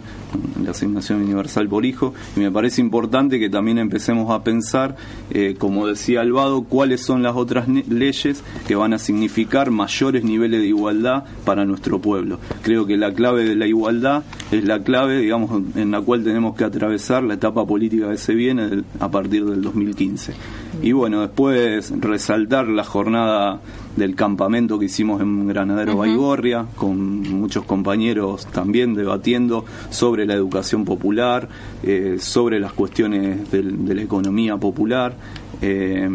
la 0.63 0.71
asignación 0.71 1.23
universal 1.23 1.69
por 1.69 1.85
hijo, 1.85 2.15
y 2.37 2.41
me 2.41 2.51
parece 2.51 2.81
importante 2.81 3.39
que 3.39 3.51
también 3.51 3.79
empecemos 3.79 4.31
a 4.31 4.43
pensar, 4.43 4.97
eh, 5.31 5.57
como 5.59 5.87
decía 5.87 6.21
Alvado, 6.21 6.63
cuáles 6.63 7.03
son 7.03 7.23
las 7.23 7.37
otras 7.37 7.69
leyes 7.69 8.43
que 8.67 8.75
van 8.77 8.93
a 8.93 8.99
significar 8.99 9.71
mayores 9.71 10.25
niveles 10.25 10.61
de 10.61 10.69
igualdad 10.69 11.25
para 11.45 11.65
nuestro 11.65 12.01
pueblo. 12.01 12.39
Creo 12.63 12.76
que 12.85 12.97
la 12.97 13.15
clave 13.15 13.45
de 13.45 13.55
la 13.55 13.67
igualdad 13.67 14.25
es 14.51 14.65
la 14.65 14.81
clave, 14.83 15.19
digamos, 15.21 15.63
en 15.77 15.93
la 15.93 16.01
cual 16.01 16.25
tenemos 16.25 16.57
que 16.57 16.65
atravesar 16.65 17.23
la 17.23 17.35
etapa 17.35 17.65
política 17.65 18.11
que 18.11 18.19
se 18.19 18.35
viene 18.35 18.83
a 18.99 19.09
partir 19.11 19.45
del 19.47 19.63
2015. 19.63 20.35
Y 20.83 20.93
bueno, 20.93 21.21
después 21.23 21.93
resaltar 22.01 22.67
la 22.69 22.85
jornada 22.85 23.61
del 23.97 24.15
campamento 24.15 24.79
que 24.79 24.87
hicimos 24.87 25.23
en 25.23 25.47
Granadero. 25.49 25.97
Baigorria, 25.97 26.67
con 26.77 27.21
muchos 27.23 27.65
compañeros 27.65 28.47
también 28.49 28.93
debatiendo 28.95 29.65
sobre 29.91 30.27
la 30.27 30.35
educación 30.35 30.85
popular, 30.85 31.49
eh, 31.83 32.17
sobre 32.19 32.61
las 32.61 32.73
cuestiones 32.75 33.51
del- 33.51 33.87
de 33.87 33.95
la 33.95 34.03
economía 34.03 34.57
popular. 34.59 35.15
eh, 35.63 36.07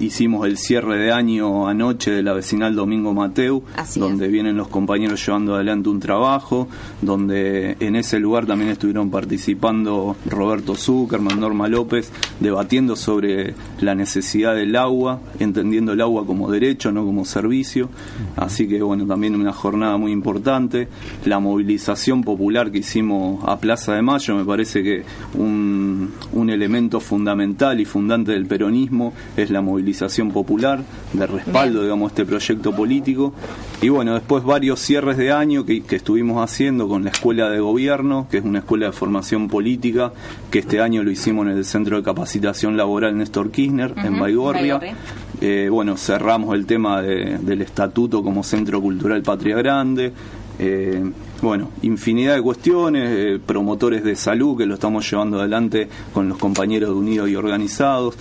hicimos 0.00 0.46
el 0.46 0.58
cierre 0.58 0.98
de 0.98 1.12
año 1.12 1.68
anoche 1.68 2.10
de 2.10 2.22
la 2.22 2.32
vecinal 2.32 2.74
Domingo 2.74 3.12
Mateu, 3.14 3.62
Así 3.76 4.00
donde 4.00 4.28
vienen 4.28 4.56
los 4.56 4.68
compañeros 4.68 5.24
llevando 5.24 5.54
adelante 5.54 5.88
un 5.88 6.00
trabajo, 6.00 6.68
donde 7.00 7.76
en 7.80 7.96
ese 7.96 8.18
lugar 8.18 8.46
también 8.46 8.70
estuvieron 8.70 9.10
participando 9.10 10.16
Roberto 10.26 10.74
Zuckerman, 10.74 11.38
Norma 11.38 11.68
López, 11.68 12.12
debatiendo 12.40 12.96
sobre 12.96 13.54
la 13.80 13.94
necesidad 13.94 14.54
del 14.54 14.76
agua, 14.76 15.20
entendiendo 15.38 15.92
el 15.92 16.00
agua 16.00 16.26
como 16.26 16.50
derecho, 16.50 16.92
no 16.92 17.04
como 17.04 17.24
servicio. 17.24 17.88
Así 18.36 18.68
que 18.68 18.82
bueno, 18.82 19.06
también 19.06 19.34
una 19.34 19.52
jornada 19.52 19.96
muy 19.96 20.12
importante. 20.12 20.88
La 21.24 21.38
movilización 21.38 22.22
popular 22.22 22.70
que 22.70 22.78
hicimos 22.78 23.42
a 23.46 23.58
Plaza 23.58 23.94
de 23.94 24.02
Mayo, 24.02 24.34
me 24.36 24.44
parece 24.44 24.82
que 24.82 25.04
un, 25.34 26.12
un 26.32 26.50
elemento 26.50 27.00
fundamental 27.00 27.80
y 27.80 27.84
fundante 27.84 28.32
del 28.32 28.46
peronismo 28.46 29.12
es 29.36 29.50
la 29.50 29.60
movilización 29.60 29.83
popular, 30.32 30.80
de 31.12 31.26
respaldo, 31.26 31.82
digamos, 31.82 32.06
a 32.06 32.12
este 32.12 32.24
proyecto 32.26 32.74
político. 32.74 33.32
Y 33.82 33.88
bueno, 33.88 34.14
después 34.14 34.42
varios 34.44 34.80
cierres 34.80 35.16
de 35.16 35.30
año 35.32 35.64
que, 35.64 35.82
que 35.82 35.96
estuvimos 35.96 36.42
haciendo 36.42 36.88
con 36.88 37.04
la 37.04 37.10
Escuela 37.10 37.48
de 37.50 37.60
Gobierno, 37.60 38.26
que 38.30 38.38
es 38.38 38.44
una 38.44 38.60
escuela 38.60 38.86
de 38.86 38.92
formación 38.92 39.48
política, 39.48 40.12
que 40.50 40.60
este 40.60 40.80
año 40.80 41.02
lo 41.02 41.10
hicimos 41.10 41.46
en 41.46 41.52
el 41.56 41.64
Centro 41.64 41.96
de 41.96 42.02
Capacitación 42.02 42.76
Laboral 42.76 43.16
Néstor 43.16 43.50
Kirchner, 43.50 43.94
en 43.96 44.18
Baigorria. 44.18 44.78
Baigorria. 44.78 44.94
Eh, 45.40 45.68
bueno, 45.70 45.96
cerramos 45.96 46.54
el 46.54 46.64
tema 46.66 47.02
de- 47.02 47.38
del 47.38 47.62
estatuto 47.62 48.22
como 48.22 48.42
Centro 48.42 48.80
Cultural 48.80 49.22
Patria 49.22 49.56
Grande. 49.56 50.12
Eh, 50.58 51.02
bueno, 51.42 51.70
infinidad 51.82 52.36
de 52.36 52.40
cuestiones, 52.42 53.10
eh, 53.10 53.40
promotores 53.44 54.04
de 54.04 54.14
salud 54.14 54.56
que 54.56 54.66
lo 54.66 54.74
estamos 54.74 55.10
llevando 55.10 55.40
adelante 55.40 55.88
con 56.12 56.28
los 56.28 56.38
compañeros 56.38 56.90
de 56.90 56.94
Unidos 56.94 57.28
y 57.28 57.34
Organizados. 57.34 58.14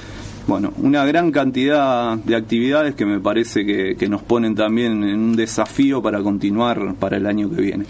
Bueno, 0.46 0.74
una 0.78 1.06
gran 1.06 1.32
cantidad 1.32 2.18
de 2.18 2.36
actividades 2.36 2.96
que 2.96 3.06
me 3.06 3.20
parece 3.20 3.66
que, 3.66 3.96
que 3.96 4.10
nos 4.10 4.22
ponen 4.22 4.56
también 4.56 5.04
en 5.04 5.20
un 5.20 5.36
desafío 5.36 6.02
para 6.02 6.22
continuar 6.22 6.96
para 6.96 7.16
el 7.16 7.26
año 7.26 7.50
que 7.50 7.62
viene. 7.62 7.86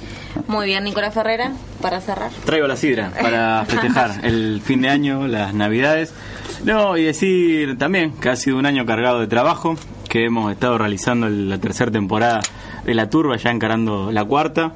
Muy 0.47 0.67
bien, 0.67 0.83
Nicolás 0.83 1.13
Ferrera, 1.13 1.51
para 1.81 1.99
cerrar. 1.99 2.29
Traigo 2.45 2.67
la 2.67 2.75
sidra 2.75 3.11
para 3.19 3.65
festejar 3.67 4.23
el 4.23 4.61
fin 4.61 4.81
de 4.81 4.89
año, 4.89 5.27
las 5.27 5.53
navidades. 5.53 6.13
No, 6.63 6.95
y 6.95 7.03
decir 7.03 7.77
también 7.77 8.11
que 8.11 8.29
ha 8.29 8.35
sido 8.35 8.57
un 8.57 8.65
año 8.65 8.85
cargado 8.85 9.19
de 9.19 9.27
trabajo, 9.27 9.75
que 10.07 10.25
hemos 10.25 10.51
estado 10.51 10.77
realizando 10.77 11.27
la 11.27 11.57
tercera 11.57 11.89
temporada 11.89 12.41
de 12.85 12.93
La 12.93 13.09
Turba, 13.09 13.35
ya 13.37 13.49
encarando 13.49 14.11
la 14.11 14.23
cuarta, 14.23 14.73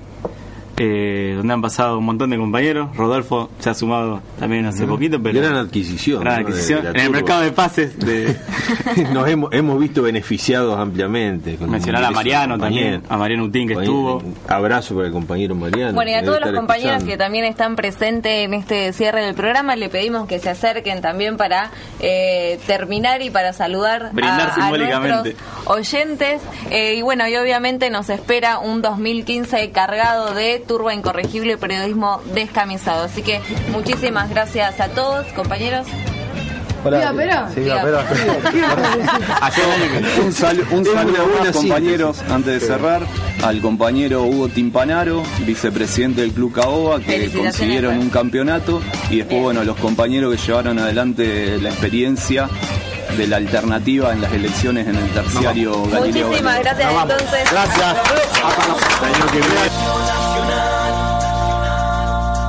eh, 0.80 1.34
donde 1.36 1.54
han 1.54 1.62
pasado 1.62 1.98
un 1.98 2.06
montón 2.06 2.30
de 2.30 2.38
compañeros. 2.38 2.96
Rodolfo 2.96 3.50
se 3.60 3.70
ha 3.70 3.74
sumado 3.74 4.22
también 4.40 4.66
hace 4.66 4.86
poquito, 4.86 5.22
pero... 5.22 5.40
Gran 5.40 5.56
adquisición, 5.56 6.22
Gran 6.22 6.34
¿no? 6.34 6.40
de 6.40 6.52
adquisición. 6.52 6.88
En 6.88 7.00
el 7.00 7.10
mercado 7.10 7.42
de 7.42 7.52
pases 7.52 7.98
de... 7.98 8.36
Nos 9.14 9.28
hemos, 9.28 9.52
hemos 9.54 9.80
visto 9.80 10.02
beneficiados 10.02 10.78
ampliamente. 10.78 11.56
con 11.56 11.70
Mencionar 11.70 12.04
a 12.04 12.12
Mariano 12.12 12.58
también, 12.58 13.02
a 13.10 13.18
Mariano 13.18 13.46
Utín 13.46 13.68
que 13.68 13.74
estuvo. 13.74 14.22
Abrazo 14.48 14.96
para 14.96 15.08
el 15.08 15.14
compañero 15.14 15.56
Mariano. 15.56 15.94
Bueno, 15.94 16.12
y 16.12 16.14
a 16.14 16.24
todos 16.24 16.40
los 16.42 16.52
compañeros 16.52 16.98
escuchando. 16.98 17.12
que 17.12 17.18
también 17.18 17.46
están 17.46 17.76
presentes 17.76 18.46
en 18.46 18.54
este 18.54 18.94
cierre 18.94 19.26
del 19.26 19.36
programa, 19.36 19.76
le 19.76 19.90
pedimos 19.90 20.28
que 20.28 20.40
se 20.40 20.50
acerquen 20.50 21.02
también 21.02 21.38
para 21.38 21.72
eh, 22.00 22.60
terminar 22.68 23.22
y 23.22 23.30
para 23.30 23.54
saludar 23.54 24.12
Brindar 24.14 24.52
a, 24.56 24.68
a 24.68 24.70
nuestros 24.70 25.36
oyentes. 25.66 26.42
Eh, 26.70 26.96
y 26.96 27.02
bueno, 27.02 27.28
y 27.28 27.36
obviamente 27.36 27.90
nos 27.90 28.10
espera 28.10 28.60
un 28.60 28.82
2015 28.82 29.72
cargado 29.72 30.34
de 30.34 30.64
turba 30.68 30.94
incorregible 30.94 31.58
periodismo 31.58 32.22
descamisado. 32.34 33.06
Así 33.06 33.24
que 33.24 33.42
muchísimas 33.72 34.30
gracias 34.30 34.80
a 34.80 34.90
todos, 34.90 35.26
compañeros. 35.34 35.88
Viva 36.90 37.14
Perón. 37.14 37.54
Sí, 37.54 37.60
Viva 37.62 37.82
pero- 37.84 38.00
un 40.26 40.34
saludo, 40.34 40.66
un 40.72 40.84
buena 40.84 41.04
más, 41.44 41.52
compañeros, 41.52 42.22
antes 42.30 42.62
de 42.62 42.68
cerrar, 42.68 43.02
al 43.44 43.62
compañero 43.62 44.24
Hugo 44.24 44.48
Timpanaro, 44.50 45.24
vicepresidente 45.46 46.22
del 46.22 46.32
Club 46.32 46.54
Caoba, 46.54 47.00
que 47.00 47.30
consiguieron 47.32 47.94
Juan. 47.96 48.04
un 48.06 48.10
campeonato, 48.10 48.82
y 49.10 49.18
después, 49.18 49.42
bueno, 49.42 49.64
los 49.64 49.78
compañeros 49.78 50.36
que 50.36 50.42
llevaron 50.48 50.80
adelante 50.80 51.58
la 51.62 51.70
experiencia 51.70 52.50
de 53.18 53.28
la 53.28 53.38
alternativa 53.38 54.14
en 54.14 54.22
las 54.22 54.32
elecciones 54.32 54.88
en 54.88 54.96
el 54.96 55.10
terciario 55.10 55.72
Galileo 55.90 56.28
Muchísimas 56.28 56.64
Galilei. 56.64 56.64
gracias 56.64 56.94
entonces. 57.02 57.52
Gracias. 57.52 57.98